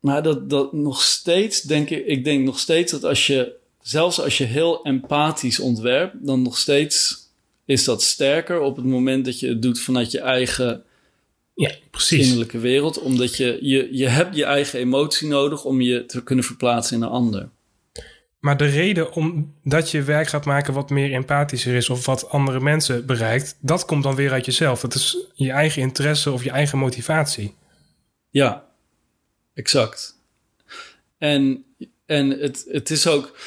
maar 0.01 0.23
dat, 0.23 0.51
dat 0.51 0.73
nog 0.73 1.03
steeds, 1.03 1.63
denk 1.63 1.91
ik, 1.91 2.07
ik 2.07 2.25
denk 2.25 2.45
nog 2.45 2.59
steeds 2.59 2.93
dat 2.93 3.05
als 3.05 3.27
je, 3.27 3.53
zelfs 3.81 4.21
als 4.21 4.39
je 4.39 4.45
heel 4.45 4.85
empathisch 4.85 5.61
ontwerpt, 5.61 6.27
dan 6.27 6.43
nog 6.43 6.59
steeds 6.59 7.27
is 7.65 7.85
dat 7.85 8.03
sterker 8.03 8.61
op 8.61 8.77
het 8.77 8.85
moment 8.85 9.25
dat 9.25 9.41
je 9.41 9.49
het 9.49 9.63
doet 9.63 9.81
vanuit 9.81 10.11
je 10.11 10.21
eigen 10.21 10.85
ja, 11.55 11.71
precies. 11.91 12.25
innerlijke 12.25 12.59
wereld. 12.59 13.01
Omdat 13.01 13.37
je, 13.37 13.59
je, 13.61 13.89
je 13.93 14.09
hebt 14.09 14.37
je 14.37 14.45
eigen 14.45 14.79
emotie 14.79 15.29
nodig 15.29 15.65
om 15.65 15.81
je 15.81 16.07
te 16.07 16.23
kunnen 16.23 16.45
verplaatsen 16.45 16.97
in 16.97 17.03
een 17.03 17.09
ander. 17.09 17.49
Maar 18.39 18.57
de 18.57 18.67
reden 18.67 19.13
om 19.13 19.55
dat 19.65 19.91
je 19.91 20.03
werk 20.03 20.29
gaat 20.29 20.45
maken 20.45 20.75
wat 20.75 20.91
meer 20.91 21.13
empathischer 21.13 21.75
is 21.75 21.91
of 21.91 22.07
wat 22.07 22.29
andere 22.29 22.61
mensen 22.61 23.07
bereikt, 23.07 23.57
dat 23.61 23.85
komt 23.85 24.03
dan 24.03 24.15
weer 24.15 24.33
uit 24.33 24.45
jezelf. 24.45 24.81
Dat 24.81 24.95
is 24.95 25.17
je 25.35 25.51
eigen 25.51 25.83
interesse 25.83 26.31
of 26.31 26.45
je 26.45 26.51
eigen 26.51 26.79
motivatie. 26.79 27.55
Ja, 28.31 28.65
exact. 29.55 30.17
En, 31.19 31.65
en 32.07 32.31
het, 32.31 32.65
het 32.69 32.91
is 32.91 33.07
ook, 33.07 33.39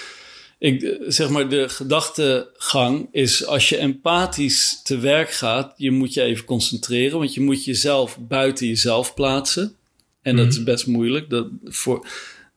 ik, 0.58 0.98
zeg 1.08 1.30
maar, 1.30 1.50
de 1.50 1.70
gedachtegang 1.70 3.08
is 3.12 3.46
als 3.46 3.70
je 3.70 3.78
empathisch 3.78 4.82
te 4.84 4.98
werk 4.98 5.32
gaat, 5.32 5.74
je 5.78 5.92
moet 5.92 6.14
je 6.14 6.22
even 6.22 6.46
concentreren, 6.46 7.18
want 7.18 7.34
je 7.34 7.42
moet 7.42 7.66
jezelf 7.66 8.18
buiten 8.20 8.68
jezelf 8.68 9.14
plaatsen. 9.14 9.76
En 10.22 10.36
dat 10.36 10.48
is 10.48 10.56
mhm. 10.56 10.66
best 10.66 10.88
moeilijk. 10.88 11.30
Dat 11.30 11.48
voor, 11.64 12.08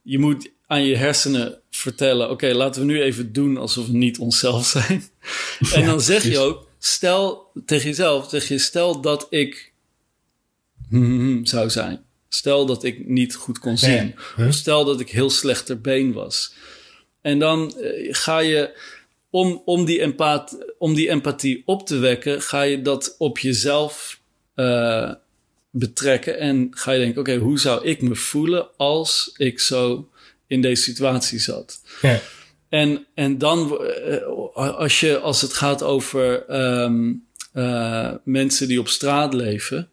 je 0.03 0.19
moet 0.19 0.51
aan 0.67 0.85
je 0.85 0.97
hersenen 0.97 1.61
vertellen: 1.71 2.31
oké, 2.31 2.53
laten 2.53 2.81
we 2.81 2.87
nu 2.87 3.03
even 3.03 3.33
doen 3.33 3.57
alsof 3.57 3.87
we 3.87 3.97
niet 3.97 4.19
onszelf 4.19 4.67
zijn. 4.79 5.05
en 5.73 5.85
dan 5.85 6.01
zeg 6.01 6.23
je 6.23 6.39
ook: 6.39 6.69
stel 6.79 7.51
tegen 7.67 7.89
jezelf, 7.89 8.29
zeg 8.29 8.49
je, 8.49 8.59
stel 8.59 9.01
dat 9.01 9.27
ik 9.31 9.73
zou 11.43 11.71
zijn. 11.71 12.05
Stel 12.29 12.67
dat 12.67 12.85
ik 12.85 13.07
niet 13.07 13.35
goed 13.35 13.59
kon 13.59 13.79
zien. 13.79 14.15
Of 14.37 14.55
stel 14.55 14.85
dat 14.85 15.01
ik 15.01 15.11
heel 15.11 15.31
slecht 15.31 15.67
ter 15.67 15.81
been 15.81 16.13
was. 16.13 16.55
En 17.21 17.39
dan 17.39 17.77
eh, 17.77 18.15
ga 18.15 18.39
je, 18.39 18.79
om, 19.31 19.63
om, 19.65 19.85
die 19.85 20.01
empath, 20.01 20.75
om 20.79 20.95
die 20.95 21.09
empathie 21.09 21.63
op 21.67 21.87
te 21.87 21.97
wekken, 21.97 22.43
ga 22.43 22.63
je 22.63 22.83
dat 22.83 23.15
op 23.19 23.39
jezelf 23.39 24.21
uh, 24.57 25.13
betrekken. 25.71 26.39
En 26.39 26.69
ga 26.71 26.93
je 26.93 26.99
denken: 26.99 27.21
oké, 27.21 27.37
hoe 27.37 27.59
zou 27.59 27.85
ik 27.85 28.03
me 28.03 28.15
voelen 28.15 28.69
als 28.77 29.35
ik 29.37 29.61
zo 29.61 30.09
in 30.47 30.61
deze 30.61 30.83
situatie 30.83 31.39
zat? 31.39 31.81
Ja. 32.03 32.21
En, 32.69 33.07
en 33.15 33.39
dan, 33.39 33.79
uh, 34.07 34.57
als, 34.57 35.01
je, 35.01 35.19
als 35.19 35.41
het 35.41 35.53
gaat 35.53 35.83
over 35.83 36.55
um, 36.83 37.27
uh, 37.55 38.13
mensen 38.25 38.69
die 38.69 38.81
op 38.81 38.89
straat 38.89 39.35
leven. 39.35 39.89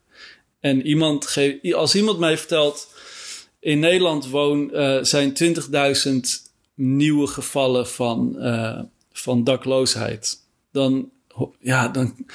En 0.59 0.85
iemand 0.85 1.27
geeft, 1.27 1.73
als 1.73 1.95
iemand 1.95 2.19
mij 2.19 2.37
vertelt. 2.37 2.93
In 3.59 3.79
Nederland 3.79 4.29
woon, 4.29 4.69
uh, 4.73 4.97
zijn 5.01 5.33
20.000 5.43 6.19
nieuwe 6.75 7.27
gevallen 7.27 7.87
van, 7.87 8.35
uh, 8.37 8.79
van 9.11 9.43
dakloosheid. 9.43 10.37
Dan, 10.71 11.09
ja, 11.59 11.87
dan, 11.87 12.25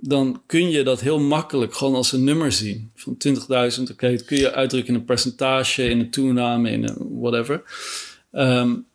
dan 0.00 0.42
kun 0.46 0.70
je 0.70 0.82
dat 0.82 1.00
heel 1.00 1.18
makkelijk 1.18 1.74
gewoon 1.74 1.94
als 1.94 2.12
een 2.12 2.24
nummer 2.24 2.52
zien. 2.52 2.90
Van 2.94 3.16
20.000, 3.28 3.40
oké, 3.40 3.92
okay, 3.92 4.10
dat 4.16 4.24
kun 4.24 4.36
je 4.36 4.52
uitdrukken 4.52 4.94
in 4.94 5.00
een 5.00 5.06
percentage, 5.06 5.88
in 5.88 6.00
een 6.00 6.10
toename, 6.10 6.70
in 6.70 6.88
een 6.88 7.20
whatever. 7.20 7.62
Um, 8.32 8.86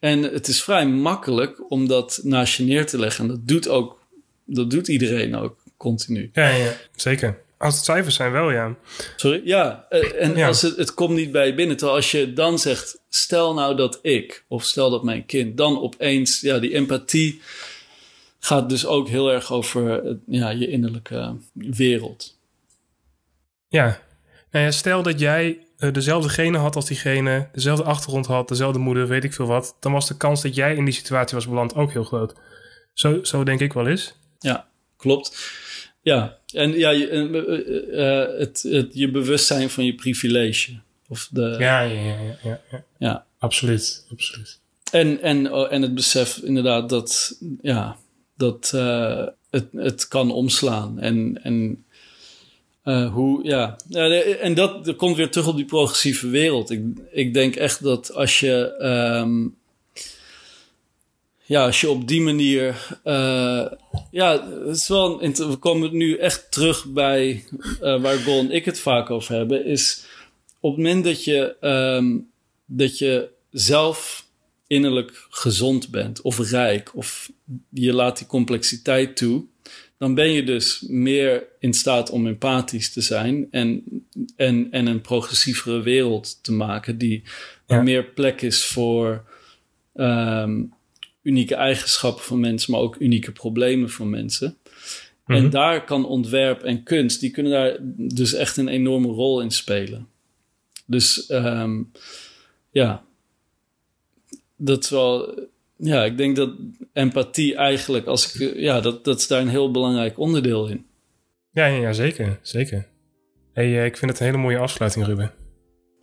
en 0.00 0.22
het 0.22 0.48
is 0.48 0.62
vrij 0.62 0.86
makkelijk 0.86 1.70
om 1.70 1.88
dat 1.88 2.20
naast 2.22 2.56
je 2.56 2.64
neer 2.64 2.86
te 2.86 2.98
leggen. 2.98 3.24
En 3.24 3.30
dat 3.30 3.48
doet 3.48 3.68
ook, 3.68 4.00
dat 4.44 4.70
doet 4.70 4.88
iedereen 4.88 5.36
ook 5.36 5.56
continu. 5.76 6.30
Ja, 6.32 6.48
ja 6.48 6.76
zeker. 6.96 7.42
Als 7.58 7.74
het 7.74 7.84
cijfers 7.84 8.14
zijn 8.14 8.32
wel, 8.32 8.50
ja. 8.50 8.76
Sorry? 9.16 9.40
Ja, 9.44 9.86
eh, 9.88 10.22
en 10.22 10.42
als 10.42 10.62
het, 10.62 10.76
het 10.76 10.94
komt 10.94 11.14
niet 11.16 11.32
bij 11.32 11.46
je 11.46 11.54
binnen. 11.54 11.76
Terwijl 11.76 11.98
als 11.98 12.10
je 12.10 12.32
dan 12.32 12.58
zegt, 12.58 12.98
stel 13.08 13.54
nou 13.54 13.76
dat 13.76 13.98
ik, 14.02 14.44
of 14.48 14.64
stel 14.64 14.90
dat 14.90 15.04
mijn 15.04 15.26
kind, 15.26 15.56
dan 15.56 15.80
opeens, 15.80 16.40
ja, 16.40 16.58
die 16.58 16.74
empathie 16.74 17.40
gaat 18.44 18.68
dus 18.68 18.86
ook 18.86 19.08
heel 19.08 19.32
erg 19.32 19.52
over 19.52 20.16
ja, 20.26 20.50
je 20.50 20.68
innerlijke 20.68 21.36
wereld. 21.52 22.38
Ja. 23.68 24.00
Nou 24.50 24.64
ja, 24.64 24.70
stel 24.70 25.02
dat 25.02 25.20
jij 25.20 25.58
uh, 25.78 25.92
dezelfde 25.92 26.28
genen 26.28 26.60
had 26.60 26.76
als 26.76 26.86
diegene, 26.86 27.48
dezelfde 27.52 27.84
achtergrond 27.84 28.26
had, 28.26 28.48
dezelfde 28.48 28.78
moeder, 28.78 29.08
weet 29.08 29.24
ik 29.24 29.32
veel 29.32 29.46
wat, 29.46 29.76
dan 29.80 29.92
was 29.92 30.08
de 30.08 30.16
kans 30.16 30.42
dat 30.42 30.54
jij 30.54 30.74
in 30.74 30.84
die 30.84 30.94
situatie 30.94 31.36
was 31.36 31.48
beland 31.48 31.74
ook 31.74 31.92
heel 31.92 32.04
groot. 32.04 32.34
Zo, 32.92 33.24
zo 33.24 33.44
denk 33.44 33.60
ik 33.60 33.72
wel 33.72 33.86
eens. 33.86 34.14
Ja, 34.38 34.68
klopt. 34.96 35.52
Ja, 36.00 36.38
en 36.52 36.72
ja, 36.72 36.90
je, 36.90 37.10
uh, 37.10 38.38
het, 38.38 38.62
het, 38.62 38.94
je 38.94 39.10
bewustzijn 39.10 39.70
van 39.70 39.84
je 39.84 39.94
privilege. 39.94 40.80
Of 41.08 41.28
de, 41.30 41.56
ja, 41.58 41.80
ja, 41.80 42.00
ja, 42.00 42.18
ja, 42.42 42.60
ja. 42.70 42.84
ja. 42.98 43.26
Absoluut, 43.38 44.06
absoluut. 44.10 44.58
En, 44.90 45.22
en, 45.22 45.52
oh, 45.52 45.72
en 45.72 45.82
het 45.82 45.94
besef 45.94 46.36
inderdaad 46.36 46.88
dat, 46.88 47.38
ja, 47.62 47.96
dat 48.36 48.72
uh, 48.74 49.26
het, 49.50 49.66
het 49.72 50.08
kan 50.08 50.30
omslaan. 50.30 51.00
En, 51.00 51.40
en 51.42 51.84
uh, 52.84 53.12
hoe, 53.12 53.44
ja. 53.44 53.76
ja 53.88 54.08
en 54.20 54.54
dat, 54.54 54.84
dat 54.84 54.96
komt 54.96 55.16
weer 55.16 55.30
terug 55.30 55.48
op 55.48 55.56
die 55.56 55.64
progressieve 55.64 56.28
wereld. 56.28 56.70
Ik, 56.70 56.82
ik 57.12 57.34
denk 57.34 57.56
echt 57.56 57.82
dat 57.82 58.14
als 58.14 58.40
je 58.40 58.74
um, 59.22 59.56
ja, 61.46 61.64
als 61.64 61.80
je 61.80 61.90
op 61.90 62.08
die 62.08 62.20
manier. 62.20 62.98
Uh, 63.04 63.66
ja, 64.10 64.48
het 64.66 65.38
we 65.38 65.56
komen 65.58 65.96
nu 65.96 66.16
echt 66.16 66.46
terug 66.50 66.86
bij 66.86 67.44
waar 67.80 68.16
Gon 68.16 68.38
en 68.38 68.50
ik 68.50 68.64
het 68.64 68.80
vaak 68.80 69.10
over 69.10 69.34
hebben. 69.34 69.64
Is 69.64 70.04
op 70.60 70.76
het 70.76 70.84
moment 70.84 71.04
dat 71.04 71.24
je, 71.24 71.56
um, 71.60 72.30
dat 72.66 72.98
je 72.98 73.28
zelf 73.50 74.23
innerlijk 74.66 75.26
gezond 75.30 75.90
bent 75.90 76.20
of 76.20 76.50
rijk, 76.50 76.96
of 76.96 77.32
je 77.70 77.92
laat 77.92 78.18
die 78.18 78.26
complexiteit 78.26 79.16
toe, 79.16 79.44
dan 79.98 80.14
ben 80.14 80.30
je 80.30 80.44
dus 80.44 80.84
meer 80.88 81.46
in 81.58 81.74
staat 81.74 82.10
om 82.10 82.26
empathisch 82.26 82.92
te 82.92 83.00
zijn 83.00 83.46
en, 83.50 83.82
en, 84.36 84.68
en 84.70 84.86
een 84.86 85.00
progressievere 85.00 85.82
wereld 85.82 86.38
te 86.42 86.52
maken 86.52 86.98
die 86.98 87.22
ja. 87.66 87.82
meer 87.82 88.04
plek 88.04 88.42
is 88.42 88.64
voor. 88.64 89.24
Um, 89.94 90.72
unieke 91.24 91.54
eigenschappen 91.54 92.24
van 92.24 92.40
mensen, 92.40 92.72
maar 92.72 92.80
ook 92.80 92.96
unieke 92.98 93.32
problemen 93.32 93.90
van 93.90 94.10
mensen. 94.10 94.56
En 95.26 95.42
mhm. 95.42 95.50
daar 95.50 95.84
kan 95.84 96.06
ontwerp 96.06 96.62
en 96.62 96.82
kunst, 96.82 97.20
die 97.20 97.30
kunnen 97.30 97.52
daar 97.52 97.76
dus 97.96 98.32
echt 98.32 98.56
een 98.56 98.68
enorme 98.68 99.08
rol 99.08 99.40
in 99.40 99.50
spelen. 99.50 100.08
Dus 100.86 101.30
um, 101.30 101.90
ja, 102.70 103.04
dat 104.64 104.84
is 104.84 104.90
wel. 104.90 105.34
Ja, 105.76 106.04
ik 106.04 106.16
denk 106.16 106.36
dat 106.36 106.50
empathie 106.92 107.54
eigenlijk, 107.54 108.06
als 108.06 108.34
ik, 108.34 108.54
ja, 108.56 108.80
dat, 108.80 109.04
dat 109.04 109.18
is 109.18 109.26
daar 109.26 109.40
een 109.40 109.48
heel 109.48 109.70
belangrijk 109.70 110.18
onderdeel 110.18 110.68
in. 110.68 110.86
Ja, 111.50 111.66
ja, 111.66 111.92
zeker, 111.92 112.38
zeker. 112.42 112.86
Hey, 113.52 113.66
uh, 113.66 113.84
ik 113.84 113.96
vind 113.96 114.10
het 114.10 114.20
een 114.20 114.26
hele 114.26 114.38
mooie 114.38 114.58
afsluiting, 114.58 115.06
Ruben. 115.06 115.32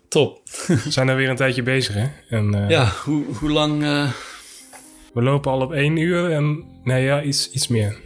Top. 0.08 0.42
We 0.68 0.92
zijn 0.92 1.08
er 1.08 1.16
weer 1.16 1.30
een 1.30 1.36
tijdje 1.36 1.64
bezig, 1.64 1.96
hè? 1.96 2.08
En, 2.30 2.56
uh, 2.56 2.70
ja, 2.70 2.92
hoe, 3.04 3.24
hoe 3.40 3.50
lang 3.50 3.82
uh, 3.82 4.12
we 5.14 5.22
lopen 5.22 5.52
al 5.52 5.62
op 5.62 5.74
één 5.74 5.98
uur 5.98 6.32
en 6.32 6.66
nee 6.84 7.04
ja, 7.04 7.24
iets, 7.24 7.52
iets 7.52 7.68
meer. 7.68 8.00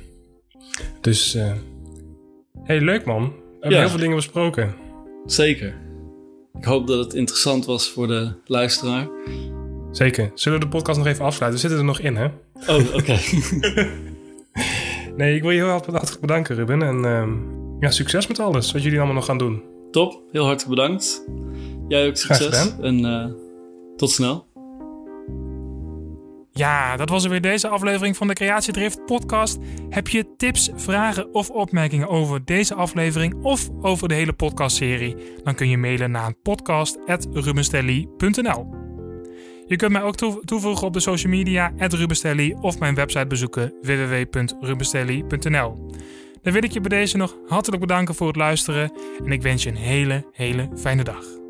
Dus, 1.01 1.37
hey, 2.63 2.81
leuk 2.81 3.05
man. 3.05 3.23
We 3.23 3.57
hebben 3.59 3.79
heel 3.79 3.89
veel 3.89 3.99
dingen 3.99 4.15
besproken. 4.15 4.75
Zeker. 5.25 5.75
Ik 6.57 6.65
hoop 6.65 6.87
dat 6.87 7.05
het 7.05 7.13
interessant 7.13 7.65
was 7.65 7.89
voor 7.89 8.07
de 8.07 8.33
luisteraar. 8.45 9.07
Zeker. 9.95 10.31
Zullen 10.33 10.59
we 10.59 10.65
de 10.65 10.71
podcast 10.71 10.97
nog 10.97 11.07
even 11.07 11.25
afsluiten? 11.25 11.61
We 11.61 11.67
zitten 11.67 11.79
er 11.79 11.85
nog 11.93 11.99
in, 11.99 12.15
hè? 12.15 12.25
Oh, 12.67 12.95
oké. 12.95 13.19
nee, 15.17 15.35
ik 15.35 15.41
wil 15.41 15.51
je 15.51 15.57
heel 15.57 15.69
hartelijk 15.69 16.17
bedanken, 16.21 16.55
Ruben. 16.55 16.81
En 16.81 17.03
uh, 17.03 17.27
ja, 17.79 17.91
succes 17.91 18.27
met 18.27 18.39
alles 18.39 18.71
wat 18.71 18.83
jullie 18.83 18.97
allemaal 18.97 19.15
nog 19.15 19.25
gaan 19.25 19.37
doen. 19.37 19.63
Top, 19.91 20.21
heel 20.31 20.45
hartelijk 20.45 20.75
bedankt. 20.75 21.25
Jij 21.87 22.07
ook 22.07 22.15
succes. 22.15 22.75
En 22.81 22.99
uh, 22.99 23.25
tot 23.95 24.11
snel. 24.11 24.47
Ja, 26.51 26.97
dat 26.97 27.09
was 27.09 27.23
er 27.23 27.29
weer 27.29 27.41
deze 27.41 27.67
aflevering 27.67 28.17
van 28.17 28.27
de 28.27 28.33
Creatiedrift 28.33 29.05
podcast. 29.05 29.57
Heb 29.89 30.07
je 30.07 30.35
tips, 30.37 30.69
vragen 30.75 31.33
of 31.33 31.49
opmerkingen 31.49 32.07
over 32.07 32.45
deze 32.45 32.73
aflevering 32.73 33.43
of 33.43 33.69
over 33.81 34.07
de 34.07 34.13
hele 34.13 34.33
podcastserie? 34.33 35.15
Dan 35.43 35.55
kun 35.55 35.69
je 35.69 35.77
mailen 35.77 36.11
naar 36.11 36.33
podcast.rubenstelly.nl 36.33 38.84
Je 39.67 39.75
kunt 39.75 39.91
mij 39.91 40.01
ook 40.01 40.15
toevoegen 40.45 40.87
op 40.87 40.93
de 40.93 40.99
social 40.99 41.31
media 41.31 41.73
@rubenstelly 41.77 42.55
of 42.61 42.79
mijn 42.79 42.95
website 42.95 43.27
bezoeken 43.27 43.73
www.rubenstelly.nl. 43.81 45.89
Dan 46.41 46.53
wil 46.53 46.63
ik 46.63 46.71
je 46.71 46.81
bij 46.81 46.99
deze 46.99 47.17
nog 47.17 47.37
hartelijk 47.47 47.81
bedanken 47.81 48.15
voor 48.15 48.27
het 48.27 48.35
luisteren 48.35 48.91
en 49.25 49.31
ik 49.31 49.41
wens 49.41 49.63
je 49.63 49.69
een 49.69 49.75
hele, 49.75 50.25
hele 50.31 50.69
fijne 50.75 51.03
dag. 51.03 51.44